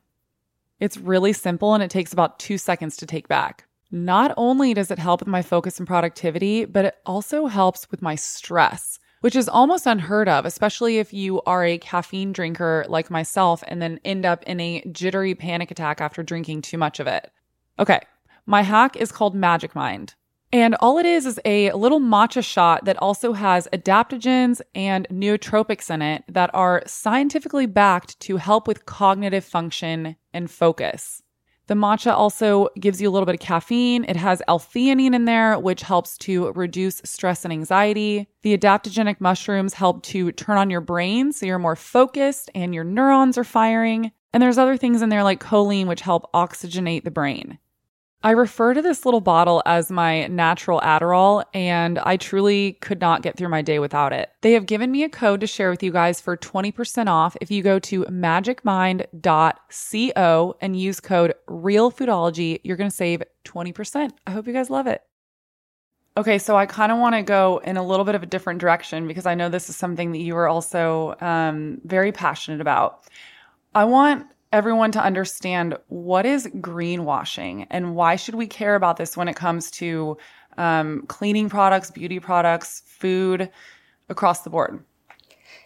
It's 0.78 0.96
really 0.96 1.32
simple 1.32 1.74
and 1.74 1.82
it 1.82 1.90
takes 1.90 2.12
about 2.12 2.38
two 2.38 2.56
seconds 2.56 2.96
to 2.98 3.06
take 3.06 3.26
back. 3.26 3.64
Not 3.90 4.32
only 4.36 4.74
does 4.74 4.90
it 4.90 4.98
help 4.98 5.20
with 5.20 5.28
my 5.28 5.42
focus 5.42 5.78
and 5.78 5.88
productivity, 5.88 6.66
but 6.66 6.84
it 6.84 6.96
also 7.06 7.46
helps 7.46 7.90
with 7.90 8.02
my 8.02 8.14
stress, 8.14 8.98
which 9.22 9.34
is 9.34 9.48
almost 9.48 9.86
unheard 9.86 10.28
of, 10.28 10.44
especially 10.44 10.98
if 10.98 11.12
you 11.12 11.40
are 11.42 11.64
a 11.64 11.78
caffeine 11.78 12.32
drinker 12.32 12.84
like 12.88 13.10
myself 13.10 13.64
and 13.66 13.80
then 13.82 13.98
end 14.04 14.24
up 14.26 14.44
in 14.44 14.60
a 14.60 14.84
jittery 14.92 15.34
panic 15.34 15.70
attack 15.70 16.00
after 16.00 16.22
drinking 16.22 16.62
too 16.62 16.78
much 16.78 17.00
of 17.00 17.06
it. 17.06 17.32
Okay, 17.78 18.00
my 18.46 18.62
hack 18.62 18.94
is 18.96 19.10
called 19.10 19.34
Magic 19.34 19.74
Mind. 19.74 20.14
And 20.50 20.74
all 20.80 20.96
it 20.96 21.04
is 21.04 21.26
is 21.26 21.38
a 21.44 21.72
little 21.72 22.00
matcha 22.00 22.42
shot 22.42 22.86
that 22.86 22.96
also 23.02 23.34
has 23.34 23.68
adaptogens 23.72 24.62
and 24.74 25.06
nootropics 25.10 25.90
in 25.90 26.00
it 26.00 26.24
that 26.28 26.50
are 26.54 26.82
scientifically 26.86 27.66
backed 27.66 28.18
to 28.20 28.38
help 28.38 28.66
with 28.66 28.86
cognitive 28.86 29.44
function 29.44 30.16
and 30.32 30.50
focus. 30.50 31.22
The 31.66 31.74
matcha 31.74 32.14
also 32.14 32.68
gives 32.80 32.98
you 32.98 33.10
a 33.10 33.12
little 33.12 33.26
bit 33.26 33.34
of 33.34 33.42
caffeine. 33.42 34.06
It 34.08 34.16
has 34.16 34.40
L-theanine 34.48 35.14
in 35.14 35.26
there, 35.26 35.58
which 35.58 35.82
helps 35.82 36.16
to 36.18 36.50
reduce 36.52 37.02
stress 37.04 37.44
and 37.44 37.52
anxiety. 37.52 38.26
The 38.40 38.56
adaptogenic 38.56 39.20
mushrooms 39.20 39.74
help 39.74 40.02
to 40.04 40.32
turn 40.32 40.56
on 40.56 40.70
your 40.70 40.80
brain 40.80 41.30
so 41.30 41.44
you're 41.44 41.58
more 41.58 41.76
focused 41.76 42.50
and 42.54 42.74
your 42.74 42.84
neurons 42.84 43.36
are 43.36 43.44
firing. 43.44 44.12
And 44.32 44.42
there's 44.42 44.56
other 44.56 44.78
things 44.78 45.02
in 45.02 45.10
there 45.10 45.22
like 45.22 45.40
choline, 45.40 45.88
which 45.88 46.00
help 46.00 46.32
oxygenate 46.32 47.04
the 47.04 47.10
brain. 47.10 47.58
I 48.20 48.32
refer 48.32 48.74
to 48.74 48.82
this 48.82 49.04
little 49.04 49.20
bottle 49.20 49.62
as 49.64 49.92
my 49.92 50.26
natural 50.26 50.80
Adderall, 50.80 51.44
and 51.54 52.00
I 52.00 52.16
truly 52.16 52.72
could 52.80 53.00
not 53.00 53.22
get 53.22 53.36
through 53.36 53.48
my 53.48 53.62
day 53.62 53.78
without 53.78 54.12
it. 54.12 54.30
They 54.40 54.54
have 54.54 54.66
given 54.66 54.90
me 54.90 55.04
a 55.04 55.08
code 55.08 55.38
to 55.40 55.46
share 55.46 55.70
with 55.70 55.84
you 55.84 55.92
guys 55.92 56.20
for 56.20 56.36
20% 56.36 57.06
off 57.06 57.36
if 57.40 57.52
you 57.52 57.62
go 57.62 57.78
to 57.78 58.02
magicmind.co 58.06 60.56
and 60.60 60.80
use 60.80 60.98
code 60.98 61.32
REALFoodology. 61.48 62.60
You're 62.64 62.76
going 62.76 62.90
to 62.90 62.96
save 62.96 63.22
20%. 63.44 64.10
I 64.26 64.30
hope 64.32 64.48
you 64.48 64.52
guys 64.52 64.68
love 64.68 64.88
it. 64.88 65.00
Okay, 66.16 66.38
so 66.38 66.56
I 66.56 66.66
kind 66.66 66.90
of 66.90 66.98
want 66.98 67.14
to 67.14 67.22
go 67.22 67.60
in 67.64 67.76
a 67.76 67.86
little 67.86 68.04
bit 68.04 68.16
of 68.16 68.24
a 68.24 68.26
different 68.26 68.60
direction 68.60 69.06
because 69.06 69.26
I 69.26 69.36
know 69.36 69.48
this 69.48 69.70
is 69.70 69.76
something 69.76 70.10
that 70.10 70.18
you 70.18 70.36
are 70.36 70.48
also 70.48 71.14
um, 71.20 71.80
very 71.84 72.10
passionate 72.10 72.60
about. 72.60 73.04
I 73.76 73.84
want 73.84 74.26
everyone 74.52 74.92
to 74.92 75.02
understand 75.02 75.76
what 75.88 76.24
is 76.26 76.46
greenwashing 76.46 77.66
and 77.70 77.94
why 77.94 78.16
should 78.16 78.34
we 78.34 78.46
care 78.46 78.74
about 78.74 78.96
this 78.96 79.16
when 79.16 79.28
it 79.28 79.36
comes 79.36 79.70
to 79.72 80.16
um, 80.56 81.04
cleaning 81.08 81.48
products, 81.48 81.90
beauty 81.90 82.20
products, 82.20 82.82
food 82.86 83.50
across 84.08 84.42
the 84.42 84.50
board. 84.50 84.82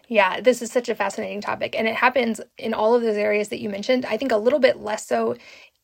Yeah, 0.08 0.40
this 0.40 0.60
is 0.60 0.70
such 0.70 0.88
a 0.88 0.94
fascinating 0.94 1.40
topic, 1.40 1.74
and 1.78 1.88
it 1.88 1.94
happens 1.94 2.40
in 2.58 2.74
all 2.74 2.94
of 2.94 3.02
those 3.02 3.16
areas 3.16 3.48
that 3.48 3.60
you 3.60 3.70
mentioned. 3.70 4.04
I 4.04 4.16
think 4.16 4.30
a 4.30 4.36
little 4.36 4.58
bit 4.58 4.80
less 4.80 5.06
so 5.06 5.36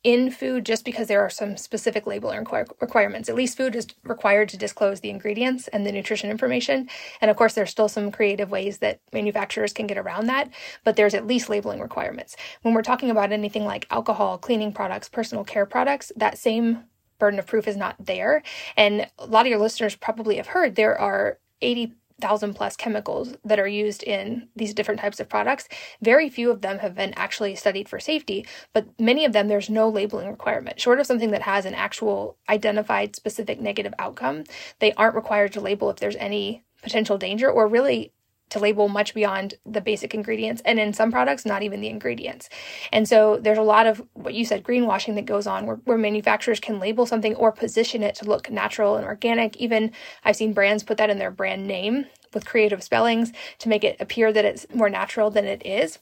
in 0.09 0.31
food 0.31 0.65
just 0.65 0.87
because 0.87 1.07
there 1.07 1.21
are 1.21 1.29
some 1.29 1.55
specific 1.59 2.07
labeling 2.07 2.47
requirements. 2.81 3.29
At 3.29 3.35
least 3.35 3.59
food 3.59 3.77
is 3.77 3.87
required 4.05 4.49
to 4.49 4.57
disclose 4.57 5.01
the 5.01 5.11
ingredients 5.11 5.69
and 5.69 5.85
the 5.85 5.93
nutrition 5.93 6.31
information. 6.31 6.89
And 7.21 7.31
of 7.31 7.37
course, 7.37 7.53
there's 7.53 7.69
still 7.69 7.91
some 7.91 8.11
creative 8.11 8.51
ways 8.51 8.79
that 8.79 9.01
manufacturers 9.13 9.75
can 9.75 9.87
get 9.87 9.99
around 9.99 10.25
that, 10.29 10.49
but 10.83 10.97
there's 10.97 11.13
at 11.13 11.27
least 11.27 11.51
labeling 11.51 11.79
requirements. 11.79 12.37
When 12.63 12.73
we're 12.73 12.81
talking 12.81 13.11
about 13.11 13.33
anything 13.33 13.67
like 13.67 13.87
alcohol, 13.91 14.39
cleaning 14.39 14.73
products, 14.73 15.11
personal 15.11 15.45
care 15.45 15.67
products, 15.67 16.11
that 16.17 16.39
same 16.39 16.85
burden 17.19 17.39
of 17.39 17.47
proof 17.47 17.69
is 17.69 17.77
not 17.77 17.97
there. 17.99 18.43
And 18.79 19.11
a 19.19 19.27
lot 19.27 19.45
of 19.45 19.51
your 19.51 19.59
listeners 19.59 19.95
probably 19.95 20.37
have 20.37 20.47
heard 20.47 20.75
there 20.75 20.99
are 20.99 21.39
80 21.61 21.93
thousand 22.21 22.55
plus 22.55 22.77
chemicals 22.77 23.37
that 23.45 23.61
are 23.61 23.69
used 23.69 24.03
in 24.03 24.49
these 24.57 24.75
different 24.75 25.01
types 25.01 25.21
of 25.21 25.29
products. 25.29 25.69
Very 26.03 26.29
few 26.29 26.51
of 26.51 26.63
them 26.63 26.79
have 26.79 26.95
been 26.95 27.15
actually 27.17 27.55
studied 27.55 27.89
for 27.89 28.01
safety, 28.01 28.47
but 28.73 28.87
many 28.99 29.25
of 29.25 29.33
them 29.33 29.49
there's 29.49 29.71
no 29.71 29.89
labeling 29.89 30.29
requirement. 30.29 30.81
Short 30.81 31.01
of 31.01 31.07
something 31.07 31.31
that 31.31 31.43
has 31.43 31.65
an 31.65 31.75
actual 31.75 32.37
identified 32.49 33.17
specific 33.17 33.61
negative 33.61 33.95
outcome, 33.99 34.45
they 34.81 34.93
aren't 34.95 35.17
required 35.17 35.53
to 35.53 35.61
label 35.61 35.91
if 35.91 35.97
there's 35.97 36.17
any 36.17 36.65
potential 36.83 37.19
danger 37.19 37.51
or 37.51 37.67
really 37.67 38.13
to 38.51 38.59
label 38.59 38.89
much 38.89 39.15
beyond 39.15 39.55
the 39.67 39.81
basic 39.81 40.15
ingredients 40.15 40.63
and 40.65 40.79
in 40.79 40.93
some 40.93 41.11
products 41.11 41.45
not 41.45 41.63
even 41.63 41.81
the 41.81 41.89
ingredients. 41.89 42.49
And 42.93 43.09
so 43.09 43.39
there's 43.41 43.59
a 43.59 43.63
lot 43.63 43.87
of 43.87 44.03
what 44.15 44.35
you 44.35 44.45
said 44.45 44.65
greenwashing 44.65 45.15
that 45.17 45.27
goes 45.27 45.47
on 45.47 45.67
where, 45.67 45.77
where 45.85 45.99
manufacturers 45.99 46.61
can 46.61 46.79
label 46.79 47.07
something 47.07 47.35
or 47.35 47.53
position 47.53 48.03
it 48.03 48.15
to 48.17 48.25
look 48.25 48.51
natural 48.51 48.97
and 48.97 49.07
organic. 49.07 49.57
Even 49.57 49.93
i've 50.25 50.37
seen 50.37 50.53
brands 50.53 50.83
put 50.83 50.97
that 50.99 51.11
in 51.11 51.19
their 51.19 51.31
brand 51.31 51.67
name 51.67 52.07
with 52.35 52.47
creative 52.47 52.83
spellings 52.83 53.33
to 53.59 53.69
make 53.69 53.85
it 53.85 53.97
appear 54.01 54.33
that 54.33 54.45
it's 54.45 54.67
more 54.75 54.91
natural 54.91 55.31
than 55.31 55.45
it 55.45 55.65
is. 55.65 55.99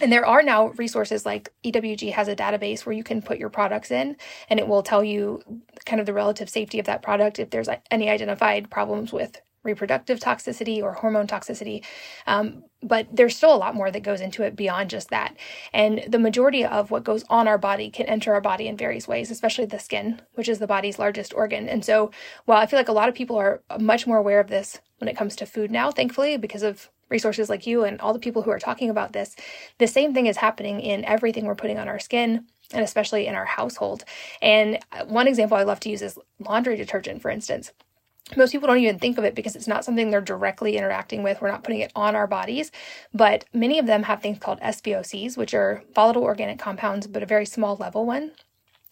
And 0.00 0.12
there 0.12 0.26
are 0.26 0.42
now 0.42 0.68
resources 0.68 1.26
like 1.26 1.52
EWG 1.64 2.12
has 2.12 2.28
a 2.28 2.36
database 2.36 2.86
where 2.86 2.94
you 2.94 3.02
can 3.02 3.22
put 3.22 3.38
your 3.38 3.48
products 3.48 3.90
in 3.90 4.16
and 4.48 4.60
it 4.60 4.68
will 4.68 4.82
tell 4.82 5.02
you 5.02 5.42
kind 5.84 5.98
of 5.98 6.06
the 6.06 6.12
relative 6.12 6.48
safety 6.48 6.78
of 6.78 6.86
that 6.86 7.02
product 7.02 7.38
if 7.38 7.50
there's 7.50 7.68
any 7.90 8.08
identified 8.08 8.70
problems 8.70 9.12
with 9.12 9.40
reproductive 9.68 10.18
toxicity 10.18 10.82
or 10.82 10.94
hormone 10.94 11.26
toxicity. 11.26 11.84
Um, 12.26 12.64
but 12.82 13.06
there's 13.12 13.36
still 13.36 13.54
a 13.54 13.58
lot 13.64 13.74
more 13.74 13.90
that 13.90 14.02
goes 14.02 14.20
into 14.20 14.42
it 14.42 14.56
beyond 14.56 14.88
just 14.88 15.10
that. 15.10 15.36
And 15.72 16.04
the 16.08 16.18
majority 16.18 16.64
of 16.64 16.90
what 16.90 17.04
goes 17.04 17.24
on 17.28 17.46
our 17.46 17.58
body 17.58 17.90
can 17.90 18.06
enter 18.06 18.32
our 18.32 18.40
body 18.40 18.66
in 18.66 18.76
various 18.76 19.06
ways, 19.06 19.30
especially 19.30 19.66
the 19.66 19.78
skin, 19.78 20.22
which 20.34 20.48
is 20.48 20.58
the 20.58 20.66
body's 20.66 20.98
largest 20.98 21.34
organ. 21.34 21.68
And 21.68 21.84
so, 21.84 22.10
while 22.46 22.58
I 22.58 22.66
feel 22.66 22.78
like 22.78 22.88
a 22.88 22.92
lot 22.92 23.08
of 23.08 23.14
people 23.14 23.36
are 23.36 23.62
much 23.78 24.06
more 24.06 24.16
aware 24.16 24.40
of 24.40 24.48
this 24.48 24.80
when 24.98 25.08
it 25.08 25.16
comes 25.16 25.36
to 25.36 25.46
food 25.46 25.70
now, 25.70 25.90
thankfully, 25.90 26.36
because 26.36 26.62
of 26.62 26.88
resources 27.08 27.48
like 27.48 27.66
you 27.66 27.84
and 27.84 28.00
all 28.00 28.12
the 28.12 28.18
people 28.18 28.42
who 28.42 28.50
are 28.50 28.58
talking 28.58 28.90
about 28.90 29.12
this, 29.12 29.36
the 29.78 29.86
same 29.86 30.14
thing 30.14 30.26
is 30.26 30.36
happening 30.38 30.80
in 30.80 31.04
everything 31.04 31.44
we're 31.44 31.54
putting 31.54 31.78
on 31.78 31.88
our 31.88 31.98
skin 31.98 32.46
and 32.72 32.84
especially 32.84 33.26
in 33.26 33.34
our 33.34 33.46
household. 33.46 34.04
And 34.42 34.78
one 35.06 35.26
example 35.26 35.56
I 35.56 35.62
love 35.62 35.80
to 35.80 35.90
use 35.90 36.02
is 36.02 36.18
laundry 36.38 36.76
detergent, 36.76 37.22
for 37.22 37.30
instance 37.30 37.72
most 38.36 38.52
people 38.52 38.66
don't 38.66 38.78
even 38.78 38.98
think 38.98 39.18
of 39.18 39.24
it 39.24 39.34
because 39.34 39.56
it's 39.56 39.68
not 39.68 39.84
something 39.84 40.10
they're 40.10 40.20
directly 40.20 40.76
interacting 40.76 41.22
with. 41.22 41.40
We're 41.40 41.50
not 41.50 41.64
putting 41.64 41.80
it 41.80 41.92
on 41.94 42.14
our 42.14 42.26
bodies, 42.26 42.70
but 43.14 43.44
many 43.52 43.78
of 43.78 43.86
them 43.86 44.02
have 44.04 44.20
things 44.20 44.38
called 44.38 44.60
SVOCs, 44.60 45.36
which 45.36 45.54
are 45.54 45.82
volatile 45.94 46.24
organic 46.24 46.58
compounds, 46.58 47.06
but 47.06 47.22
a 47.22 47.26
very 47.26 47.46
small 47.46 47.76
level 47.76 48.04
one. 48.04 48.32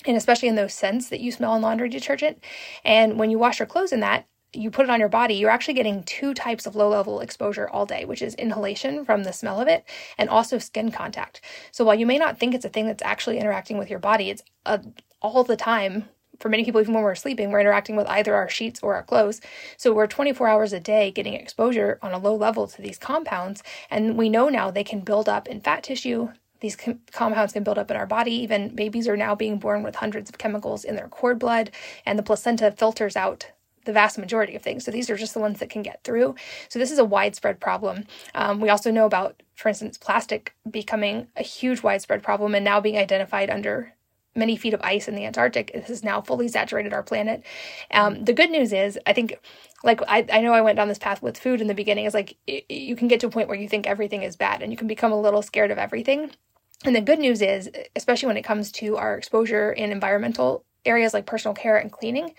And 0.05 0.16
especially 0.16 0.49
in 0.49 0.55
those 0.55 0.75
scents 0.75 1.09
that 1.09 1.20
you 1.20 1.33
smell 1.33 1.57
in 1.57 1.62
laundry 1.62 1.88
detergent. 1.88 2.42
And 2.85 3.18
when 3.18 3.31
you 3.31 3.38
wash 3.38 3.59
your 3.59 3.66
clothes 3.66 3.92
in 3.92 4.01
that, 4.01 4.27
you 4.53 4.70
put 4.70 4.85
it 4.85 4.90
on 4.90 5.01
your 5.01 5.09
body, 5.09 5.35
you're 5.35 5.51
actually 5.51 5.75
getting 5.75 6.03
two 6.05 6.33
types 6.33 6.66
of 6.66 6.77
low 6.77 6.88
level 6.88 7.20
exposure 7.20 7.68
all 7.68 7.85
day, 7.85 8.05
which 8.05 8.22
is 8.22 8.35
inhalation 8.37 9.05
from 9.05 9.25
the 9.25 9.33
smell 9.33 9.61
of 9.61 9.68
it 9.68 9.85
and 10.16 10.31
also 10.31 10.59
skin 10.59 10.90
contact. 10.90 11.40
So 11.72 11.85
while 11.85 11.94
you 11.94 12.07
may 12.07 12.16
not 12.16 12.38
think 12.38 12.55
it's 12.55 12.64
a 12.64 12.70
thing 12.70 12.87
that's 12.87 13.03
actually 13.03 13.38
interacting 13.38 13.77
with 13.77 13.90
your 13.90 13.99
body, 13.99 14.31
it's 14.31 14.42
a, 14.64 14.81
all 15.20 15.44
the 15.44 15.57
time 15.57 16.09
for 16.40 16.49
many 16.49 16.64
people, 16.64 16.81
even 16.81 16.94
when 16.94 17.03
we're 17.03 17.14
sleeping, 17.14 17.51
we're 17.51 17.61
interacting 17.61 17.96
with 17.96 18.07
either 18.09 18.35
our 18.35 18.49
sheets 18.49 18.81
or 18.83 18.94
our 18.94 19.03
clothes. 19.03 19.40
So 19.77 19.92
we're 19.92 20.07
24 20.07 20.49
hours 20.49 20.72
a 20.72 20.81
day 20.81 21.11
getting 21.11 21.35
exposure 21.35 21.99
on 22.03 22.12
a 22.12 22.18
low 22.18 22.35
level 22.35 22.66
to 22.66 22.83
these 22.83 22.99
compounds. 22.99 23.62
And 23.90 24.16
we 24.16 24.29
know 24.29 24.49
now 24.49 24.70
they 24.70 24.85
can 24.85 25.01
build 25.01 25.29
up 25.29 25.49
in 25.49 25.61
fat 25.61 25.83
tissue. 25.83 26.31
These 26.61 26.77
com- 26.77 27.01
compounds 27.12 27.53
can 27.53 27.64
build 27.64 27.79
up 27.79 27.90
in 27.90 27.96
our 27.96 28.07
body. 28.07 28.33
Even 28.33 28.75
babies 28.75 29.09
are 29.09 29.16
now 29.16 29.35
being 29.35 29.59
born 29.59 29.83
with 29.83 29.96
hundreds 29.96 30.31
of 30.31 30.38
chemicals 30.38 30.85
in 30.85 30.96
their 30.96 31.09
cord 31.09 31.38
blood, 31.38 31.70
and 32.05 32.18
the 32.18 32.22
placenta 32.22 32.72
filters 32.72 33.16
out 33.16 33.51
the 33.87 33.92
vast 33.92 34.18
majority 34.18 34.55
of 34.55 34.62
things. 34.62 34.85
So 34.85 34.90
these 34.90 35.09
are 35.09 35.16
just 35.16 35.33
the 35.33 35.40
ones 35.40 35.61
that 35.61 35.70
can 35.70 35.83
get 35.83 36.03
through. 36.05 36.35
So 36.68 36.79
this 36.79 36.90
is 36.90 36.99
a 36.99 37.05
widespread 37.05 37.61
problem. 37.61 38.05
Um, 38.35 38.61
we 38.61 38.68
also 38.68 38.90
know 38.90 39.07
about, 39.07 39.42
for 39.55 39.68
instance, 39.68 39.96
plastic 39.96 40.55
becoming 40.68 41.29
a 41.37 41.42
huge 41.42 41.83
widespread 41.83 42.22
problem 42.22 42.55
and 42.55 42.64
now 42.64 42.81
being 42.81 42.99
identified 42.99 43.49
under 43.49 43.94
many 44.37 44.57
feet 44.57 44.75
of 44.75 44.81
ice 44.83 45.09
in 45.09 45.14
the 45.14 45.25
Antarctic. 45.25 45.72
This 45.72 45.88
has 45.88 46.05
now 46.05 46.20
fully 46.20 46.49
saturated 46.49 46.92
our 46.92 47.03
planet. 47.03 47.42
Um, 47.90 48.25
the 48.25 48.33
good 48.33 48.51
news 48.51 48.72
is, 48.72 48.99
I 49.07 49.12
think, 49.12 49.38
like 49.83 50.01
I, 50.07 50.27
I 50.33 50.40
know 50.40 50.53
I 50.53 50.61
went 50.61 50.77
down 50.77 50.88
this 50.88 50.99
path 50.99 51.22
with 51.22 51.38
food 51.38 51.61
in 51.61 51.66
the 51.66 51.75
beginning. 51.75 52.05
Is 52.05 52.14
like 52.14 52.37
it, 52.46 52.70
you 52.70 52.96
can 52.96 53.09
get 53.09 53.20
to 53.20 53.27
a 53.27 53.31
point 53.31 53.49
where 53.49 53.59
you 53.59 53.68
think 53.68 53.87
everything 53.87 54.22
is 54.22 54.37
bad, 54.37 54.62
and 54.62 54.72
you 54.72 54.79
can 54.79 54.88
become 54.88 55.12
a 55.12 55.20
little 55.20 55.42
scared 55.42 55.70
of 55.70 55.79
everything. 55.79 56.31
And 56.85 56.94
the 56.94 57.01
good 57.01 57.18
news 57.18 57.40
is, 57.42 57.70
especially 57.96 58.27
when 58.29 58.37
it 58.37 58.44
comes 58.44 58.70
to 58.72 58.96
our 58.96 59.16
exposure 59.16 59.72
in 59.72 59.92
environmental 59.92 60.64
areas 60.85 61.12
like 61.12 61.27
personal 61.27 61.55
care 61.55 61.77
and 61.77 61.90
cleaning, 61.90 62.35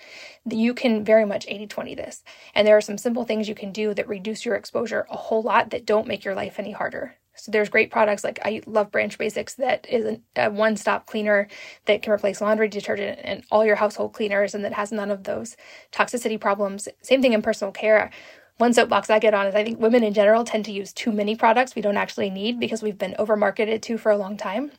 you 0.46 0.74
can 0.74 1.04
very 1.04 1.26
much 1.26 1.46
80 1.48 1.68
20 1.68 1.96
this. 1.96 2.24
And 2.56 2.68
there 2.68 2.78
are 2.78 2.82
some 2.82 2.98
simple 2.98 3.26
things 3.26 3.50
you 3.50 3.56
can 3.56 3.72
do 3.72 3.94
that 3.94 4.08
reduce 4.08 4.46
your 4.46 4.56
exposure 4.56 5.06
a 5.10 5.18
whole 5.18 5.42
lot 5.42 5.72
that 5.72 5.86
don't 5.86 6.08
make 6.08 6.24
your 6.24 6.36
life 6.36 6.60
any 6.60 6.72
harder. 6.72 7.16
So 7.38 7.52
there's 7.52 7.70
great 7.70 7.92
products 7.92 8.24
like 8.24 8.40
I 8.44 8.62
love 8.66 8.92
Branch 8.92 9.18
Basics 9.18 9.56
that 9.56 9.88
is 9.90 10.20
a 10.36 10.50
one-stop 10.50 11.06
cleaner 11.06 11.48
that 11.86 12.02
can 12.02 12.12
replace 12.12 12.42
laundry 12.42 12.68
detergent 12.68 13.20
and 13.24 13.44
all 13.52 13.66
your 13.66 13.76
household 13.76 14.14
cleaners 14.14 14.54
and 14.54 14.66
that 14.66 14.74
has 14.74 14.92
none 14.92 15.12
of 15.12 15.24
those 15.24 15.56
toxicity 15.92 16.40
problems. 16.40 16.88
Same 17.02 17.22
thing 17.22 17.34
in 17.34 17.42
personal 17.42 17.72
care. 17.72 18.12
One 18.58 18.74
soapbox 18.74 19.10
I 19.10 19.20
get 19.20 19.36
on 19.36 19.46
is 19.46 19.56
I 19.56 19.64
think 19.64 19.80
women 19.80 20.04
in 20.04 20.14
general 20.14 20.44
tend 20.44 20.66
to 20.66 20.72
use 20.72 20.92
too 20.92 21.12
many 21.12 21.36
products 21.36 21.76
we 21.76 21.82
don't 21.82 21.98
actually 21.98 22.32
need 22.32 22.60
because 22.60 22.82
we've 22.82 22.98
been 22.98 23.16
over 23.20 23.36
marketed 23.36 23.84
to 23.84 23.98
for 23.98 24.12
a 24.12 24.18
long 24.18 24.36
time. 24.36 24.72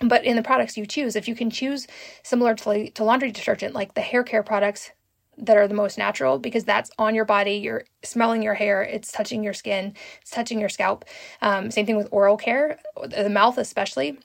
But 0.00 0.24
in 0.24 0.36
the 0.36 0.42
products 0.42 0.76
you 0.76 0.86
choose, 0.86 1.16
if 1.16 1.26
you 1.26 1.34
can 1.34 1.50
choose 1.50 1.86
similar 2.22 2.54
to, 2.54 2.90
to 2.90 3.04
laundry 3.04 3.32
detergent, 3.32 3.74
like 3.74 3.94
the 3.94 4.02
hair 4.02 4.22
care 4.22 4.42
products 4.42 4.90
that 5.38 5.56
are 5.56 5.68
the 5.68 5.74
most 5.74 5.98
natural, 5.98 6.38
because 6.38 6.64
that's 6.64 6.90
on 6.98 7.14
your 7.14 7.24
body, 7.24 7.54
you're 7.54 7.84
smelling 8.02 8.42
your 8.42 8.54
hair, 8.54 8.82
it's 8.82 9.12
touching 9.12 9.42
your 9.42 9.54
skin, 9.54 9.94
it's 10.22 10.30
touching 10.30 10.60
your 10.60 10.68
scalp. 10.68 11.04
Um, 11.42 11.70
same 11.70 11.86
thing 11.86 11.96
with 11.96 12.08
oral 12.10 12.36
care, 12.36 12.78
the 13.08 13.30
mouth 13.30 13.58
especially 13.58 14.18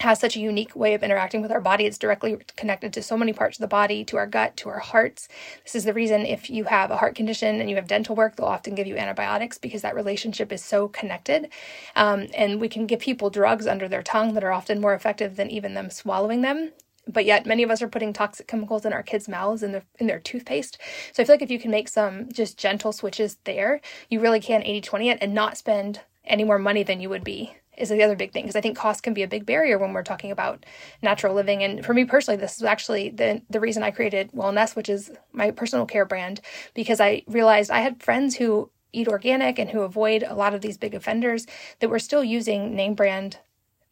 has 0.00 0.20
such 0.20 0.36
a 0.36 0.40
unique 0.40 0.76
way 0.76 0.92
of 0.94 1.02
interacting 1.02 1.40
with 1.40 1.50
our 1.50 1.60
body. 1.60 1.86
It's 1.86 1.98
directly 1.98 2.36
connected 2.56 2.92
to 2.92 3.02
so 3.02 3.16
many 3.16 3.32
parts 3.32 3.56
of 3.56 3.62
the 3.62 3.68
body, 3.68 4.04
to 4.04 4.18
our 4.18 4.26
gut, 4.26 4.56
to 4.58 4.68
our 4.68 4.78
hearts. 4.78 5.28
This 5.64 5.74
is 5.74 5.84
the 5.84 5.94
reason 5.94 6.26
if 6.26 6.50
you 6.50 6.64
have 6.64 6.90
a 6.90 6.98
heart 6.98 7.14
condition 7.14 7.60
and 7.60 7.70
you 7.70 7.76
have 7.76 7.86
dental 7.86 8.14
work, 8.14 8.36
they'll 8.36 8.46
often 8.46 8.74
give 8.74 8.86
you 8.86 8.96
antibiotics 8.96 9.56
because 9.56 9.82
that 9.82 9.94
relationship 9.94 10.52
is 10.52 10.62
so 10.62 10.88
connected. 10.88 11.48
Um, 11.94 12.26
and 12.34 12.60
we 12.60 12.68
can 12.68 12.86
give 12.86 13.00
people 13.00 13.30
drugs 13.30 13.66
under 13.66 13.88
their 13.88 14.02
tongue 14.02 14.34
that 14.34 14.44
are 14.44 14.52
often 14.52 14.80
more 14.80 14.94
effective 14.94 15.36
than 15.36 15.50
even 15.50 15.72
them 15.72 15.88
swallowing 15.88 16.42
them. 16.42 16.72
But 17.06 17.24
yet, 17.24 17.46
many 17.46 17.62
of 17.62 17.70
us 17.70 17.82
are 17.82 17.88
putting 17.88 18.12
toxic 18.12 18.48
chemicals 18.48 18.84
in 18.84 18.92
our 18.92 19.02
kids' 19.02 19.28
mouths 19.28 19.62
in 19.62 19.72
their 19.72 19.84
in 19.98 20.06
their 20.06 20.20
toothpaste. 20.20 20.78
So 21.12 21.22
I 21.22 21.26
feel 21.26 21.34
like 21.34 21.42
if 21.42 21.50
you 21.50 21.60
can 21.60 21.70
make 21.70 21.88
some 21.88 22.30
just 22.32 22.58
gentle 22.58 22.92
switches 22.92 23.38
there, 23.44 23.80
you 24.10 24.20
really 24.20 24.40
can 24.40 24.62
80-20 24.62 25.12
it 25.12 25.18
and 25.20 25.34
not 25.34 25.56
spend 25.56 26.00
any 26.24 26.44
more 26.44 26.58
money 26.58 26.82
than 26.82 27.00
you 27.00 27.08
would 27.08 27.24
be 27.24 27.54
is 27.76 27.88
the 27.90 28.02
other 28.02 28.16
big 28.16 28.32
thing 28.32 28.44
because 28.44 28.56
I 28.56 28.60
think 28.60 28.76
cost 28.76 29.02
can 29.02 29.14
be 29.14 29.22
a 29.22 29.28
big 29.28 29.46
barrier 29.46 29.78
when 29.78 29.92
we're 29.92 30.02
talking 30.02 30.30
about 30.30 30.64
natural 31.02 31.34
living. 31.34 31.62
And 31.62 31.84
for 31.84 31.94
me 31.94 32.04
personally, 32.04 32.40
this 32.40 32.56
is 32.56 32.62
actually 32.62 33.10
the 33.10 33.42
the 33.50 33.60
reason 33.60 33.82
I 33.82 33.90
created 33.90 34.32
Wellness, 34.32 34.74
which 34.74 34.88
is 34.88 35.10
my 35.32 35.50
personal 35.50 35.86
care 35.86 36.06
brand, 36.06 36.40
because 36.74 37.00
I 37.00 37.22
realized 37.26 37.70
I 37.70 37.80
had 37.80 38.02
friends 38.02 38.36
who 38.36 38.70
eat 38.92 39.08
organic 39.08 39.58
and 39.58 39.70
who 39.70 39.82
avoid 39.82 40.22
a 40.22 40.34
lot 40.34 40.54
of 40.54 40.62
these 40.62 40.78
big 40.78 40.94
offenders 40.94 41.46
that 41.80 41.90
were 41.90 41.98
still 41.98 42.24
using 42.24 42.74
name 42.74 42.94
brand 42.94 43.38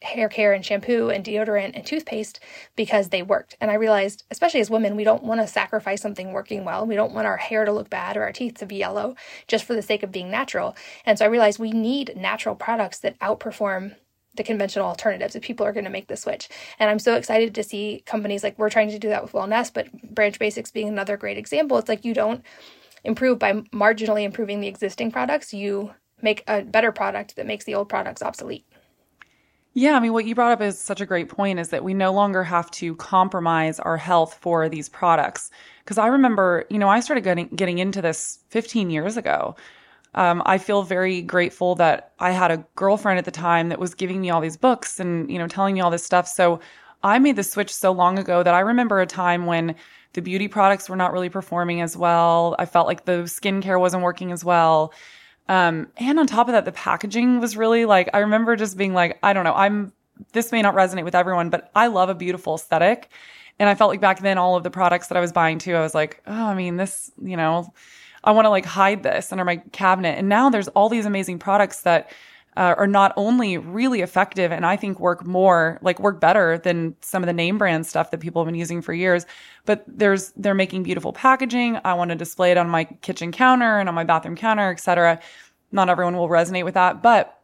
hair 0.05 0.29
care 0.29 0.53
and 0.53 0.65
shampoo 0.65 1.09
and 1.09 1.25
deodorant 1.25 1.73
and 1.75 1.85
toothpaste 1.87 2.41
because 2.77 3.09
they 3.09 3.23
worked. 3.23 3.57
And 3.61 3.71
I 3.71 3.75
realized, 3.75 4.25
especially 4.31 4.61
as 4.61 4.71
women, 4.71 4.97
we 4.97 5.05
don't 5.05 5.25
want 5.25 5.41
to 5.41 5.47
sacrifice 5.47 6.01
something 6.01 6.33
working 6.33 6.65
well. 6.65 6.87
We 6.87 6.95
don't 6.95 7.15
want 7.15 7.27
our 7.27 7.37
hair 7.37 7.65
to 7.65 7.73
look 7.73 7.91
bad 7.91 8.17
or 8.17 8.23
our 8.23 8.33
teeth 8.33 8.59
to 8.59 8.67
be 8.67 8.77
yellow 8.77 9.17
just 9.47 9.65
for 9.65 9.75
the 9.75 9.83
sake 9.83 10.03
of 10.03 10.13
being 10.13 10.31
natural. 10.31 10.77
And 11.07 11.19
so 11.19 11.25
I 11.25 11.29
realized 11.29 11.59
we 11.59 11.73
need 11.73 12.17
natural 12.17 12.55
products 12.55 12.99
that 13.01 13.19
outperform 13.19 13.97
the 14.37 14.43
conventional 14.45 14.87
alternatives 14.87 15.37
if 15.37 15.43
people 15.43 15.65
are 15.65 15.73
going 15.73 15.85
to 15.85 15.91
make 15.91 16.09
the 16.09 16.17
switch. 16.17 16.49
And 16.79 16.91
I'm 16.91 16.99
so 16.99 17.15
excited 17.15 17.55
to 17.55 17.63
see 17.63 18.03
companies 18.05 18.43
like 18.43 18.59
we're 18.59 18.71
trying 18.71 18.91
to 18.91 18.99
do 18.99 19.09
that 19.09 19.23
with 19.23 19.33
Wellnesse, 19.33 19.73
but 19.73 19.91
Branch 20.15 20.39
Basics 20.39 20.71
being 20.71 20.89
another 20.89 21.17
great 21.17 21.39
example. 21.39 21.79
It's 21.79 21.89
like 21.89 22.05
you 22.05 22.15
don't 22.15 22.43
improve 23.05 23.39
by 23.39 23.53
marginally 23.53 24.25
improving 24.25 24.61
the 24.61 24.67
existing 24.69 25.13
products, 25.13 25.55
you 25.55 25.95
make 26.21 26.43
a 26.47 26.63
better 26.63 26.91
product 26.91 27.37
that 27.37 27.47
makes 27.47 27.65
the 27.65 27.75
old 27.75 27.89
products 27.89 28.23
obsolete. 28.23 28.67
Yeah, 29.77 29.97
I 29.97 30.01
mean, 30.01 30.12
what 30.12 30.25
you 30.25 30.37
brought 30.37 30.53
up 30.53 30.61
is 30.61 30.79
such 30.79 31.01
a 31.01 31.07
great 31.07 31.29
point 31.29 31.59
is 31.59 31.70
that 31.70 31.83
we 31.83 31.95
no 31.95 32.12
longer 32.12 32.45
have 32.45 32.70
to 32.72 32.95
compromise 32.97 33.81
our 33.81 33.97
health 33.97 34.35
for 34.41 34.68
these 34.68 34.89
products. 34.89 35.51
Because 35.83 35.99
I 35.99 36.07
remember, 36.07 36.64
you 36.70 36.79
know, 36.79 36.89
I 36.89 37.01
started 37.01 37.25
getting, 37.25 37.49
getting 37.49 37.79
into 37.79 38.01
this 38.01 38.39
15 38.51 38.91
years 38.91 39.16
ago. 39.16 39.57
Um, 40.14 40.43
I 40.47 40.59
feel 40.59 40.85
very 40.85 41.22
grateful 41.22 41.75
that 41.77 42.12
I 42.20 42.31
had 42.31 42.53
a 42.53 42.64
girlfriend 42.77 43.18
at 43.18 43.25
the 43.25 43.33
time 43.33 43.68
that 43.68 43.81
was 43.81 43.95
giving 43.95 44.20
me 44.20 44.31
all 44.31 44.41
these 44.41 44.57
books 44.57 45.01
and, 45.01 45.29
you 45.29 45.39
know, 45.39 45.49
telling 45.49 45.75
me 45.75 45.81
all 45.81 45.91
this 45.91 46.05
stuff. 46.05 46.29
So 46.29 46.61
I 47.03 47.18
made 47.18 47.35
the 47.35 47.43
switch 47.43 47.75
so 47.75 47.91
long 47.91 48.16
ago 48.16 48.45
that 48.45 48.55
I 48.55 48.61
remember 48.61 49.01
a 49.01 49.07
time 49.07 49.45
when 49.45 49.75
the 50.12 50.22
beauty 50.22 50.47
products 50.47 50.89
were 50.89 50.95
not 50.97 51.12
really 51.12 51.29
performing 51.29 51.81
as 51.81 51.97
well. 51.97 52.55
I 52.61 52.66
felt 52.66 52.87
like 52.87 53.07
the 53.07 53.25
skincare 53.25 53.81
wasn't 53.81 54.05
working 54.05 54.31
as 54.31 54.45
well. 54.45 54.93
Um, 55.49 55.89
and 55.97 56.19
on 56.19 56.27
top 56.27 56.49
of 56.49 56.53
that, 56.53 56.65
the 56.65 56.73
packaging 56.73 57.41
was 57.41 57.57
really 57.57 57.85
like, 57.85 58.09
I 58.15 58.19
remember 58.19 58.57
just 58.57 58.77
being 58.77 58.95
like, 58.95 59.19
I 59.23 59.33
don't 59.33 59.45
know, 59.45 59.55
I'm, 59.55 59.93
this 60.33 60.53
may 60.53 60.63
not 60.63 60.75
resonate 60.75 61.05
with 61.05 61.15
everyone, 61.15 61.51
but 61.51 61.71
I 61.75 61.89
love 61.89 62.09
a 62.09 62.15
beautiful 62.15 62.55
aesthetic. 62.55 63.11
And 63.59 63.69
I 63.69 63.75
felt 63.75 63.91
like 63.91 64.01
back 64.01 64.21
then, 64.21 64.39
all 64.39 64.57
of 64.57 64.63
the 64.63 64.71
products 64.71 65.09
that 65.09 65.17
I 65.17 65.21
was 65.21 65.33
buying 65.33 65.59
too, 65.59 65.75
I 65.75 65.81
was 65.81 65.95
like, 65.95 66.23
oh, 66.27 66.47
I 66.47 66.55
mean, 66.55 66.77
this, 66.77 67.13
you 67.23 67.37
know, 67.37 67.73
I 68.25 68.33
want 68.33 68.47
to 68.47 68.51
like 68.51 68.65
hide 68.65 69.03
this 69.03 69.33
under 69.33 69.45
my 69.45 69.57
cabinet. 69.73 70.19
And 70.19 70.29
now 70.29 70.51
there's 70.51 70.69
all 70.69 70.89
these 70.89 71.07
amazing 71.07 71.39
products 71.39 71.83
that 71.83 72.11
uh, 72.57 72.75
are 72.79 72.87
not 72.87 73.13
only 73.17 73.59
really 73.59 74.01
effective 74.01 74.53
and 74.53 74.65
I 74.65 74.77
think 74.77 75.01
work 75.01 75.27
more, 75.27 75.79
like 75.83 75.99
work 75.99 76.21
better 76.21 76.59
than 76.59 76.95
some 77.01 77.23
of 77.23 77.27
the 77.27 77.33
name 77.33 77.59
brand 77.59 77.87
stuff 77.87 78.11
that 78.11 78.21
people 78.21 78.43
have 78.43 78.47
been 78.47 78.59
using 78.59 78.81
for 78.81 78.93
years, 78.93 79.27
but 79.65 79.85
there's, 79.87 80.33
they're 80.37 80.55
making 80.55 80.83
beautiful 80.83 81.13
packaging. 81.13 81.79
I 81.85 81.95
want 81.95 82.11
to 82.11 82.17
display 82.17 82.51
it 82.51 82.59
on 82.59 82.69
my 82.69 82.85
kitchen 82.85 83.33
counter 83.33 83.79
and 83.79 83.89
on 83.89 83.95
my 83.95 84.05
bathroom 84.05 84.37
counter, 84.37 84.71
etc. 84.71 85.21
Not 85.73 85.89
everyone 85.89 86.17
will 86.17 86.29
resonate 86.29 86.65
with 86.65 86.75
that, 86.75 87.03
but 87.03 87.41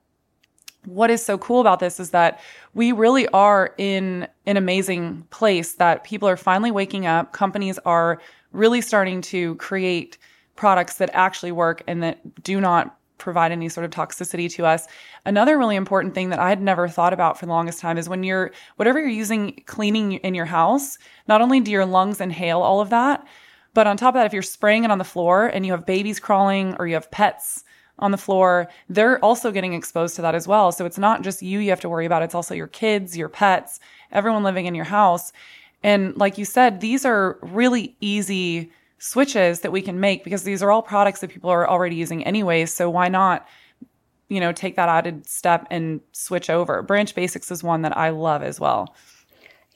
what 0.87 1.11
is 1.11 1.25
so 1.25 1.37
cool 1.39 1.61
about 1.61 1.81
this 1.81 2.01
is 2.01 2.11
that 2.11 2.41
we 2.75 2.93
really 2.93 3.29
are 3.29 3.75
in 3.77 4.27
an 4.47 4.57
amazing 4.57 5.27
place 5.31 5.75
that 5.75 6.05
people 6.05 6.29
are 6.29 6.37
finally 6.37 6.71
waking 6.71 7.07
up. 7.07 7.33
Companies 7.33 7.79
are 7.85 8.21
really 8.53 8.81
starting 8.81 9.21
to 9.21 9.57
create 9.57 10.17
products 10.57 10.97
that 10.97 11.11
actually 11.13 11.53
work 11.53 11.83
and 11.87 12.03
that 12.03 12.43
do 12.43 12.61
not 12.61 12.97
provide 13.21 13.53
any 13.53 13.69
sort 13.69 13.85
of 13.85 13.91
toxicity 13.91 14.51
to 14.55 14.67
us. 14.67 14.87
Another 15.25 15.57
really 15.57 15.77
important 15.77 16.15
thing 16.15 16.31
that 16.31 16.39
I 16.39 16.49
had 16.49 16.61
never 16.61 16.89
thought 16.89 17.13
about 17.13 17.39
for 17.39 17.47
the 17.47 17.53
longest 17.53 17.79
time 17.79 17.99
is 17.99 18.09
when 18.09 18.25
you're, 18.25 18.51
whatever 18.77 18.99
you're 18.99 19.09
using 19.09 19.63
cleaning 19.67 20.15
in 20.15 20.35
your 20.35 20.47
house, 20.47 20.99
not 21.29 21.41
only 21.41 21.61
do 21.61 21.71
your 21.71 21.87
lungs 21.87 22.21
inhale 22.21 22.61
all 22.61 22.81
of 22.81 22.91
that, 22.91 23.27
but 23.75 23.87
on 23.87 23.97
top 23.97 24.15
of 24.15 24.19
that, 24.19 24.27
if 24.27 24.33
you're 24.33 24.43
spraying 24.43 24.85
it 24.85 24.91
on 24.91 24.99
the 24.99 25.05
floor 25.05 25.47
and 25.47 25.65
you 25.65 25.73
have 25.73 25.87
babies 25.87 26.19
crawling 26.19 26.75
or 26.79 26.87
you 26.89 26.95
have 26.95 27.11
pets 27.11 27.63
on 28.01 28.11
the 28.11 28.19
floor, 28.19 28.69
they're 28.89 29.23
also 29.25 29.53
getting 29.53 29.75
exposed 29.75 30.17
to 30.17 30.23
that 30.23 30.35
as 30.35 30.49
well. 30.49 30.73
So 30.73 30.87
it's 30.87 30.99
not 30.99 31.23
just 31.23 31.43
you 31.43 31.61
you 31.61 31.71
have 31.71 31.81
to 31.81 31.89
worry 31.89 32.07
about, 32.07 32.23
it's 32.23 32.35
also 32.35 32.55
your 32.55 32.67
kids, 32.67 33.17
your 33.17 33.29
pets, 33.29 33.79
everyone 34.11 34.43
living 34.43 34.67
in 34.67 34.75
your 34.75 34.87
house. 34.87 35.33
And 35.83 36.17
like 36.17 36.39
you 36.39 36.45
said, 36.45 36.81
these 36.81 37.05
are 37.05 37.39
really 37.43 37.97
easy 38.01 38.73
switches 39.01 39.61
that 39.61 39.73
we 39.73 39.81
can 39.81 39.99
make 39.99 40.23
because 40.23 40.45
these 40.45 40.63
are 40.63 40.71
all 40.71 40.83
products 40.83 41.21
that 41.21 41.31
people 41.31 41.51
are 41.51 41.69
already 41.69 41.97
using 41.97 42.23
anyways. 42.25 42.73
So 42.73 42.89
why 42.89 43.09
not, 43.09 43.49
you 44.29 44.39
know, 44.39 44.53
take 44.53 44.77
that 44.77 44.91
added 44.91 45.27
step 45.27 45.67
and 45.71 46.01
switch 46.13 46.51
over? 46.51 46.83
Branch 46.83 47.13
Basics 47.15 47.51
is 47.51 47.65
one 47.65 47.83
that 47.83 47.97
I 47.97 48.11
love 48.11 48.43
as 48.43 48.61
well. 48.61 48.95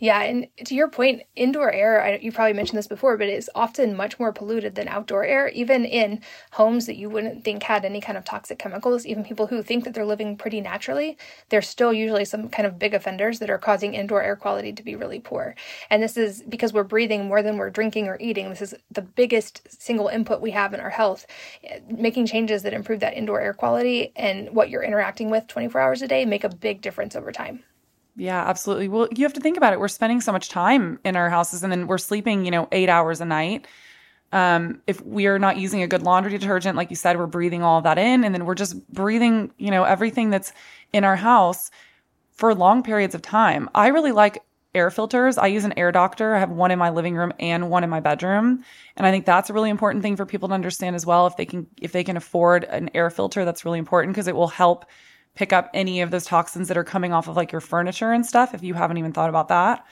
Yeah, 0.01 0.23
and 0.23 0.49
to 0.65 0.75
your 0.75 0.89
point, 0.89 1.23
indoor 1.37 1.71
air, 1.73 2.03
I, 2.03 2.17
you 2.17 2.33
probably 2.33 2.53
mentioned 2.53 2.77
this 2.79 2.89
before, 2.89 3.17
but 3.17 3.29
it's 3.29 3.49
often 3.55 3.97
much 3.97 4.19
more 4.19 4.33
polluted 4.33 4.75
than 4.75 4.89
outdoor 4.89 5.25
air, 5.25 5.49
even 5.49 5.85
in 5.85 6.21
homes 6.53 6.87
that 6.87 6.97
you 6.97 7.09
wouldn't 7.09 7.45
think 7.45 7.63
had 7.63 7.85
any 7.85 8.01
kind 8.01 8.19
of 8.19 8.25
toxic 8.25 8.59
chemicals. 8.59 9.07
Even 9.07 9.25
people 9.25 9.47
who 9.47 9.63
think 9.63 9.85
that 9.85 9.95
they're 9.95 10.05
living 10.05 10.37
pretty 10.37 10.61
naturally, 10.61 11.17
there's 11.49 11.69
still 11.69 11.93
usually 11.93 12.25
some 12.25 12.49
kind 12.49 12.67
of 12.67 12.77
big 12.79 12.93
offenders 12.93 13.39
that 13.39 13.51
are 13.51 13.59
causing 13.59 13.95
indoor 13.95 14.21
air 14.21 14.35
quality 14.35 14.73
to 14.73 14.83
be 14.83 14.97
really 14.97 15.21
poor. 15.21 15.55
And 15.91 16.03
this 16.03 16.17
is 16.17 16.43
because 16.49 16.73
we're 16.73 16.83
breathing 16.83 17.27
more 17.27 17.43
than 17.43 17.57
we're 17.57 17.71
drinking 17.71 18.09
or 18.09 18.19
eating. 18.21 18.51
This 18.51 18.63
is 18.63 18.75
the 18.91 19.03
biggest 19.03 19.63
single 19.81 20.09
input 20.09 20.41
we 20.41 20.51
have 20.51 20.75
in 20.75 20.81
our 20.81 20.91
health. 20.91 21.25
Making 21.89 22.27
changes 22.27 22.65
that 22.65 22.75
improve 22.75 22.99
that 23.01 23.17
indoor 23.17 23.41
air 23.41 23.55
quality 23.55 24.13
and 24.17 24.51
what 24.51 24.71
you're 24.71 24.83
interacting 24.83 25.31
with 25.31 25.47
24 25.47 25.81
hours 25.81 26.03
a 26.03 26.09
day 26.09 26.25
make 26.25 26.43
a 26.43 26.49
big 26.49 26.83
difference 26.83 27.15
over 27.15 27.31
time. 27.31 27.63
Yeah, 28.17 28.43
absolutely. 28.49 28.89
Well, 28.89 29.09
you 29.15 29.25
have 29.25 29.33
to 29.33 29.41
think 29.41 29.57
about 29.57 29.73
it. 29.73 29.81
We're 29.81 29.89
spending 29.89 30.21
so 30.21 30.31
much 30.33 30.49
time 30.49 31.01
in 31.05 31.17
our 31.17 31.29
houses 31.31 31.63
and 31.63 31.73
then 31.73 31.87
we're 31.89 31.99
sleeping, 31.99 32.45
you 32.45 32.51
know, 32.51 32.69
eight 32.71 32.89
hours 32.89 33.21
a 33.21 33.25
night. 33.25 33.67
Um, 34.33 34.83
if 34.87 35.05
we 35.05 35.27
are 35.27 35.39
not 35.39 35.59
using 35.59 35.83
a 35.83 35.89
good 35.89 36.03
laundry 36.03 36.33
detergent, 36.33 36.77
like 36.77 36.91
you 36.91 36.97
said, 36.97 37.19
we're 37.19 37.27
breathing 37.27 37.63
all 37.63 37.83
that 37.83 37.99
in 37.99 38.25
and 38.25 38.35
then 38.35 38.47
we're 38.47 38.55
just 38.55 38.89
breathing, 38.93 39.53
you 39.59 39.71
know, 39.71 39.85
everything 39.85 40.31
that's 40.31 40.53
in 40.93 41.05
our 41.05 41.17
house 41.17 41.71
for 42.33 42.55
long 42.55 42.83
periods 42.83 43.15
of 43.15 43.23
time. 43.23 43.71
I 43.75 43.89
really 43.89 44.13
like 44.13 44.43
air 44.75 44.91
filters. 44.91 45.39
I 45.39 45.47
use 45.49 45.65
an 45.65 45.75
air 45.77 45.93
doctor. 45.93 46.35
I 46.35 46.41
have 46.41 46.51
one 46.51 46.71
in 46.73 46.79
my 46.79 46.91
living 46.91 47.17
room 47.17 47.33
and 47.41 47.71
one 47.71 47.85
in 47.85 47.91
my 47.91 48.01
bedroom. 48.01 48.65
And 48.97 49.07
I 49.07 49.11
think 49.13 49.27
that's 49.27 49.51
a 49.51 49.53
really 49.53 49.71
important 49.71 50.03
thing 50.03 50.17
for 50.17 50.27
people 50.27 50.49
to 50.49 50.55
understand 50.55 50.97
as 50.97 51.07
well. 51.07 51.27
If 51.27 51.37
they 51.37 51.47
can, 51.47 51.67
if 51.81 51.93
they 51.93 52.05
can 52.05 52.17
afford 52.17 52.65
an 52.65 52.91
air 52.95 53.11
filter, 53.11 53.45
that's 53.45 53.65
really 53.65 53.79
important 53.79 54.15
because 54.15 54.29
it 54.29 54.37
will 54.37 54.49
help 54.49 54.85
pick 55.35 55.53
up 55.53 55.71
any 55.75 56.01
of 56.01 56.11
those 56.11 56.25
toxins 56.25 56.69
that 56.69 56.77
are 56.77 56.85
coming 56.85 57.13
off 57.13 57.29
of 57.29 57.37
like 57.37 57.53
your 57.53 57.61
furniture 57.61 58.13
and 58.13 58.25
stuff 58.25 58.55
if 58.55 58.63
you 58.63 58.75
haven't 58.75 58.99
even 58.99 59.13
thought 59.13 59.29
about 59.29 59.49
that. 59.49 59.85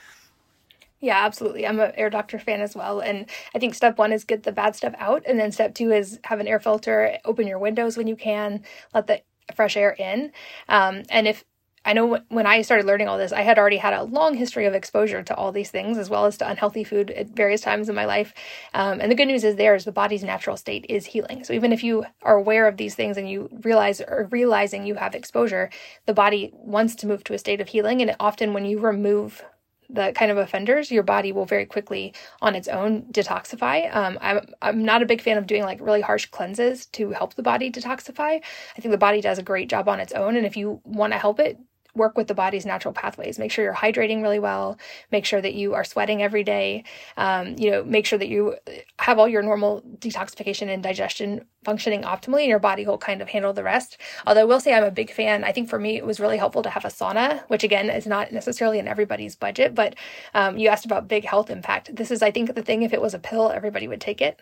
Yeah, 1.01 1.25
absolutely. 1.25 1.67
I'm 1.67 1.81
an 1.81 1.93
air 1.97 2.11
doctor 2.11 2.39
fan 2.39 2.61
as 2.61 2.77
well. 2.77 3.01
And 3.01 3.29
I 3.55 3.59
think 3.59 3.75
step 3.75 3.99
one 3.99 4.13
is 4.13 4.23
get 4.25 4.45
the 4.45 4.53
bad 4.53 4.77
stuff 4.77 4.95
out. 4.99 5.25
And 5.27 5.39
then 5.39 5.51
step 5.51 5.75
two 5.75 5.91
is 5.91 6.21
have 6.25 6.39
an 6.39 6.47
air 6.47 6.61
filter, 6.61 7.19
open 7.25 7.49
your 7.49 7.59
windows 7.59 7.97
when 7.97 8.07
you 8.07 8.15
can, 8.15 8.63
let 8.95 9.09
the 9.09 9.21
fresh 9.55 9.77
air 9.77 9.91
in. 9.91 10.31
Um, 10.69 11.03
and 11.11 11.27
if 11.27 11.45
I 11.85 11.93
know 11.93 12.21
when 12.29 12.47
I 12.47 12.63
started 12.63 12.87
learning 12.87 13.09
all 13.09 13.19
this, 13.19 13.33
I 13.33 13.43
had 13.43 13.59
already 13.59 13.79
had 13.79 13.93
a 13.93 14.05
long 14.05 14.35
history 14.35 14.67
of 14.67 14.75
exposure 14.75 15.23
to 15.23 15.35
all 15.35 15.53
these 15.53 15.71
things, 15.71 15.99
as 15.99 16.09
well 16.09 16.27
as 16.27 16.37
to 16.39 16.49
unhealthy 16.49 16.85
food 16.85 17.11
at 17.11 17.29
various 17.29 17.61
times 17.61 17.89
in 17.89 17.95
my 17.95 18.05
life. 18.05 18.33
Um, 18.75 19.01
and 19.01 19.11
the 19.11 19.17
good 19.17 19.27
news 19.27 19.45
is, 19.45 19.57
there 19.57 19.75
is 19.75 19.85
the 19.85 19.93
body's 19.93 20.23
natural 20.23 20.57
state 20.57 20.87
is 20.89 21.07
healing. 21.07 21.45
So 21.45 21.53
even 21.53 21.73
if 21.73 21.83
you 21.83 22.07
are 22.23 22.37
aware 22.37 22.69
of 22.69 22.77
these 22.77 22.95
things 22.95 23.17
and 23.17 23.29
you 23.29 23.49
realize 23.63 24.01
or 24.01 24.29
realizing 24.31 24.87
you 24.87 24.95
have 24.95 25.15
exposure, 25.15 25.71
the 26.07 26.15
body 26.15 26.51
wants 26.55 26.95
to 26.97 27.07
move 27.07 27.25
to 27.25 27.35
a 27.35 27.39
state 27.39 27.61
of 27.61 27.69
healing. 27.69 28.01
And 28.01 28.15
often, 28.21 28.53
when 28.53 28.65
you 28.65 28.79
remove 28.79 29.45
the 29.91 30.13
kind 30.15 30.31
of 30.31 30.39
offenders, 30.39 30.91
your 30.91 31.03
body 31.03 31.33
will 31.33 31.45
very 31.45 31.67
quickly 31.67 32.15
on 32.41 32.55
its 32.55 32.69
own 32.69 33.03
detoxify. 33.11 33.95
Um, 33.95 34.19
I'm, 34.23 34.41
I'm 34.63 34.85
not 34.85 35.03
a 35.03 35.07
big 35.07 35.21
fan 35.21 35.37
of 35.37 35.47
doing 35.47 35.65
like 35.65 35.81
really 35.81 36.01
harsh 36.01 36.27
cleanses 36.27 36.87
to 36.87 37.11
help 37.11 37.35
the 37.35 37.43
body 37.43 37.71
detoxify. 37.71 38.41
I 38.77 38.81
think 38.81 38.93
the 38.93 38.99
body 38.99 39.21
does 39.21 39.39
a 39.39 39.43
great 39.43 39.69
job 39.69 39.89
on 39.89 40.01
its 40.01 40.13
own. 40.13 40.37
And 40.37 40.47
if 40.47 40.57
you 40.57 40.81
want 40.85 41.13
to 41.13 41.19
help 41.19 41.39
it, 41.41 41.59
work 41.95 42.17
with 42.17 42.27
the 42.27 42.35
body's 42.35 42.65
natural 42.65 42.95
pathways. 42.95 43.39
Make 43.39 43.53
sure 43.53 43.65
you're 43.65 43.75
hydrating 43.75 44.23
really 44.23 44.39
well. 44.39 44.79
Make 45.11 45.25
sure 45.25 45.41
that 45.41 45.55
you 45.55 45.75
are 45.75 45.85
sweating 45.85 46.23
every 46.23 46.43
day. 46.43 46.85
Um, 47.17 47.55
you 47.59 47.71
know, 47.71 47.85
make 47.85 48.07
sure 48.07 48.19
that 48.19 48.29
you 48.29 48.57
have 48.99 49.19
all 49.19 49.29
your 49.29 49.43
normal 49.43 49.83
detoxification 49.99 50.69
and 50.69 50.83
digestion 50.83 51.45
functioning 51.65 52.03
optimally, 52.03 52.41
and 52.41 52.49
your 52.49 52.59
body 52.59 52.87
will 52.87 52.99
kind 52.99 53.23
of 53.23 53.29
handle 53.29 53.53
the 53.53 53.63
rest. 53.63 53.99
Although 54.27 54.41
I 54.41 54.45
will 54.45 54.61
say 54.61 54.73
I'm 54.73 54.85
a 54.85 54.91
big 54.91 55.13
fan. 55.13 55.45
I 55.45 55.53
think 55.53 55.69
for 55.69 55.79
me 55.79 55.97
it 55.97 56.07
was 56.07 56.19
really 56.19 56.39
helpful 56.39 56.63
to 56.63 56.71
have 56.71 56.85
a 56.85 56.89
sauna, 56.89 57.43
which 57.49 57.63
again 57.63 57.91
is 57.91 58.07
not 58.07 58.33
necessarily 58.33 58.79
in 58.79 58.89
everybody's 58.89 59.37
budget. 59.37 59.75
But 59.75 59.95
um, 60.35 60.59
you 60.59 60.69
asked 60.69 60.87
about 60.87 61.09
big 61.09 61.25
health 61.25 61.51
impact. 61.51 61.95
This 61.95 62.11
is, 62.11 62.23
I 62.23 62.31
think, 62.31 62.55
the 62.55 62.63
thing. 62.63 62.83
If 62.83 62.93
it 62.93 63.03
was 63.03 63.15
a 63.15 63.19
pill, 63.19 63.51
everybody 63.51 63.87
would 63.87 64.01
take 64.01 64.21
it 64.21 64.41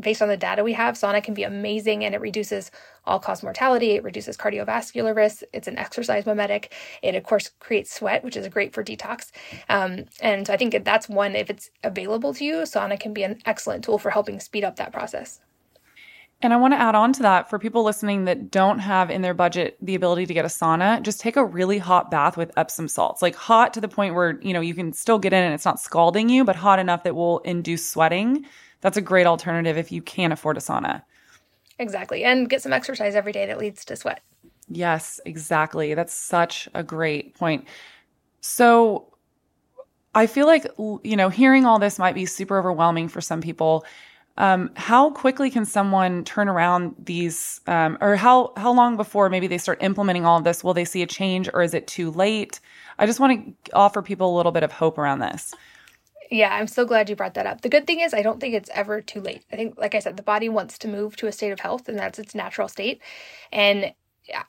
based 0.00 0.22
on 0.22 0.28
the 0.28 0.36
data 0.36 0.62
we 0.62 0.72
have, 0.74 0.94
sauna 0.94 1.22
can 1.22 1.34
be 1.34 1.42
amazing 1.42 2.04
and 2.04 2.14
it 2.14 2.20
reduces 2.20 2.70
all 3.04 3.18
cause 3.18 3.42
mortality. 3.42 3.92
It 3.92 4.04
reduces 4.04 4.36
cardiovascular 4.36 5.14
risk. 5.14 5.42
It's 5.52 5.68
an 5.68 5.78
exercise 5.78 6.26
mimetic. 6.26 6.74
It, 7.02 7.14
of 7.14 7.24
course, 7.24 7.50
creates 7.60 7.94
sweat, 7.94 8.24
which 8.24 8.36
is 8.36 8.46
great 8.48 8.74
for 8.74 8.84
detox. 8.84 9.30
Um, 9.68 10.04
and 10.20 10.46
so 10.46 10.52
I 10.52 10.56
think 10.56 10.84
that's 10.84 11.08
one, 11.08 11.34
if 11.34 11.50
it's 11.50 11.70
available 11.82 12.34
to 12.34 12.44
you, 12.44 12.54
sauna 12.56 12.98
can 12.98 13.12
be 13.12 13.22
an 13.22 13.40
excellent 13.46 13.84
tool 13.84 13.98
for 13.98 14.10
helping 14.10 14.40
speed 14.40 14.64
up 14.64 14.76
that 14.76 14.92
process. 14.92 15.40
And 16.42 16.52
I 16.52 16.56
want 16.58 16.74
to 16.74 16.78
add 16.78 16.94
on 16.94 17.14
to 17.14 17.22
that 17.22 17.48
for 17.48 17.58
people 17.58 17.82
listening 17.82 18.26
that 18.26 18.50
don't 18.50 18.78
have 18.78 19.10
in 19.10 19.22
their 19.22 19.32
budget 19.32 19.78
the 19.80 19.94
ability 19.94 20.26
to 20.26 20.34
get 20.34 20.44
a 20.44 20.48
sauna, 20.48 21.02
just 21.02 21.18
take 21.18 21.36
a 21.36 21.44
really 21.44 21.78
hot 21.78 22.10
bath 22.10 22.36
with 22.36 22.52
Epsom 22.58 22.88
salts. 22.88 23.22
Like 23.22 23.34
hot 23.34 23.72
to 23.72 23.80
the 23.80 23.88
point 23.88 24.14
where, 24.14 24.38
you 24.42 24.52
know, 24.52 24.60
you 24.60 24.74
can 24.74 24.92
still 24.92 25.18
get 25.18 25.32
in 25.32 25.42
and 25.42 25.54
it's 25.54 25.64
not 25.64 25.80
scalding 25.80 26.28
you, 26.28 26.44
but 26.44 26.54
hot 26.54 26.78
enough 26.78 27.04
that 27.04 27.14
will 27.14 27.38
induce 27.40 27.88
sweating 27.88 28.44
that's 28.80 28.96
a 28.96 29.02
great 29.02 29.26
alternative 29.26 29.76
if 29.76 29.90
you 29.90 30.02
can't 30.02 30.32
afford 30.32 30.56
a 30.56 30.60
sauna. 30.60 31.02
Exactly. 31.78 32.24
And 32.24 32.48
get 32.48 32.62
some 32.62 32.72
exercise 32.72 33.14
every 33.14 33.32
day 33.32 33.46
that 33.46 33.58
leads 33.58 33.84
to 33.86 33.96
sweat. 33.96 34.20
Yes, 34.68 35.20
exactly. 35.24 35.94
That's 35.94 36.14
such 36.14 36.68
a 36.74 36.82
great 36.82 37.34
point. 37.34 37.66
So 38.40 39.12
I 40.14 40.26
feel 40.26 40.46
like, 40.46 40.66
you 40.78 41.16
know, 41.16 41.28
hearing 41.28 41.66
all 41.66 41.78
this 41.78 41.98
might 41.98 42.14
be 42.14 42.26
super 42.26 42.58
overwhelming 42.58 43.08
for 43.08 43.20
some 43.20 43.40
people. 43.40 43.84
Um, 44.38 44.70
how 44.76 45.10
quickly 45.10 45.50
can 45.50 45.64
someone 45.64 46.24
turn 46.24 46.48
around 46.48 46.94
these, 46.98 47.60
um, 47.66 47.96
or 48.00 48.16
how, 48.16 48.52
how 48.56 48.72
long 48.72 48.96
before 48.96 49.30
maybe 49.30 49.46
they 49.46 49.58
start 49.58 49.82
implementing 49.82 50.26
all 50.26 50.38
of 50.38 50.44
this? 50.44 50.62
Will 50.62 50.74
they 50.74 50.84
see 50.84 51.02
a 51.02 51.06
change 51.06 51.48
or 51.54 51.62
is 51.62 51.74
it 51.74 51.86
too 51.86 52.10
late? 52.10 52.60
I 52.98 53.06
just 53.06 53.20
want 53.20 53.64
to 53.64 53.72
offer 53.72 54.02
people 54.02 54.34
a 54.34 54.36
little 54.36 54.52
bit 54.52 54.62
of 54.62 54.72
hope 54.72 54.98
around 54.98 55.20
this. 55.20 55.54
Yeah, 56.30 56.54
I'm 56.54 56.66
so 56.66 56.84
glad 56.84 57.08
you 57.10 57.16
brought 57.16 57.34
that 57.34 57.46
up. 57.46 57.60
The 57.62 57.68
good 57.68 57.86
thing 57.86 58.00
is, 58.00 58.14
I 58.14 58.22
don't 58.22 58.40
think 58.40 58.54
it's 58.54 58.70
ever 58.74 59.00
too 59.00 59.20
late. 59.20 59.44
I 59.52 59.56
think, 59.56 59.78
like 59.78 59.94
I 59.94 60.00
said, 60.00 60.16
the 60.16 60.22
body 60.24 60.48
wants 60.48 60.78
to 60.78 60.88
move 60.88 61.16
to 61.16 61.28
a 61.28 61.32
state 61.32 61.52
of 61.52 61.60
health, 61.60 61.88
and 61.88 61.98
that's 61.98 62.18
its 62.18 62.34
natural 62.34 62.68
state. 62.68 63.00
And 63.52 63.92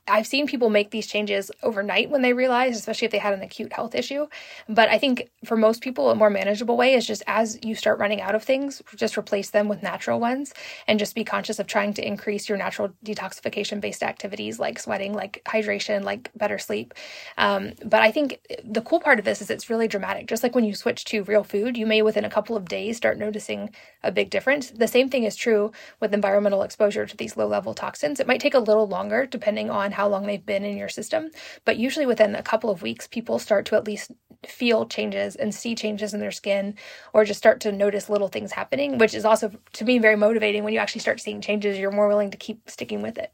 I've 0.08 0.28
seen 0.28 0.48
people 0.48 0.70
make 0.70 0.92
these 0.92 1.08
changes 1.08 1.52
overnight 1.62 2.10
when 2.10 2.22
they 2.22 2.34
realize, 2.34 2.78
especially 2.78 3.06
if 3.06 3.12
they 3.12 3.18
had 3.18 3.34
an 3.34 3.42
acute 3.42 3.74
health 3.74 3.94
issue. 3.96 4.28
But 4.68 4.90
I 4.90 4.98
think 4.98 5.30
for 5.46 5.56
most 5.56 5.82
people, 5.82 6.10
a 6.10 6.16
more 6.16 6.30
manageable 6.30 6.78
way 6.78 6.94
is 6.94 7.06
just 7.06 7.24
as 7.28 7.60
you 7.64 7.76
start 7.76 8.00
running 8.00 8.22
out 8.22 8.36
of 8.36 8.44
things, 8.44 8.82
just 8.96 9.18
replace 9.18 9.52
them 9.52 9.68
with 9.68 9.84
natural 9.84 10.20
ones 10.20 10.54
and 10.88 10.98
just 11.00 11.16
be 11.16 11.24
conscious 11.24 11.60
of 11.60 11.68
trying 11.68 11.94
to 11.94 12.06
increase 12.06 12.50
your 12.50 12.58
natural 12.58 12.90
detoxification 13.06 13.80
based 13.80 14.04
activities 14.04 14.60
like 14.60 14.80
sweating, 14.80 15.14
like 15.14 15.42
hydration, 15.46 16.04
like 16.04 16.32
better 16.36 16.58
sleep. 16.58 16.94
Um, 17.38 17.74
but 17.86 18.02
I 18.02 18.12
think 18.12 18.40
the 18.64 18.82
cool 18.82 19.00
part 19.00 19.20
of 19.20 19.26
this 19.26 19.42
is 19.42 19.50
it's 19.50 19.70
really 19.70 19.88
dramatic. 19.88 20.28
Just 20.28 20.44
like 20.44 20.56
when 20.56 20.66
you 20.66 20.74
switch 20.74 21.06
to 21.06 21.24
real 21.24 21.44
food, 21.44 21.78
you 21.78 21.86
may 21.86 22.02
within 22.02 22.26
a 22.26 22.30
couple 22.30 22.56
of 22.56 22.68
days 22.68 22.98
start 22.98 23.18
noticing 23.18 23.70
a 24.04 24.12
big 24.12 24.30
difference. 24.30 24.72
The 24.72 24.88
same 24.88 25.10
thing 25.10 25.24
is 25.24 25.36
true 25.36 25.72
with 26.00 26.14
environmental 26.14 26.64
exposure 26.64 27.06
to 27.06 27.18
these 27.18 27.38
low 27.38 27.48
level 27.48 27.74
toxins. 27.74 28.20
It 28.20 28.28
might 28.28 28.42
take 28.42 28.54
a 28.54 28.60
little 28.60 28.88
longer 28.88 29.26
depending 29.26 29.67
depending 29.68 29.86
on 29.86 29.92
how 29.92 30.08
long 30.08 30.26
they've 30.26 30.46
been 30.46 30.64
in 30.64 30.78
your 30.78 30.90
system. 30.90 31.30
But 31.66 31.78
usually 31.78 32.06
within 32.06 32.36
a 32.36 32.44
couple 32.44 32.70
of 32.70 32.82
weeks, 32.82 33.08
people 33.08 33.40
start 33.40 33.66
to 33.68 33.76
at 33.76 33.86
least 33.86 34.12
feel 34.46 34.86
changes 34.86 35.36
and 35.36 35.54
see 35.54 35.76
changes 35.76 36.14
in 36.14 36.20
their 36.20 36.32
skin 36.32 36.76
or 37.14 37.26
just 37.26 37.40
start 37.40 37.60
to 37.62 37.72
notice 37.72 38.10
little 38.10 38.28
things 38.28 38.52
happening, 38.52 38.98
which 38.98 39.14
is 39.14 39.26
also 39.26 39.52
to 39.74 39.86
me 39.86 40.00
very 40.00 40.16
motivating. 40.16 40.64
When 40.64 40.74
you 40.74 40.80
actually 40.80 41.02
start 41.02 41.20
seeing 41.20 41.42
changes, 41.42 41.78
you're 41.78 41.92
more 41.92 42.08
willing 42.08 42.32
to 42.32 42.38
keep 42.38 42.70
sticking 42.70 43.02
with 43.02 43.18
it. 43.18 43.32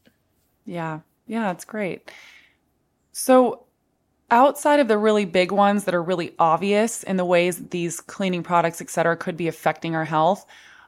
Yeah. 0.65 1.01
Yeah, 1.27 1.51
it's 1.51 1.65
great. 1.65 2.11
So, 3.11 3.65
outside 4.31 4.79
of 4.79 4.87
the 4.87 4.97
really 4.97 5.25
big 5.25 5.51
ones 5.51 5.85
that 5.85 5.93
are 5.93 6.01
really 6.01 6.33
obvious 6.39 7.03
in 7.03 7.17
the 7.17 7.25
ways 7.25 7.69
these 7.69 8.01
cleaning 8.01 8.43
products, 8.43 8.81
et 8.81 8.89
cetera, 8.89 9.15
could 9.15 9.37
be 9.37 9.47
affecting 9.47 9.95
our 9.95 10.05
health, 10.05 10.45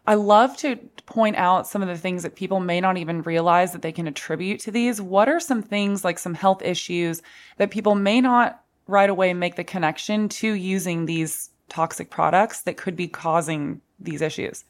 I 0.08 0.16
love 0.16 0.56
to 0.58 0.78
point 1.06 1.36
out 1.36 1.68
some 1.68 1.82
of 1.82 1.88
the 1.88 1.98
things 1.98 2.24
that 2.24 2.36
people 2.36 2.60
may 2.60 2.80
not 2.80 2.98
even 2.98 3.22
realize 3.24 3.72
that 3.74 3.82
they 3.82 3.92
can 3.92 4.08
attribute 4.08 4.60
to 4.62 4.72
these. 4.72 5.02
What 5.02 5.30
are 5.30 5.40
some 5.40 5.62
things 5.62 6.04
like 6.04 6.20
some 6.20 6.34
health 6.34 6.62
issues 6.62 7.22
that 7.58 7.72
people 7.72 7.96
may 7.96 8.22
not 8.22 8.64
right 8.88 9.10
away 9.10 9.34
make 9.34 9.56
the 9.56 9.64
connection 9.64 10.30
to 10.30 10.54
using 10.54 11.06
these 11.06 11.50
toxic 11.70 12.10
products 12.10 12.62
that 12.62 12.78
could 12.78 12.96
be 12.96 13.08
causing 13.08 13.82
these 14.00 14.22
issues? 14.22 14.64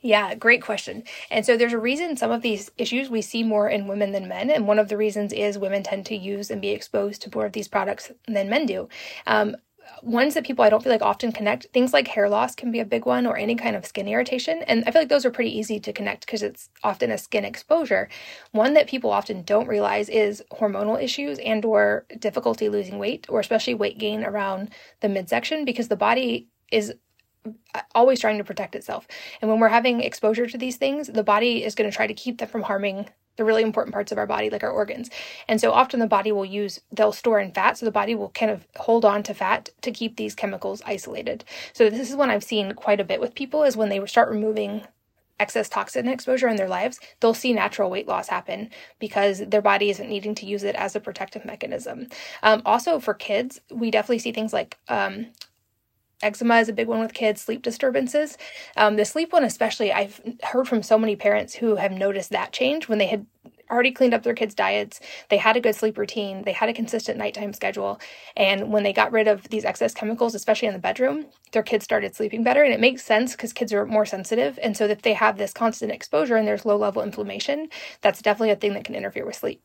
Yeah, 0.00 0.34
great 0.34 0.62
question. 0.62 1.04
And 1.30 1.44
so 1.44 1.56
there's 1.56 1.72
a 1.72 1.78
reason 1.78 2.16
some 2.16 2.30
of 2.30 2.42
these 2.42 2.70
issues 2.78 3.10
we 3.10 3.22
see 3.22 3.42
more 3.42 3.68
in 3.68 3.88
women 3.88 4.12
than 4.12 4.28
men. 4.28 4.50
And 4.50 4.66
one 4.66 4.78
of 4.78 4.88
the 4.88 4.96
reasons 4.96 5.32
is 5.32 5.58
women 5.58 5.82
tend 5.82 6.06
to 6.06 6.16
use 6.16 6.50
and 6.50 6.60
be 6.60 6.70
exposed 6.70 7.22
to 7.22 7.30
more 7.34 7.46
of 7.46 7.52
these 7.52 7.68
products 7.68 8.10
than 8.26 8.48
men 8.48 8.66
do. 8.66 8.88
Um, 9.26 9.56
ones 10.02 10.34
that 10.34 10.44
people 10.46 10.64
I 10.64 10.68
don't 10.68 10.82
feel 10.82 10.92
like 10.92 11.02
often 11.02 11.32
connect. 11.32 11.66
Things 11.72 11.92
like 11.92 12.08
hair 12.08 12.28
loss 12.28 12.54
can 12.54 12.70
be 12.70 12.80
a 12.80 12.84
big 12.84 13.06
one, 13.06 13.26
or 13.26 13.36
any 13.36 13.54
kind 13.54 13.76
of 13.76 13.86
skin 13.86 14.08
irritation. 14.08 14.62
And 14.62 14.84
I 14.86 14.90
feel 14.90 15.02
like 15.02 15.08
those 15.08 15.24
are 15.24 15.30
pretty 15.30 15.56
easy 15.56 15.80
to 15.80 15.92
connect 15.92 16.26
because 16.26 16.42
it's 16.42 16.68
often 16.84 17.10
a 17.10 17.18
skin 17.18 17.44
exposure. 17.44 18.08
One 18.52 18.74
that 18.74 18.88
people 18.88 19.10
often 19.10 19.42
don't 19.42 19.68
realize 19.68 20.08
is 20.08 20.42
hormonal 20.52 21.02
issues 21.02 21.38
and 21.38 21.64
or 21.64 22.06
difficulty 22.18 22.68
losing 22.68 22.98
weight, 22.98 23.26
or 23.28 23.40
especially 23.40 23.74
weight 23.74 23.98
gain 23.98 24.24
around 24.24 24.70
the 25.00 25.08
midsection, 25.08 25.64
because 25.64 25.88
the 25.88 25.96
body 25.96 26.48
is 26.70 26.94
uh, 27.74 27.80
always 27.94 28.20
trying 28.20 28.38
to 28.38 28.44
protect 28.44 28.74
itself. 28.74 29.06
And 29.40 29.50
when 29.50 29.60
we're 29.60 29.68
having 29.68 30.00
exposure 30.00 30.46
to 30.46 30.58
these 30.58 30.76
things, 30.76 31.08
the 31.08 31.24
body 31.24 31.64
is 31.64 31.74
going 31.74 31.90
to 31.90 31.96
try 31.96 32.06
to 32.06 32.14
keep 32.14 32.38
them 32.38 32.48
from 32.48 32.62
harming 32.62 33.08
the 33.36 33.44
really 33.44 33.62
important 33.62 33.92
parts 33.92 34.12
of 34.12 34.18
our 34.18 34.26
body, 34.26 34.50
like 34.50 34.62
our 34.62 34.70
organs. 34.70 35.10
And 35.48 35.60
so 35.60 35.72
often 35.72 36.00
the 36.00 36.06
body 36.06 36.32
will 36.32 36.44
use, 36.44 36.80
they'll 36.92 37.12
store 37.12 37.38
in 37.40 37.52
fat. 37.52 37.78
So 37.78 37.86
the 37.86 37.92
body 37.92 38.14
will 38.14 38.30
kind 38.30 38.50
of 38.50 38.66
hold 38.76 39.04
on 39.04 39.22
to 39.24 39.34
fat 39.34 39.70
to 39.82 39.90
keep 39.90 40.16
these 40.16 40.34
chemicals 40.34 40.82
isolated. 40.86 41.44
So 41.72 41.90
this 41.90 42.10
is 42.10 42.16
one 42.16 42.30
I've 42.30 42.44
seen 42.44 42.72
quite 42.74 43.00
a 43.00 43.04
bit 43.04 43.20
with 43.20 43.34
people 43.34 43.62
is 43.62 43.76
when 43.76 43.88
they 43.88 44.04
start 44.06 44.30
removing 44.30 44.86
excess 45.38 45.68
toxin 45.68 46.08
exposure 46.08 46.48
in 46.48 46.56
their 46.56 46.68
lives, 46.68 46.98
they'll 47.20 47.34
see 47.34 47.52
natural 47.52 47.90
weight 47.90 48.08
loss 48.08 48.28
happen 48.28 48.70
because 48.98 49.40
their 49.46 49.62
body 49.62 49.90
isn't 49.90 50.08
needing 50.08 50.34
to 50.34 50.46
use 50.46 50.62
it 50.62 50.74
as 50.76 50.96
a 50.96 51.00
protective 51.00 51.44
mechanism. 51.44 52.06
Um, 52.42 52.62
also, 52.64 52.98
for 52.98 53.14
kids, 53.14 53.60
we 53.70 53.90
definitely 53.90 54.20
see 54.20 54.32
things 54.32 54.52
like 54.52 54.78
um, 54.88 55.26
eczema 56.22 56.56
is 56.58 56.68
a 56.68 56.72
big 56.72 56.88
one 56.88 57.00
with 57.00 57.14
kids 57.14 57.42
sleep 57.42 57.62
disturbances. 57.62 58.36
Um, 58.76 58.96
the 58.96 59.04
sleep 59.04 59.32
one 59.32 59.44
especially 59.44 59.92
i've 59.92 60.20
heard 60.42 60.68
from 60.68 60.82
so 60.82 60.98
many 60.98 61.16
parents 61.16 61.54
who 61.54 61.76
have 61.76 61.92
noticed 61.92 62.30
that 62.30 62.52
change. 62.52 62.88
When 62.88 62.98
they 62.98 63.06
had 63.06 63.26
already 63.70 63.90
cleaned 63.90 64.14
up 64.14 64.22
their 64.22 64.34
kids 64.34 64.54
diets 64.54 65.00
they 65.28 65.36
had 65.36 65.56
a 65.56 65.60
good 65.60 65.74
sleep 65.74 65.98
routine 65.98 66.42
they 66.44 66.52
had 66.52 66.68
a 66.68 66.72
consistent 66.72 67.18
nighttime 67.18 67.52
schedule 67.52 68.00
and 68.36 68.70
when 68.70 68.82
they 68.82 68.92
got 68.92 69.12
rid 69.12 69.26
of 69.26 69.48
these 69.48 69.64
excess 69.64 69.92
chemicals 69.92 70.34
especially 70.34 70.68
in 70.68 70.74
the 70.74 70.80
bedroom 70.80 71.26
their 71.52 71.62
kids 71.62 71.84
started 71.84 72.14
sleeping 72.14 72.44
better 72.44 72.62
and 72.62 72.72
it 72.72 72.80
makes 72.80 73.02
sense 73.02 73.32
because 73.32 73.52
kids 73.52 73.72
are 73.72 73.84
more 73.84 74.06
sensitive 74.06 74.58
and 74.62 74.76
so 74.76 74.84
if 74.84 75.02
they 75.02 75.14
have 75.14 75.36
this 75.36 75.52
constant 75.52 75.90
exposure 75.90 76.36
and 76.36 76.46
there's 76.46 76.64
low 76.64 76.76
level 76.76 77.02
inflammation 77.02 77.68
that's 78.02 78.22
definitely 78.22 78.50
a 78.50 78.56
thing 78.56 78.74
that 78.74 78.84
can 78.84 78.94
interfere 78.94 79.26
with 79.26 79.34
sleep 79.36 79.60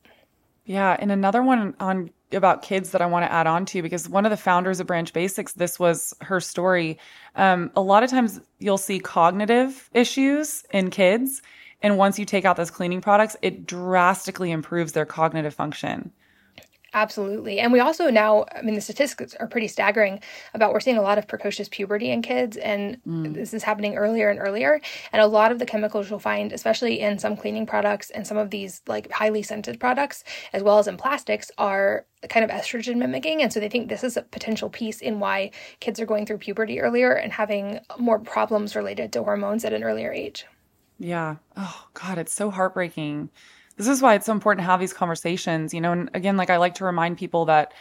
yeah 0.64 0.96
and 0.98 1.10
another 1.12 1.42
one 1.42 1.74
on 1.80 2.10
about 2.34 2.62
kids 2.62 2.90
that 2.90 3.02
I 3.02 3.06
want 3.06 3.24
to 3.24 3.32
add 3.32 3.46
on 3.46 3.66
to 3.66 3.82
because 3.82 4.08
one 4.08 4.24
of 4.24 4.30
the 4.30 4.36
founders 4.36 4.80
of 4.80 4.86
Branch 4.86 5.12
Basics, 5.12 5.52
this 5.52 5.78
was 5.78 6.14
her 6.20 6.40
story. 6.40 6.98
Um, 7.36 7.70
a 7.76 7.80
lot 7.80 8.02
of 8.02 8.10
times 8.10 8.40
you'll 8.58 8.78
see 8.78 8.98
cognitive 8.98 9.90
issues 9.92 10.64
in 10.72 10.90
kids. 10.90 11.42
And 11.82 11.98
once 11.98 12.18
you 12.18 12.24
take 12.24 12.44
out 12.44 12.56
those 12.56 12.70
cleaning 12.70 13.00
products, 13.00 13.36
it 13.42 13.66
drastically 13.66 14.50
improves 14.50 14.92
their 14.92 15.04
cognitive 15.04 15.54
function. 15.54 16.12
Absolutely. 16.94 17.58
And 17.58 17.72
we 17.72 17.80
also 17.80 18.10
now, 18.10 18.44
I 18.54 18.60
mean, 18.60 18.74
the 18.74 18.80
statistics 18.82 19.34
are 19.36 19.46
pretty 19.46 19.68
staggering 19.68 20.20
about 20.52 20.74
we're 20.74 20.80
seeing 20.80 20.98
a 20.98 21.02
lot 21.02 21.16
of 21.16 21.26
precocious 21.26 21.68
puberty 21.68 22.10
in 22.10 22.20
kids, 22.20 22.58
and 22.58 23.02
mm. 23.04 23.32
this 23.32 23.54
is 23.54 23.62
happening 23.62 23.96
earlier 23.96 24.28
and 24.28 24.38
earlier. 24.38 24.78
And 25.10 25.22
a 25.22 25.26
lot 25.26 25.52
of 25.52 25.58
the 25.58 25.64
chemicals 25.64 26.10
you'll 26.10 26.18
find, 26.18 26.52
especially 26.52 27.00
in 27.00 27.18
some 27.18 27.36
cleaning 27.36 27.64
products 27.64 28.10
and 28.10 28.26
some 28.26 28.36
of 28.36 28.50
these 28.50 28.82
like 28.86 29.10
highly 29.10 29.42
scented 29.42 29.80
products, 29.80 30.22
as 30.52 30.62
well 30.62 30.78
as 30.78 30.86
in 30.86 30.98
plastics, 30.98 31.50
are 31.56 32.04
kind 32.28 32.44
of 32.44 32.50
estrogen 32.50 32.96
mimicking. 32.96 33.40
And 33.40 33.50
so 33.50 33.58
they 33.58 33.70
think 33.70 33.88
this 33.88 34.04
is 34.04 34.18
a 34.18 34.22
potential 34.22 34.68
piece 34.68 35.00
in 35.00 35.18
why 35.18 35.50
kids 35.80 35.98
are 35.98 36.06
going 36.06 36.26
through 36.26 36.38
puberty 36.38 36.78
earlier 36.78 37.12
and 37.12 37.32
having 37.32 37.80
more 37.98 38.18
problems 38.18 38.76
related 38.76 39.14
to 39.14 39.22
hormones 39.22 39.64
at 39.64 39.72
an 39.72 39.82
earlier 39.82 40.12
age. 40.12 40.44
Yeah. 40.98 41.36
Oh, 41.56 41.88
God, 41.94 42.18
it's 42.18 42.34
so 42.34 42.50
heartbreaking 42.50 43.30
this 43.76 43.88
is 43.88 44.02
why 44.02 44.14
it's 44.14 44.26
so 44.26 44.32
important 44.32 44.64
to 44.64 44.70
have 44.70 44.80
these 44.80 44.92
conversations, 44.92 45.72
you 45.72 45.80
know, 45.80 45.92
and 45.92 46.10
again, 46.14 46.36
like 46.36 46.50
I 46.50 46.56
like 46.56 46.74
to 46.76 46.84
remind 46.84 47.18
people 47.18 47.46
that 47.46 47.72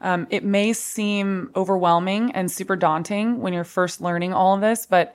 um, 0.00 0.26
it 0.30 0.44
may 0.44 0.72
seem 0.72 1.50
overwhelming 1.54 2.32
and 2.32 2.50
super 2.50 2.76
daunting 2.76 3.40
when 3.40 3.52
you're 3.52 3.64
first 3.64 4.00
learning 4.00 4.32
all 4.32 4.54
of 4.54 4.60
this, 4.60 4.86
but 4.86 5.14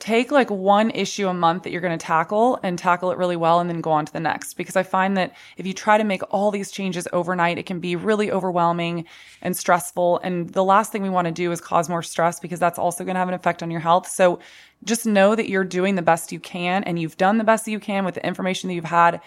take 0.00 0.32
like 0.32 0.50
one 0.50 0.90
issue 0.90 1.28
a 1.28 1.34
month 1.34 1.62
that 1.62 1.70
you're 1.70 1.80
going 1.80 1.96
to 1.96 2.04
tackle 2.04 2.58
and 2.62 2.78
tackle 2.78 3.12
it 3.12 3.18
really 3.18 3.36
well 3.36 3.60
and 3.60 3.68
then 3.68 3.82
go 3.82 3.90
on 3.90 4.06
to 4.06 4.12
the 4.12 4.18
next. 4.18 4.54
Because 4.54 4.74
i 4.74 4.82
find 4.82 5.16
that 5.16 5.36
if 5.56 5.66
you 5.66 5.72
try 5.72 5.98
to 5.98 6.04
make 6.04 6.22
all 6.30 6.50
these 6.50 6.70
changes 6.70 7.06
overnight 7.12 7.58
it 7.58 7.66
can 7.66 7.78
be 7.78 7.94
really 7.94 8.32
overwhelming 8.32 9.04
and 9.42 9.56
stressful. 9.56 10.18
And 10.24 10.48
the 10.50 10.64
last 10.64 10.90
thing 10.90 11.02
we 11.02 11.10
want 11.10 11.26
to 11.26 11.32
do 11.32 11.52
is 11.52 11.60
cause 11.60 11.88
more 11.88 12.02
stress 12.02 12.40
because 12.40 12.58
that's 12.58 12.78
also 12.78 13.04
going 13.04 13.14
to 13.14 13.20
have 13.20 13.28
an 13.28 13.34
effect 13.34 13.62
on 13.62 13.70
your 13.70 13.80
health. 13.80 14.08
So 14.08 14.40
just 14.82 15.06
know 15.06 15.36
that 15.36 15.48
you're 15.48 15.64
doing 15.64 15.94
the 15.94 16.02
best 16.02 16.32
you 16.32 16.40
can 16.40 16.82
and 16.84 16.98
you've 16.98 17.18
done 17.18 17.38
the 17.38 17.44
best 17.44 17.66
that 17.66 17.70
you 17.70 17.80
can 17.80 18.04
with 18.04 18.14
the 18.14 18.26
information 18.26 18.68
that 18.68 18.74
you've 18.74 18.84
had 18.84 19.20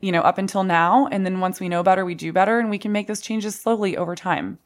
you 0.00 0.12
know 0.12 0.20
up 0.20 0.36
until 0.36 0.64
now. 0.64 1.08
And 1.10 1.24
then 1.24 1.40
once 1.40 1.60
we 1.60 1.68
know 1.70 1.82
better 1.82 2.04
we 2.04 2.14
do 2.14 2.32
better 2.32 2.58
and 2.58 2.68
we 2.68 2.78
can 2.78 2.92
make 2.92 3.06
those 3.06 3.22
changes 3.22 3.58
slowly 3.58 3.96
over 3.96 4.14
time. 4.14 4.58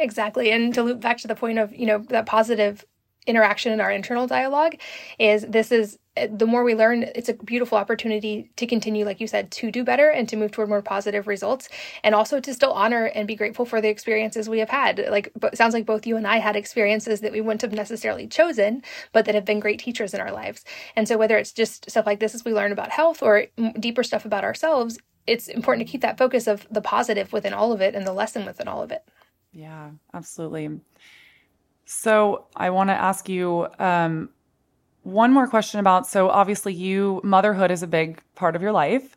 Exactly. 0.00 0.50
And 0.50 0.72
to 0.74 0.82
loop 0.82 1.00
back 1.00 1.18
to 1.18 1.28
the 1.28 1.34
point 1.34 1.58
of, 1.58 1.74
you 1.74 1.84
know, 1.84 1.98
that 2.08 2.24
positive 2.24 2.84
interaction 3.30 3.72
in 3.72 3.80
our 3.80 3.90
internal 3.90 4.26
dialogue 4.26 4.74
is 5.18 5.46
this 5.46 5.72
is 5.72 5.98
the 6.28 6.46
more 6.46 6.64
we 6.64 6.74
learn 6.74 7.04
it's 7.14 7.28
a 7.28 7.34
beautiful 7.34 7.78
opportunity 7.78 8.50
to 8.56 8.66
continue 8.66 9.04
like 9.04 9.20
you 9.20 9.26
said 9.26 9.50
to 9.50 9.70
do 9.70 9.84
better 9.84 10.10
and 10.10 10.28
to 10.28 10.36
move 10.36 10.50
toward 10.50 10.68
more 10.68 10.82
positive 10.82 11.26
results 11.26 11.68
and 12.02 12.14
also 12.14 12.40
to 12.40 12.52
still 12.52 12.72
honor 12.72 13.06
and 13.06 13.28
be 13.28 13.36
grateful 13.36 13.64
for 13.64 13.80
the 13.80 13.88
experiences 13.88 14.48
we 14.48 14.58
have 14.58 14.68
had. 14.68 15.06
Like 15.08 15.32
sounds 15.54 15.72
like 15.72 15.86
both 15.86 16.06
you 16.06 16.16
and 16.16 16.26
i 16.26 16.38
had 16.38 16.56
experiences 16.56 17.20
that 17.20 17.32
we 17.32 17.40
wouldn't 17.40 17.62
have 17.62 17.72
necessarily 17.72 18.26
chosen 18.26 18.82
but 19.12 19.24
that 19.24 19.34
have 19.34 19.44
been 19.44 19.60
great 19.60 19.78
teachers 19.78 20.12
in 20.12 20.20
our 20.20 20.32
lives. 20.32 20.64
And 20.96 21.06
so 21.06 21.16
whether 21.16 21.38
it's 21.38 21.52
just 21.52 21.88
stuff 21.90 22.06
like 22.06 22.20
this 22.20 22.34
as 22.34 22.44
we 22.44 22.52
learn 22.52 22.72
about 22.72 22.90
health 22.90 23.22
or 23.22 23.46
deeper 23.78 24.02
stuff 24.02 24.24
about 24.24 24.44
ourselves 24.44 24.98
it's 25.26 25.48
important 25.48 25.86
to 25.86 25.90
keep 25.90 26.00
that 26.00 26.18
focus 26.18 26.46
of 26.48 26.66
the 26.70 26.80
positive 26.80 27.32
within 27.32 27.52
all 27.52 27.72
of 27.72 27.80
it 27.80 27.94
and 27.94 28.06
the 28.06 28.12
lesson 28.12 28.44
within 28.44 28.66
all 28.66 28.82
of 28.82 28.90
it. 28.90 29.04
Yeah 29.52 29.90
absolutely 30.12 30.80
so 31.90 32.46
I 32.54 32.70
want 32.70 32.88
to 32.88 32.94
ask 32.94 33.28
you 33.28 33.66
um, 33.80 34.30
one 35.02 35.32
more 35.32 35.48
question 35.48 35.80
about. 35.80 36.06
So 36.06 36.28
obviously, 36.30 36.72
you 36.72 37.20
motherhood 37.24 37.72
is 37.72 37.82
a 37.82 37.88
big 37.88 38.22
part 38.36 38.54
of 38.54 38.62
your 38.62 38.70
life, 38.70 39.16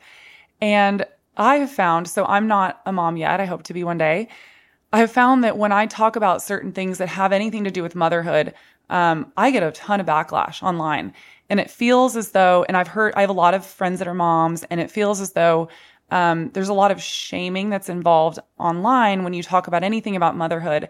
and 0.59 1.05
I 1.37 1.57
have 1.57 1.69
found. 1.69 2.07
So 2.07 2.25
I'm 2.25 2.47
not 2.47 2.81
a 2.87 2.91
mom 2.91 3.15
yet. 3.15 3.39
I 3.39 3.45
hope 3.45 3.61
to 3.63 3.73
be 3.73 3.83
one 3.83 3.99
day. 3.99 4.27
I 4.91 4.97
have 4.97 5.11
found 5.11 5.43
that 5.43 5.55
when 5.55 5.71
I 5.71 5.85
talk 5.85 6.15
about 6.15 6.41
certain 6.41 6.71
things 6.71 6.97
that 6.97 7.09
have 7.09 7.31
anything 7.31 7.63
to 7.63 7.69
do 7.69 7.83
with 7.83 7.93
motherhood, 7.93 8.55
um, 8.89 9.31
I 9.37 9.51
get 9.51 9.61
a 9.61 9.71
ton 9.71 9.99
of 9.99 10.07
backlash 10.07 10.63
online, 10.63 11.13
and 11.51 11.59
it 11.59 11.69
feels 11.69 12.17
as 12.17 12.31
though. 12.31 12.65
And 12.67 12.75
I've 12.75 12.87
heard 12.87 13.13
I 13.15 13.21
have 13.21 13.29
a 13.29 13.33
lot 13.33 13.53
of 13.53 13.63
friends 13.63 13.99
that 13.99 14.07
are 14.07 14.15
moms, 14.15 14.63
and 14.63 14.79
it 14.79 14.89
feels 14.89 15.21
as 15.21 15.33
though 15.33 15.69
um, 16.09 16.49
there's 16.53 16.69
a 16.69 16.73
lot 16.73 16.89
of 16.89 16.99
shaming 16.99 17.69
that's 17.69 17.87
involved 17.87 18.39
online 18.57 19.23
when 19.23 19.33
you 19.33 19.43
talk 19.43 19.67
about 19.67 19.83
anything 19.83 20.15
about 20.15 20.35
motherhood 20.35 20.89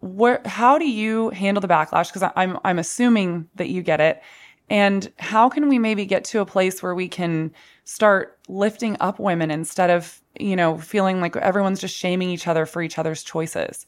where 0.00 0.40
how 0.44 0.78
do 0.78 0.88
you 0.88 1.30
handle 1.30 1.60
the 1.60 1.68
backlash 1.68 2.12
because 2.12 2.30
i'm 2.36 2.58
i'm 2.64 2.78
assuming 2.78 3.48
that 3.54 3.68
you 3.68 3.82
get 3.82 4.00
it 4.00 4.22
and 4.70 5.12
how 5.18 5.48
can 5.48 5.68
we 5.68 5.78
maybe 5.78 6.06
get 6.06 6.24
to 6.24 6.40
a 6.40 6.46
place 6.46 6.82
where 6.82 6.94
we 6.94 7.08
can 7.08 7.52
start 7.84 8.38
lifting 8.48 8.96
up 9.00 9.18
women 9.18 9.50
instead 9.50 9.90
of 9.90 10.20
you 10.38 10.56
know 10.56 10.78
feeling 10.78 11.20
like 11.20 11.36
everyone's 11.36 11.80
just 11.80 11.96
shaming 11.96 12.30
each 12.30 12.46
other 12.46 12.66
for 12.66 12.82
each 12.82 12.98
other's 12.98 13.22
choices 13.22 13.86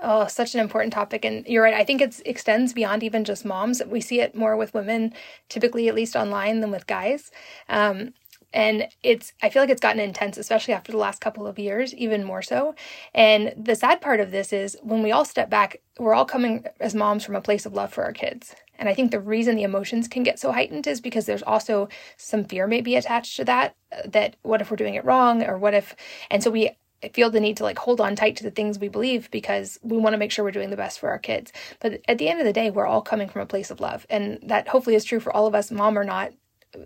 Oh, 0.00 0.26
such 0.28 0.54
an 0.54 0.60
important 0.60 0.92
topic. 0.92 1.24
And 1.24 1.44
you're 1.46 1.62
right. 1.62 1.74
I 1.74 1.84
think 1.84 2.00
it 2.00 2.20
extends 2.24 2.72
beyond 2.72 3.02
even 3.02 3.24
just 3.24 3.44
moms. 3.44 3.82
We 3.84 4.00
see 4.00 4.20
it 4.20 4.34
more 4.34 4.56
with 4.56 4.74
women, 4.74 5.12
typically, 5.48 5.88
at 5.88 5.94
least 5.94 6.14
online, 6.14 6.60
than 6.60 6.70
with 6.70 6.86
guys. 6.86 7.30
Um, 7.68 8.14
and 8.52 8.88
it's 9.02 9.32
i 9.42 9.48
feel 9.48 9.62
like 9.62 9.70
it's 9.70 9.80
gotten 9.80 10.00
intense 10.00 10.36
especially 10.36 10.74
after 10.74 10.92
the 10.92 10.98
last 10.98 11.20
couple 11.20 11.46
of 11.46 11.58
years 11.58 11.94
even 11.94 12.24
more 12.24 12.42
so 12.42 12.74
and 13.14 13.52
the 13.56 13.74
sad 13.74 14.00
part 14.00 14.20
of 14.20 14.30
this 14.30 14.52
is 14.52 14.76
when 14.82 15.02
we 15.02 15.12
all 15.12 15.24
step 15.24 15.50
back 15.50 15.80
we're 15.98 16.14
all 16.14 16.24
coming 16.24 16.64
as 16.80 16.94
moms 16.94 17.24
from 17.24 17.36
a 17.36 17.40
place 17.40 17.66
of 17.66 17.74
love 17.74 17.92
for 17.92 18.04
our 18.04 18.12
kids 18.12 18.54
and 18.78 18.88
i 18.88 18.94
think 18.94 19.10
the 19.10 19.20
reason 19.20 19.56
the 19.56 19.62
emotions 19.62 20.08
can 20.08 20.22
get 20.22 20.38
so 20.38 20.52
heightened 20.52 20.86
is 20.86 21.00
because 21.00 21.26
there's 21.26 21.42
also 21.42 21.88
some 22.16 22.44
fear 22.44 22.66
maybe 22.66 22.96
attached 22.96 23.36
to 23.36 23.44
that 23.44 23.76
that 24.04 24.36
what 24.42 24.60
if 24.60 24.70
we're 24.70 24.76
doing 24.76 24.94
it 24.94 25.04
wrong 25.04 25.42
or 25.44 25.58
what 25.58 25.74
if 25.74 25.94
and 26.30 26.42
so 26.42 26.50
we 26.50 26.70
feel 27.12 27.30
the 27.30 27.40
need 27.40 27.56
to 27.56 27.62
like 27.62 27.78
hold 27.78 28.00
on 28.00 28.16
tight 28.16 28.36
to 28.36 28.42
the 28.42 28.50
things 28.50 28.78
we 28.78 28.88
believe 28.88 29.30
because 29.30 29.78
we 29.82 29.96
want 29.96 30.14
to 30.14 30.18
make 30.18 30.32
sure 30.32 30.44
we're 30.44 30.50
doing 30.50 30.70
the 30.70 30.76
best 30.76 30.98
for 30.98 31.10
our 31.10 31.18
kids. 31.18 31.52
But 31.80 32.00
at 32.08 32.18
the 32.18 32.28
end 32.28 32.40
of 32.40 32.46
the 32.46 32.52
day, 32.52 32.70
we're 32.70 32.86
all 32.86 33.02
coming 33.02 33.28
from 33.28 33.42
a 33.42 33.46
place 33.46 33.70
of 33.70 33.80
love. 33.80 34.04
And 34.10 34.40
that 34.42 34.68
hopefully 34.68 34.96
is 34.96 35.04
true 35.04 35.20
for 35.20 35.32
all 35.32 35.46
of 35.46 35.54
us, 35.54 35.70
mom 35.70 35.96
or 35.96 36.04
not, 36.04 36.32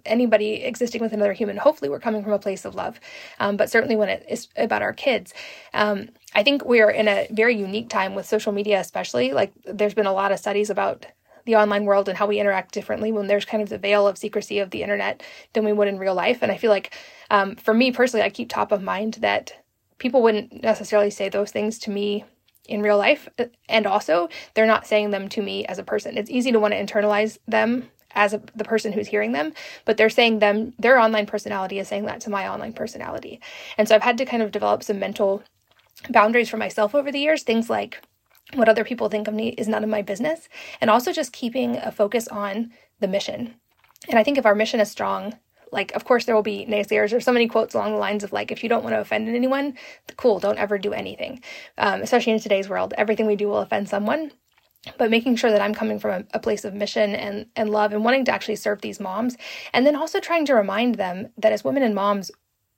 anybody 0.05 0.62
existing 0.64 1.03
with 1.03 1.12
another 1.12 1.33
human. 1.33 1.57
Hopefully, 1.57 1.89
we're 1.89 2.01
coming 2.01 2.22
from 2.22 2.33
a 2.33 2.39
place 2.39 2.64
of 2.64 2.74
love. 2.74 3.01
Um, 3.41 3.57
but 3.57 3.70
certainly, 3.70 3.97
when 3.97 4.09
it 4.09 4.24
is 4.28 4.49
about 4.57 4.83
our 4.83 4.93
kids, 4.93 5.35
um, 5.74 6.09
I 6.35 6.43
think 6.43 6.64
we 6.64 6.80
are 6.80 6.91
in 6.91 7.09
a 7.09 7.26
very 7.30 7.57
unique 7.57 7.89
time 7.89 8.14
with 8.14 8.26
social 8.26 8.53
media, 8.53 8.80
especially. 8.80 9.33
Like, 9.33 9.53
there's 9.64 9.95
been 9.95 10.07
a 10.07 10.12
lot 10.12 10.33
of 10.33 10.39
studies 10.39 10.70
about 10.70 11.07
the 11.45 11.57
online 11.57 11.85
world 11.85 12.09
and 12.09 12.16
how 12.16 12.26
we 12.26 12.39
interact 12.39 12.72
differently 12.72 13.11
when 13.11 13.26
there's 13.26 13.45
kind 13.45 13.62
of 13.62 13.68
the 13.68 13.78
veil 13.78 14.07
of 14.07 14.16
secrecy 14.16 14.61
of 14.61 14.70
the 14.70 14.83
internet 14.83 15.22
than 15.55 15.64
we 15.64 15.72
would 15.72 15.89
in 15.89 15.99
real 15.99 16.14
life. 16.14 16.39
And 16.41 16.53
I 16.53 16.57
feel 16.57 16.70
like, 16.70 16.95
um, 17.30 17.57
for 17.57 17.74
me 17.74 17.91
personally, 17.91 18.24
I 18.24 18.30
keep 18.30 18.49
top 18.49 18.70
of 18.70 18.83
mind 18.83 19.14
that 19.14 19.53
people 19.99 20.22
wouldn't 20.22 20.62
necessarily 20.62 21.11
say 21.11 21.28
those 21.28 21.51
things 21.51 21.78
to 21.80 21.91
me 21.91 22.24
in 22.68 22.83
real 22.83 22.99
life 22.99 23.28
and 23.68 23.87
also 23.87 24.28
they're 24.55 24.66
not 24.66 24.87
saying 24.87 25.11
them 25.11 25.28
to 25.28 25.43
me 25.43 25.64
as 25.66 25.78
a 25.78 25.83
person 25.83 26.16
it's 26.16 26.30
easy 26.30 26.53
to 26.53 26.61
want 26.61 26.72
to 26.72 26.80
internalize 26.80 27.39
them 27.49 27.91
as 28.14 28.34
a, 28.34 28.42
the 28.54 28.64
person 28.64 28.92
who's 28.92 29.08
hearing 29.08 29.32
them, 29.32 29.52
but 29.84 29.96
they're 29.96 30.10
saying 30.10 30.38
them 30.38 30.72
their 30.78 30.98
online 30.98 31.26
personality 31.26 31.78
is 31.78 31.88
saying 31.88 32.06
that 32.06 32.20
to 32.22 32.30
my 32.30 32.48
online 32.48 32.72
personality. 32.72 33.40
And 33.78 33.88
so 33.88 33.94
I've 33.94 34.02
had 34.02 34.18
to 34.18 34.24
kind 34.24 34.42
of 34.42 34.50
develop 34.50 34.82
some 34.82 34.98
mental 34.98 35.42
boundaries 36.10 36.48
for 36.48 36.56
myself 36.56 36.94
over 36.94 37.12
the 37.12 37.20
years, 37.20 37.42
things 37.42 37.70
like 37.70 38.02
what 38.54 38.68
other 38.68 38.84
people 38.84 39.08
think 39.08 39.28
of 39.28 39.34
me 39.34 39.50
is 39.50 39.68
none 39.68 39.84
of 39.84 39.90
my 39.90 40.02
business, 40.02 40.48
and 40.80 40.90
also 40.90 41.12
just 41.12 41.32
keeping 41.32 41.76
a 41.76 41.92
focus 41.92 42.28
on 42.28 42.70
the 43.00 43.08
mission. 43.08 43.54
And 44.08 44.18
I 44.18 44.24
think 44.24 44.36
if 44.36 44.46
our 44.46 44.54
mission 44.54 44.80
is 44.80 44.90
strong, 44.90 45.34
like 45.72 45.92
of 45.92 46.04
course 46.04 46.26
there 46.26 46.34
will 46.34 46.42
be 46.42 46.66
naysayers 46.66 47.16
or 47.16 47.20
so 47.20 47.32
many 47.32 47.48
quotes 47.48 47.74
along 47.74 47.92
the 47.92 47.98
lines 47.98 48.22
of 48.22 48.32
like 48.32 48.52
if 48.52 48.62
you 48.62 48.68
don't 48.68 48.84
want 48.84 48.94
to 48.94 49.00
offend 49.00 49.28
anyone 49.28 49.74
cool 50.16 50.38
don't 50.38 50.58
ever 50.58 50.78
do 50.78 50.92
anything 50.92 51.42
um, 51.78 52.02
especially 52.02 52.32
in 52.32 52.38
today's 52.38 52.68
world 52.68 52.92
everything 52.96 53.26
we 53.26 53.36
do 53.36 53.48
will 53.48 53.58
offend 53.58 53.88
someone 53.88 54.30
but 54.99 55.11
making 55.11 55.37
sure 55.37 55.51
that 55.51 55.61
I'm 55.61 55.74
coming 55.74 55.99
from 55.99 56.11
a, 56.11 56.37
a, 56.37 56.41
place 56.41 56.64
of 56.64 56.74
mission 56.74 57.14
and, 57.14 57.47
and 57.55 57.70
love 57.70 57.93
and 57.93 58.05
wanting 58.05 58.24
to 58.24 58.33
actually 58.33 58.57
serve 58.57 58.80
these 58.80 58.99
moms. 58.99 59.37
And 59.72 59.87
then 59.87 59.95
also 59.95 60.18
trying 60.18 60.45
to 60.47 60.55
remind 60.55 60.97
them 60.97 61.28
that 61.39 61.53
as 61.53 61.62
women 61.62 61.85
and 61.85 61.95
moms, 61.95 62.30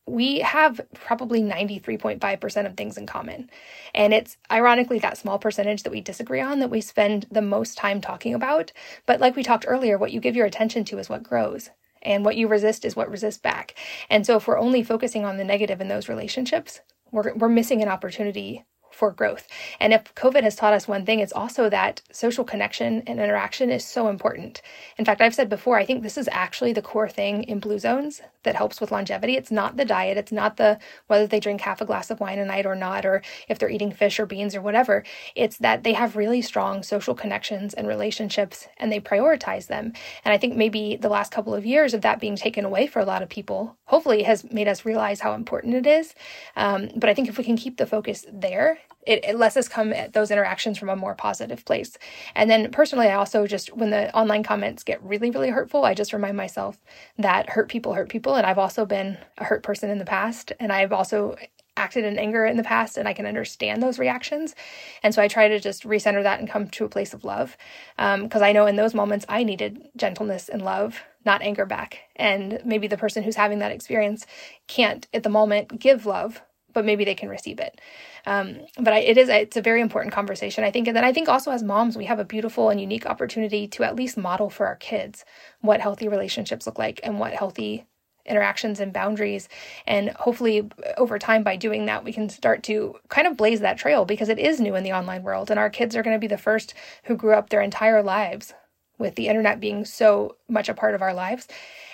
we 0.06 0.40
have 0.40 0.82
probably 0.92 1.42
93.5% 1.42 2.66
of 2.66 2.76
things 2.76 2.98
in 2.98 3.06
common. 3.06 3.48
And 3.94 4.12
it's 4.12 4.36
ironically 4.50 4.98
that 4.98 5.16
small 5.16 5.38
percentage 5.38 5.82
that 5.82 5.92
we 5.92 6.02
disagree 6.02 6.40
on 6.40 6.58
that 6.58 6.70
we 6.70 6.82
spend 6.82 7.26
the 7.30 7.40
most 7.40 7.78
time 7.78 8.02
talking 8.02 8.34
about. 8.34 8.70
But 9.06 9.20
like 9.20 9.34
we 9.34 9.42
talked 9.42 9.64
earlier, 9.66 9.96
what 9.96 10.12
you 10.12 10.20
give 10.20 10.36
your 10.36 10.46
attention 10.46 10.84
to 10.86 10.98
is 10.98 11.08
what 11.08 11.22
grows. 11.22 11.70
And 12.02 12.22
what 12.22 12.36
you 12.36 12.48
resist 12.48 12.84
is 12.84 12.94
what 12.94 13.10
resists 13.10 13.38
back. 13.38 13.74
And 14.10 14.26
so 14.26 14.36
if 14.36 14.46
we're 14.46 14.58
only 14.58 14.82
focusing 14.82 15.24
on 15.24 15.38
the 15.38 15.44
negative 15.44 15.80
in 15.80 15.88
those 15.88 16.10
relationships, 16.10 16.80
we're, 17.10 17.32
we're 17.34 17.48
missing 17.48 17.82
an 17.82 17.88
opportunity 17.88 18.64
for 18.94 19.10
growth. 19.10 19.46
And 19.80 19.92
if 19.92 20.14
COVID 20.14 20.42
has 20.42 20.56
taught 20.56 20.72
us 20.72 20.88
one 20.88 21.04
thing, 21.04 21.20
it's 21.20 21.32
also 21.32 21.68
that 21.68 22.00
social 22.12 22.44
connection 22.44 23.02
and 23.06 23.20
interaction 23.20 23.70
is 23.70 23.84
so 23.84 24.08
important. 24.08 24.62
In 24.96 25.04
fact, 25.04 25.20
I've 25.20 25.34
said 25.34 25.48
before, 25.48 25.76
I 25.78 25.84
think 25.84 26.02
this 26.02 26.16
is 26.16 26.28
actually 26.32 26.72
the 26.72 26.82
core 26.82 27.08
thing 27.08 27.42
in 27.44 27.58
blue 27.58 27.78
zones 27.78 28.22
that 28.44 28.56
helps 28.56 28.80
with 28.80 28.92
longevity. 28.92 29.36
It's 29.36 29.50
not 29.50 29.76
the 29.76 29.84
diet, 29.84 30.16
it's 30.16 30.32
not 30.32 30.56
the 30.56 30.78
whether 31.06 31.26
they 31.26 31.40
drink 31.40 31.60
half 31.60 31.80
a 31.80 31.84
glass 31.84 32.10
of 32.10 32.20
wine 32.20 32.38
a 32.38 32.44
night 32.44 32.66
or 32.66 32.74
not, 32.74 33.04
or 33.04 33.22
if 33.48 33.58
they're 33.58 33.68
eating 33.68 33.92
fish 33.92 34.18
or 34.20 34.26
beans 34.26 34.54
or 34.54 34.62
whatever. 34.62 35.04
It's 35.34 35.58
that 35.58 35.82
they 35.82 35.92
have 35.92 36.16
really 36.16 36.42
strong 36.42 36.82
social 36.82 37.14
connections 37.14 37.74
and 37.74 37.86
relationships 37.88 38.68
and 38.78 38.90
they 38.90 39.00
prioritize 39.00 39.66
them. 39.66 39.92
And 40.24 40.32
I 40.32 40.38
think 40.38 40.56
maybe 40.56 40.96
the 40.96 41.08
last 41.08 41.32
couple 41.32 41.54
of 41.54 41.66
years 41.66 41.94
of 41.94 42.02
that 42.02 42.20
being 42.20 42.36
taken 42.36 42.64
away 42.64 42.86
for 42.86 43.00
a 43.00 43.04
lot 43.04 43.22
of 43.22 43.28
people, 43.28 43.76
hopefully 43.84 44.22
has 44.22 44.50
made 44.52 44.68
us 44.68 44.84
realize 44.84 45.20
how 45.20 45.34
important 45.34 45.74
it 45.74 45.86
is. 45.86 46.14
Um, 46.56 46.90
but 46.96 47.10
I 47.10 47.14
think 47.14 47.28
if 47.28 47.38
we 47.38 47.44
can 47.44 47.56
keep 47.56 47.76
the 47.76 47.86
focus 47.86 48.24
there, 48.32 48.78
it, 49.06 49.24
it, 49.24 49.36
lets 49.36 49.56
us 49.56 49.68
come 49.68 49.92
at 49.92 50.12
those 50.12 50.30
interactions 50.30 50.78
from 50.78 50.88
a 50.88 50.96
more 50.96 51.14
positive 51.14 51.64
place. 51.64 51.96
And 52.34 52.50
then 52.50 52.70
personally, 52.70 53.08
I 53.08 53.14
also 53.14 53.46
just, 53.46 53.74
when 53.74 53.90
the 53.90 54.14
online 54.16 54.42
comments 54.42 54.82
get 54.82 55.02
really, 55.02 55.30
really 55.30 55.50
hurtful, 55.50 55.84
I 55.84 55.94
just 55.94 56.12
remind 56.12 56.36
myself 56.36 56.78
that 57.18 57.50
hurt 57.50 57.68
people 57.68 57.94
hurt 57.94 58.08
people. 58.08 58.34
And 58.34 58.46
I've 58.46 58.58
also 58.58 58.84
been 58.86 59.18
a 59.38 59.44
hurt 59.44 59.62
person 59.62 59.90
in 59.90 59.98
the 59.98 60.04
past. 60.04 60.52
And 60.58 60.72
I've 60.72 60.92
also 60.92 61.36
acted 61.76 62.04
in 62.04 62.18
anger 62.18 62.46
in 62.46 62.56
the 62.56 62.62
past 62.62 62.96
and 62.96 63.08
I 63.08 63.12
can 63.12 63.26
understand 63.26 63.82
those 63.82 63.98
reactions. 63.98 64.54
And 65.02 65.14
so 65.14 65.20
I 65.20 65.28
try 65.28 65.48
to 65.48 65.58
just 65.58 65.84
recenter 65.84 66.22
that 66.22 66.38
and 66.38 66.48
come 66.48 66.68
to 66.68 66.84
a 66.84 66.88
place 66.88 67.14
of 67.14 67.24
love. 67.24 67.56
Because 67.96 68.42
um, 68.42 68.42
I 68.42 68.52
know 68.52 68.66
in 68.66 68.76
those 68.76 68.94
moments 68.94 69.26
I 69.28 69.42
needed 69.42 69.88
gentleness 69.96 70.48
and 70.48 70.62
love, 70.62 71.02
not 71.24 71.42
anger 71.42 71.66
back. 71.66 71.98
And 72.16 72.60
maybe 72.64 72.86
the 72.86 72.96
person 72.96 73.22
who's 73.22 73.36
having 73.36 73.58
that 73.58 73.72
experience 73.72 74.26
can't 74.66 75.06
at 75.12 75.22
the 75.22 75.28
moment 75.28 75.80
give 75.80 76.06
love, 76.06 76.42
but 76.72 76.84
maybe 76.84 77.04
they 77.04 77.14
can 77.14 77.28
receive 77.28 77.58
it. 77.58 77.80
Um, 78.26 78.60
but 78.80 78.92
I, 78.92 78.98
it 78.98 79.18
is 79.18 79.28
it's 79.28 79.56
a 79.56 79.62
very 79.62 79.80
important 79.80 80.14
conversation, 80.14 80.64
I 80.64 80.70
think. 80.70 80.88
And 80.88 80.96
then 80.96 81.04
I 81.04 81.12
think 81.12 81.28
also 81.28 81.50
as 81.50 81.62
moms, 81.62 81.96
we 81.96 82.06
have 82.06 82.18
a 82.18 82.24
beautiful 82.24 82.70
and 82.70 82.80
unique 82.80 83.06
opportunity 83.06 83.68
to 83.68 83.84
at 83.84 83.96
least 83.96 84.16
model 84.16 84.50
for 84.50 84.66
our 84.66 84.76
kids 84.76 85.24
what 85.60 85.80
healthy 85.80 86.08
relationships 86.08 86.66
look 86.66 86.78
like 86.78 87.00
and 87.02 87.18
what 87.18 87.32
healthy 87.32 87.86
interactions 88.26 88.80
and 88.80 88.92
boundaries. 88.92 89.48
And 89.86 90.10
hopefully, 90.10 90.68
over 90.96 91.18
time, 91.18 91.42
by 91.42 91.56
doing 91.56 91.86
that, 91.86 92.04
we 92.04 92.12
can 92.12 92.28
start 92.28 92.62
to 92.64 92.94
kind 93.08 93.26
of 93.26 93.36
blaze 93.36 93.60
that 93.60 93.78
trail 93.78 94.04
because 94.04 94.28
it 94.28 94.38
is 94.38 94.60
new 94.60 94.74
in 94.74 94.84
the 94.84 94.92
online 94.92 95.22
world. 95.22 95.50
And 95.50 95.60
our 95.60 95.70
kids 95.70 95.94
are 95.94 96.02
going 96.02 96.16
to 96.16 96.20
be 96.20 96.26
the 96.26 96.38
first 96.38 96.74
who 97.04 97.16
grew 97.16 97.34
up 97.34 97.50
their 97.50 97.60
entire 97.60 98.02
lives 98.02 98.54
with 98.98 99.16
the 99.16 99.28
internet 99.28 99.60
being 99.60 99.84
so 99.84 100.36
much 100.48 100.68
a 100.68 100.74
part 100.74 100.94
of 100.94 101.02
our 101.02 101.12
lives. 101.12 101.48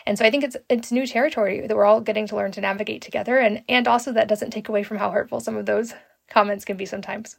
And 0.07 0.19
so 0.19 0.25
I 0.25 0.31
think 0.31 0.45
it's 0.45 0.57
it's 0.69 0.93
new 0.93 1.07
territory 1.07 1.67
that 1.67 1.77
we're 1.77 1.85
all 1.85 2.01
getting 2.01 2.27
to 2.29 2.37
learn 2.37 2.53
to 2.53 2.61
navigate 2.61 3.03
together 3.03 3.39
and 3.39 3.63
and 3.69 3.87
also 3.87 4.13
that 4.13 4.29
doesn't 4.29 4.51
take 4.51 4.69
away 4.69 4.83
from 4.83 4.99
how 4.99 5.11
hurtful 5.11 5.41
some 5.41 5.57
of 5.57 5.67
those 5.67 5.95
comments 6.31 6.65
can 6.65 6.77
be 6.77 6.87
sometimes. 6.87 7.37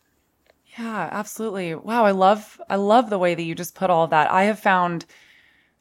Yeah, 0.77 1.09
absolutely. 1.11 1.75
Wow, 1.75 2.05
I 2.05 2.11
love 2.11 2.61
I 2.69 2.75
love 2.75 3.09
the 3.09 3.19
way 3.19 3.35
that 3.35 3.43
you 3.43 3.55
just 3.55 3.75
put 3.75 3.89
all 3.89 4.03
of 4.03 4.11
that. 4.11 4.31
I 4.31 4.43
have 4.43 4.59
found 4.59 5.05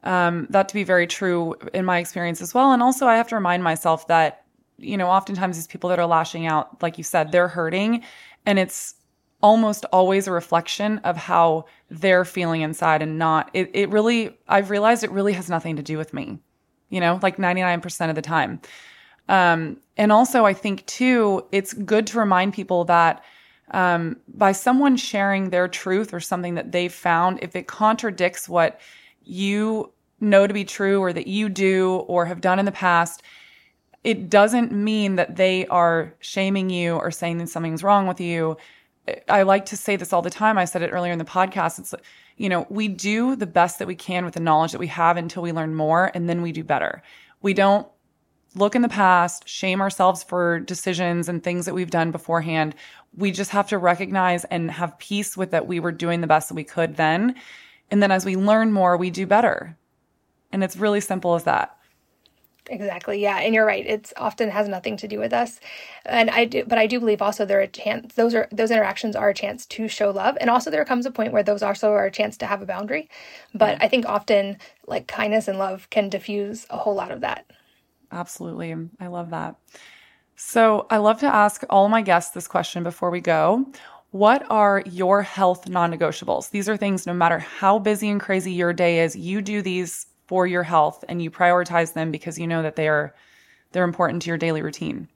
um, 0.02 0.46
that 0.50 0.68
to 0.68 0.74
be 0.74 0.84
very 0.84 1.06
true 1.06 1.54
in 1.74 1.84
my 1.84 1.98
experience 1.98 2.40
as 2.40 2.54
well. 2.54 2.72
And 2.72 2.82
also, 2.82 3.06
I 3.06 3.16
have 3.16 3.28
to 3.28 3.34
remind 3.34 3.62
myself 3.62 4.06
that, 4.08 4.44
you 4.78 4.96
know, 4.96 5.08
oftentimes 5.08 5.56
these 5.56 5.66
people 5.66 5.90
that 5.90 5.98
are 5.98 6.06
lashing 6.06 6.46
out, 6.46 6.82
like 6.82 6.98
you 6.98 7.04
said, 7.04 7.32
they're 7.32 7.48
hurting. 7.48 8.02
And 8.46 8.58
it's 8.58 8.94
almost 9.42 9.84
always 9.92 10.26
a 10.26 10.32
reflection 10.32 10.98
of 10.98 11.16
how 11.16 11.66
they're 11.90 12.24
feeling 12.24 12.62
inside 12.62 13.02
and 13.02 13.18
not, 13.18 13.50
it, 13.54 13.70
it 13.74 13.88
really, 13.90 14.38
I've 14.48 14.70
realized 14.70 15.04
it 15.04 15.10
really 15.10 15.32
has 15.32 15.48
nothing 15.48 15.76
to 15.76 15.82
do 15.82 15.96
with 15.98 16.12
me, 16.12 16.38
you 16.88 17.00
know, 17.00 17.18
like 17.22 17.36
99% 17.36 18.08
of 18.10 18.14
the 18.14 18.22
time. 18.22 18.60
Um, 19.30 19.76
and 19.96 20.10
also, 20.10 20.44
I 20.44 20.52
think 20.52 20.84
too, 20.86 21.46
it's 21.52 21.72
good 21.72 22.06
to 22.08 22.18
remind 22.18 22.52
people 22.52 22.84
that 22.86 23.22
um, 23.70 24.16
by 24.26 24.50
someone 24.50 24.96
sharing 24.96 25.50
their 25.50 25.68
truth 25.68 26.12
or 26.12 26.18
something 26.18 26.56
that 26.56 26.72
they've 26.72 26.92
found, 26.92 27.38
if 27.40 27.54
it 27.54 27.68
contradicts 27.68 28.48
what 28.48 28.80
you 29.22 29.92
know 30.18 30.48
to 30.48 30.52
be 30.52 30.64
true 30.64 31.00
or 31.00 31.12
that 31.12 31.28
you 31.28 31.48
do 31.48 32.04
or 32.08 32.26
have 32.26 32.40
done 32.40 32.58
in 32.58 32.64
the 32.64 32.72
past, 32.72 33.22
it 34.02 34.28
doesn't 34.28 34.72
mean 34.72 35.14
that 35.14 35.36
they 35.36 35.64
are 35.68 36.12
shaming 36.18 36.68
you 36.68 36.94
or 36.94 37.12
saying 37.12 37.38
that 37.38 37.48
something's 37.48 37.84
wrong 37.84 38.08
with 38.08 38.20
you. 38.20 38.56
I 39.28 39.42
like 39.42 39.66
to 39.66 39.76
say 39.76 39.94
this 39.94 40.12
all 40.12 40.22
the 40.22 40.30
time. 40.30 40.58
I 40.58 40.64
said 40.64 40.82
it 40.82 40.90
earlier 40.90 41.12
in 41.12 41.20
the 41.20 41.24
podcast. 41.24 41.78
It's, 41.78 41.94
you 42.36 42.48
know, 42.48 42.66
we 42.68 42.88
do 42.88 43.36
the 43.36 43.46
best 43.46 43.78
that 43.78 43.86
we 43.86 43.94
can 43.94 44.24
with 44.24 44.34
the 44.34 44.40
knowledge 44.40 44.72
that 44.72 44.78
we 44.78 44.88
have 44.88 45.16
until 45.16 45.44
we 45.44 45.52
learn 45.52 45.76
more 45.76 46.10
and 46.14 46.28
then 46.28 46.42
we 46.42 46.50
do 46.50 46.64
better. 46.64 47.02
We 47.42 47.54
don't 47.54 47.86
look 48.54 48.74
in 48.74 48.82
the 48.82 48.88
past, 48.88 49.48
shame 49.48 49.80
ourselves 49.80 50.22
for 50.22 50.60
decisions 50.60 51.28
and 51.28 51.42
things 51.42 51.66
that 51.66 51.74
we've 51.74 51.90
done 51.90 52.10
beforehand. 52.10 52.74
We 53.16 53.30
just 53.30 53.50
have 53.50 53.68
to 53.68 53.78
recognize 53.78 54.44
and 54.46 54.70
have 54.70 54.98
peace 54.98 55.36
with 55.36 55.50
that 55.52 55.66
we 55.66 55.80
were 55.80 55.92
doing 55.92 56.20
the 56.20 56.26
best 56.26 56.48
that 56.48 56.54
we 56.54 56.64
could 56.64 56.96
then 56.96 57.36
and 57.90 58.02
then 58.02 58.10
as 58.10 58.24
we 58.24 58.36
learn 58.36 58.72
more, 58.72 58.96
we 58.96 59.10
do 59.10 59.26
better. 59.26 59.76
And 60.52 60.62
it's 60.62 60.76
really 60.76 61.00
simple 61.00 61.34
as 61.34 61.44
that. 61.44 61.76
Exactly. 62.66 63.20
Yeah, 63.20 63.38
and 63.38 63.52
you're 63.52 63.66
right. 63.66 63.84
It's 63.84 64.12
often 64.16 64.48
has 64.50 64.68
nothing 64.68 64.96
to 64.98 65.08
do 65.08 65.18
with 65.18 65.32
us, 65.32 65.58
and 66.04 66.30
I 66.30 66.44
do. 66.44 66.64
But 66.64 66.78
I 66.78 66.86
do 66.86 67.00
believe 67.00 67.20
also 67.20 67.44
there 67.44 67.58
are 67.58 67.62
a 67.62 67.66
chance. 67.66 68.14
Those 68.14 68.32
are 68.32 68.46
those 68.52 68.70
interactions 68.70 69.16
are 69.16 69.30
a 69.30 69.34
chance 69.34 69.66
to 69.66 69.88
show 69.88 70.10
love, 70.10 70.36
and 70.40 70.48
also 70.48 70.70
there 70.70 70.84
comes 70.84 71.04
a 71.04 71.10
point 71.10 71.32
where 71.32 71.42
those 71.42 71.64
also 71.64 71.90
are 71.90 72.04
a 72.04 72.12
chance 72.12 72.36
to 72.36 72.46
have 72.46 72.62
a 72.62 72.66
boundary. 72.66 73.08
But 73.52 73.78
yeah. 73.78 73.84
I 73.84 73.88
think 73.88 74.06
often 74.06 74.58
like 74.86 75.08
kindness 75.08 75.48
and 75.48 75.58
love 75.58 75.90
can 75.90 76.10
diffuse 76.10 76.66
a 76.70 76.76
whole 76.76 76.94
lot 76.94 77.10
of 77.10 77.22
that. 77.22 77.50
Absolutely, 78.12 78.74
I 78.98 79.06
love 79.06 79.30
that. 79.30 79.56
So 80.36 80.86
I 80.90 80.96
love 80.96 81.20
to 81.20 81.26
ask 81.26 81.64
all 81.68 81.88
my 81.88 82.02
guests 82.02 82.32
this 82.32 82.48
question 82.48 82.82
before 82.82 83.10
we 83.10 83.20
go. 83.20 83.66
What 84.10 84.44
are 84.50 84.82
your 84.86 85.22
health 85.22 85.68
non 85.68 85.92
negotiables? 85.92 86.50
These 86.50 86.68
are 86.68 86.76
things, 86.76 87.06
no 87.06 87.14
matter 87.14 87.38
how 87.38 87.78
busy 87.78 88.08
and 88.08 88.20
crazy 88.20 88.52
your 88.52 88.72
day 88.72 89.00
is, 89.00 89.14
you 89.14 89.42
do 89.42 89.62
these 89.62 90.06
for 90.26 90.46
your 90.46 90.62
health 90.62 91.04
and 91.08 91.22
you 91.22 91.30
prioritize 91.30 91.92
them 91.92 92.10
because 92.10 92.38
you 92.38 92.46
know 92.46 92.62
that 92.62 92.76
they 92.76 92.88
are 92.88 93.14
they're 93.72 93.84
important 93.84 94.22
to 94.22 94.28
your 94.28 94.38
daily 94.38 94.62
routine. 94.62 95.08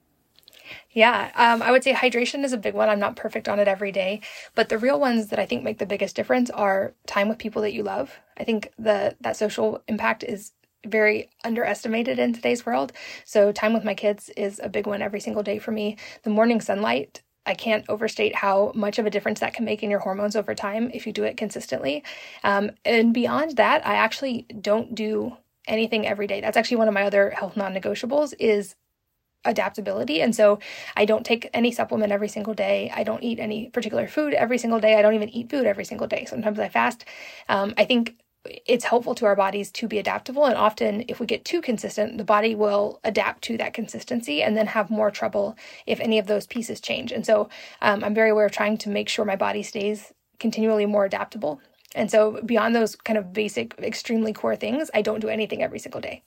Yeah, 0.91 1.31
um, 1.35 1.63
I 1.63 1.71
would 1.71 1.85
say 1.85 1.93
hydration 1.93 2.45
is 2.45 2.53
a 2.53 2.59
big 2.59 2.75
one. 2.75 2.89
I'm 2.89 3.01
not 3.01 3.17
perfect 3.17 3.49
on 3.49 3.59
it 3.59 3.69
every 3.69 3.93
day, 3.93 4.21
but 4.55 4.69
the 4.69 4.79
real 4.79 5.01
ones 5.01 5.29
that 5.29 5.39
I 5.39 5.47
think 5.47 5.63
make 5.63 5.79
the 5.79 5.87
biggest 5.87 6.17
difference 6.17 6.51
are 6.51 6.95
time 7.07 7.29
with 7.29 7.39
people 7.39 7.63
that 7.63 7.73
you 7.73 7.83
love. 7.83 8.19
I 8.39 8.45
think 8.45 8.73
the 8.79 9.17
that 9.21 9.37
social 9.37 9.83
impact 9.89 10.23
is 10.23 10.53
very 10.85 11.31
underestimated 11.45 12.19
in 12.19 12.33
today's 12.33 12.67
world. 12.67 12.93
So 13.25 13.53
time 13.53 13.73
with 13.73 13.85
my 13.85 13.95
kids 13.95 14.31
is 14.37 14.61
a 14.63 14.69
big 14.69 14.87
one 14.87 15.03
every 15.03 15.21
single 15.21 15.43
day 15.43 15.59
for 15.59 15.73
me. 15.73 15.97
The 16.23 16.31
morning 16.31 16.61
sunlight 16.61 17.23
I 17.47 17.55
can't 17.55 17.85
overstate 17.89 18.35
how 18.35 18.73
much 18.75 18.99
of 18.99 19.07
a 19.07 19.11
difference 19.11 19.41
that 19.41 19.55
can 19.55 19.65
make 19.65 19.83
in 19.83 19.91
your 19.91 20.01
hormones 20.01 20.37
over 20.37 20.55
time 20.55 20.91
if 20.95 21.07
you 21.07 21.13
do 21.13 21.25
it 21.25 21.37
consistently. 21.37 22.03
Um, 22.43 22.71
and 22.85 23.13
beyond 23.13 23.57
that, 23.57 23.87
I 23.87 23.97
actually 23.97 24.47
don't 24.61 24.95
do 24.95 25.37
anything 25.67 26.07
every 26.07 26.27
day. 26.27 26.41
That's 26.41 26.57
actually 26.57 26.79
one 26.79 26.89
of 26.89 26.95
my 26.95 27.03
other 27.03 27.31
health 27.31 27.57
non-negotiables 27.57 28.35
is 28.39 28.77
adaptability. 29.45 30.23
And 30.23 30.35
so 30.35 30.59
I 30.97 31.05
don't 31.05 31.25
take 31.25 31.51
any 31.53 31.71
supplement 31.71 32.13
every 32.13 32.29
single 32.29 32.55
day. 32.55 32.91
I 32.95 33.05
don't 33.05 33.23
eat 33.23 33.39
any 33.39 33.69
particular 33.69 34.09
food 34.09 34.33
every 34.33 34.57
single 34.57 34.81
day. 34.81 34.99
I 34.99 35.03
don't 35.03 35.15
even 35.15 35.29
eat 35.29 35.51
food 35.51 35.67
every 35.67 35.85
single 35.85 36.07
day. 36.07 36.25
Sometimes 36.25 36.59
I 36.59 36.71
fast. 36.71 37.05
Um, 37.49 37.75
I 37.77 37.85
think 37.85 38.17
it's 38.67 38.85
helpful 38.85 39.15
to 39.17 39.27
our 39.27 39.37
bodies 39.37 39.71
to 39.73 39.89
be 39.89 39.99
adaptable. 39.99 40.45
And 40.45 40.57
often, 40.57 41.05
if 41.09 41.21
we 41.21 41.27
get 41.27 41.45
too 41.45 41.61
consistent, 41.61 42.19
the 42.19 42.25
body 42.25 42.55
will 42.55 43.01
adapt 43.05 43.43
to 43.45 43.57
that 43.59 43.75
consistency 43.75 44.43
and 44.43 44.57
then 44.57 44.67
have 44.69 44.91
more 44.91 45.11
trouble 45.11 45.57
if 45.87 46.01
any 46.01 46.19
of 46.19 46.27
those 46.27 46.47
pieces 46.47 46.81
change. 46.81 47.13
And 47.13 47.25
so, 47.25 47.49
um, 47.83 48.05
I'm 48.05 48.15
very 48.15 48.31
aware 48.31 48.47
of 48.47 48.53
trying 48.53 48.79
to 48.79 48.91
make 48.91 49.09
sure 49.09 49.25
my 49.25 49.37
body 49.37 49.63
stays 49.63 50.13
continually 50.39 50.87
more 50.87 51.05
adaptable. 51.05 51.61
And 51.95 52.11
so, 52.11 52.41
beyond 52.45 52.75
those 52.75 52.97
kind 52.97 53.19
of 53.19 53.33
basic, 53.33 53.75
extremely 53.79 54.33
core 54.33 54.57
things, 54.57 54.91
I 54.95 55.03
don't 55.03 55.21
do 55.21 55.29
anything 55.29 55.63
every 55.63 55.79
single 55.79 56.01
day. 56.01 56.23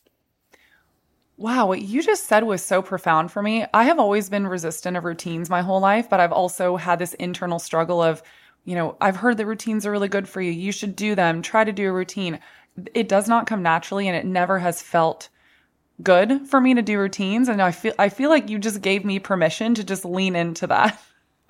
Wow, 1.39 1.67
what 1.67 1.83
you 1.83 2.01
just 2.01 2.25
said 2.25 2.45
was 2.45 2.63
so 2.63 2.81
profound 2.81 3.31
for 3.31 3.43
me. 3.43 3.63
I 3.71 3.83
have 3.83 3.99
always 3.99 4.27
been 4.27 4.47
resistant 4.47 4.97
of 4.97 5.05
routines 5.05 5.51
my 5.51 5.61
whole 5.61 5.79
life, 5.79 6.09
but 6.09 6.19
I've 6.19 6.31
also 6.31 6.77
had 6.77 6.97
this 6.97 7.13
internal 7.15 7.59
struggle 7.59 8.01
of, 8.01 8.23
you 8.67 8.75
know, 8.75 8.97
I've 8.99 9.15
heard 9.15 9.37
that 9.37 9.45
routines 9.45 9.85
are 9.85 9.91
really 9.91 10.09
good 10.09 10.27
for 10.27 10.41
you. 10.41 10.51
You 10.51 10.73
should 10.73 10.93
do 10.93 11.15
them. 11.15 11.41
Try 11.41 11.63
to 11.63 11.71
do 11.71 11.87
a 11.87 11.93
routine. 11.93 12.41
It 12.93 13.07
does 13.07 13.29
not 13.29 13.47
come 13.47 13.63
naturally 13.63 14.09
and 14.09 14.17
it 14.17 14.25
never 14.25 14.59
has 14.59 14.81
felt 14.81 15.29
good 16.03 16.45
for 16.47 16.59
me 16.59 16.73
to 16.73 16.81
do 16.81 16.99
routines 16.99 17.47
and 17.47 17.61
I 17.61 17.71
feel 17.71 17.93
I 17.97 18.09
feel 18.09 18.29
like 18.29 18.49
you 18.49 18.59
just 18.59 18.81
gave 18.81 19.05
me 19.05 19.19
permission 19.19 19.73
to 19.75 19.85
just 19.85 20.03
lean 20.03 20.35
into 20.35 20.67
that. 20.67 21.01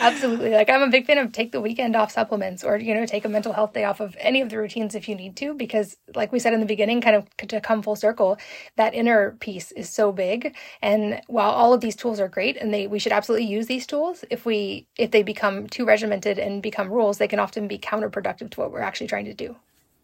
Absolutely. 0.00 0.50
Like 0.50 0.70
I'm 0.70 0.80
a 0.82 0.88
big 0.88 1.06
fan 1.06 1.18
of 1.18 1.30
take 1.30 1.52
the 1.52 1.60
weekend 1.60 1.94
off 1.94 2.10
supplements 2.10 2.64
or, 2.64 2.78
you 2.78 2.94
know, 2.94 3.04
take 3.04 3.26
a 3.26 3.28
mental 3.28 3.52
health 3.52 3.74
day 3.74 3.84
off 3.84 4.00
of 4.00 4.16
any 4.18 4.40
of 4.40 4.48
the 4.48 4.56
routines 4.56 4.94
if 4.94 5.08
you 5.10 5.14
need 5.14 5.36
to, 5.36 5.52
because 5.52 5.98
like 6.14 6.32
we 6.32 6.38
said 6.38 6.54
in 6.54 6.60
the 6.60 6.66
beginning, 6.66 7.02
kind 7.02 7.16
of 7.16 7.28
to 7.48 7.60
come 7.60 7.82
full 7.82 7.96
circle, 7.96 8.38
that 8.76 8.94
inner 8.94 9.32
piece 9.40 9.72
is 9.72 9.90
so 9.90 10.10
big. 10.10 10.56
And 10.80 11.20
while 11.26 11.50
all 11.50 11.74
of 11.74 11.82
these 11.82 11.96
tools 11.96 12.18
are 12.18 12.28
great 12.28 12.56
and 12.56 12.72
they 12.72 12.86
we 12.86 12.98
should 12.98 13.12
absolutely 13.12 13.46
use 13.46 13.66
these 13.66 13.86
tools, 13.86 14.24
if 14.30 14.46
we 14.46 14.88
if 14.96 15.10
they 15.10 15.22
become 15.22 15.66
too 15.66 15.84
regimented 15.84 16.38
and 16.38 16.62
become 16.62 16.88
rules, 16.88 17.18
they 17.18 17.28
can 17.28 17.38
often 17.38 17.68
be 17.68 17.78
counterproductive 17.78 18.50
to 18.52 18.60
what 18.60 18.72
we're 18.72 18.80
actually 18.80 19.08
trying 19.08 19.26
to 19.26 19.34
do. 19.34 19.54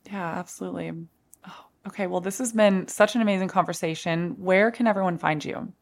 Yeah, 0.05 0.39
absolutely. 0.39 0.93
Oh, 1.47 1.65
okay. 1.89 2.07
Well, 2.07 2.21
this 2.21 2.37
has 2.39 2.53
been 2.53 2.87
such 2.89 3.15
an 3.15 3.23
amazing 3.23 3.49
conversation. 3.49 4.33
Where 4.39 4.71
can 4.71 4.87
everyone 4.87 5.17
find 5.17 5.43
you? 5.43 5.73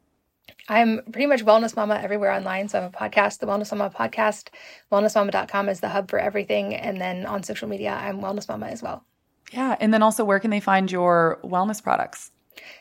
I'm 0.67 1.01
pretty 1.11 1.27
much 1.27 1.45
Wellness 1.45 1.75
Mama 1.75 1.99
everywhere 2.01 2.31
online. 2.31 2.67
So 2.69 2.79
I 2.79 2.81
have 2.83 2.93
a 2.93 2.97
podcast, 2.97 3.39
the 3.39 3.45
Wellness 3.45 3.75
Mama 3.75 3.93
podcast. 3.95 4.49
WellnessMama.com 4.91 5.69
is 5.69 5.79
the 5.79 5.89
hub 5.89 6.09
for 6.09 6.19
everything. 6.19 6.73
And 6.73 6.99
then 6.99 7.25
on 7.25 7.43
social 7.43 7.67
media, 7.67 7.91
I'm 7.91 8.19
Wellness 8.19 8.49
Mama 8.49 8.67
as 8.67 8.81
well. 8.81 9.03
Yeah. 9.51 9.75
And 9.79 9.93
then 9.93 10.01
also, 10.01 10.25
where 10.25 10.39
can 10.39 10.51
they 10.51 10.59
find 10.59 10.91
your 10.91 11.39
wellness 11.43 11.83
products? 11.83 12.31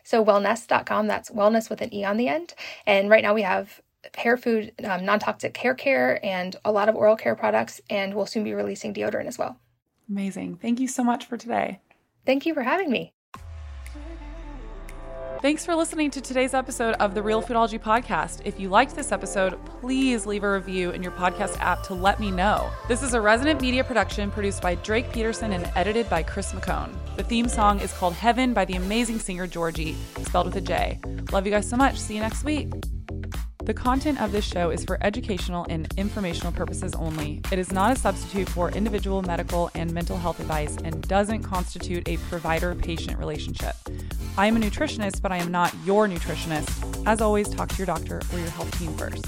So 0.03 0.25
wellnesse.com, 0.25 1.07
that's 1.07 1.31
wellness 1.31 1.69
with 1.69 1.83
an 1.83 1.93
E 1.93 2.05
on 2.05 2.17
the 2.17 2.29
end. 2.29 2.55
And 2.87 3.11
right 3.11 3.23
now 3.23 3.35
we 3.35 3.43
have 3.43 3.81
hair 4.15 4.37
food, 4.37 4.73
um, 4.85 5.05
non 5.05 5.19
toxic 5.19 5.57
hair 5.57 5.75
care, 5.75 6.25
and 6.25 6.57
a 6.65 6.73
lot 6.73 6.89
of 6.89 6.97
oral 6.97 7.17
care 7.17 7.35
products. 7.35 7.81
And 7.91 8.15
we'll 8.15 8.27
soon 8.27 8.45
be 8.45 8.55
releasing 8.55 8.95
deodorant 8.95 9.27
as 9.27 9.39
well. 9.39 9.59
Amazing. 10.09 10.57
Thank 10.57 10.81
you 10.81 10.89
so 10.89 11.03
much 11.03 11.27
for 11.27 11.37
today. 11.37 11.81
Thank 12.27 12.47
you 12.47 12.55
for 12.55 12.63
having 12.63 12.91
me. 12.91 13.14
Thanks 15.45 15.63
for 15.63 15.75
listening 15.75 16.11
to 16.13 16.23
today's 16.23 16.55
episode 16.55 16.95
of 16.95 17.15
the 17.15 17.23
Real 17.23 17.43
Foodology 17.43 17.79
Podcast. 17.79 18.41
If 18.47 18.59
you 18.59 18.71
liked 18.71 18.97
this 18.97 19.13
episode, 19.13 19.63
please 19.67 20.25
leave 20.25 20.43
a 20.43 20.51
review 20.51 20.93
in 20.93 21.03
your 21.03 21.13
podcast 21.13 21.61
app 21.61 21.83
to 21.83 21.93
let 21.93 22.19
me 22.19 22.31
know. 22.31 22.71
This 22.89 23.03
is 23.03 23.13
a 23.13 23.21
resident 23.21 23.61
media 23.61 23.85
production 23.85 24.31
produced 24.31 24.63
by 24.63 24.77
Drake 24.77 25.13
Peterson 25.13 25.53
and 25.53 25.71
edited 25.77 26.09
by 26.09 26.23
Chris 26.23 26.53
McCone. 26.53 26.95
The 27.17 27.25
theme 27.25 27.47
song 27.49 27.79
is 27.81 27.93
called 27.93 28.15
Heaven 28.15 28.55
by 28.55 28.65
the 28.65 28.77
amazing 28.77 29.19
singer 29.19 29.47
Georgie, 29.47 29.95
spelled 30.23 30.47
with 30.47 30.57
a 30.57 30.63
J. 30.63 30.99
Love 31.31 31.45
you 31.45 31.53
guys 31.53 31.69
so 31.69 31.77
much. 31.77 31.99
See 31.99 32.15
you 32.15 32.21
next 32.21 32.43
week. 32.43 32.73
The 33.65 33.73
content 33.73 34.21
of 34.21 34.31
this 34.31 34.45
show 34.45 34.69
is 34.69 34.85
for 34.85 34.99
educational 35.01 35.65
and 35.71 35.89
informational 35.97 36.53
purposes 36.53 36.95
only. 36.97 37.41
It 37.51 37.59
is 37.59 37.73
not 37.73 37.97
a 37.97 37.99
substitute 37.99 38.47
for 38.47 38.71
individual 38.71 39.23
medical 39.23 39.71
and 39.75 39.91
mental 39.91 40.19
health 40.19 40.39
advice 40.39 40.77
and 40.85 41.01
doesn't 41.09 41.45
constitute 41.45 42.07
a 42.07 42.19
provider 42.29 42.75
patient 42.75 43.19
relationship. 43.19 43.75
I 44.37 44.49
am 44.49 44.59
a 44.59 44.61
nutritionist, 44.61 45.23
but 45.23 45.33
I 45.33 45.39
am 45.39 45.51
not 45.51 45.75
your 45.83 46.07
nutritionist. 46.07 47.07
As 47.07 47.23
always, 47.23 47.49
talk 47.49 47.71
to 47.71 47.77
your 47.79 47.87
doctor 47.87 48.21
or 48.35 48.39
your 48.39 48.51
health 48.51 48.79
team 48.79 48.93
first. 48.99 49.25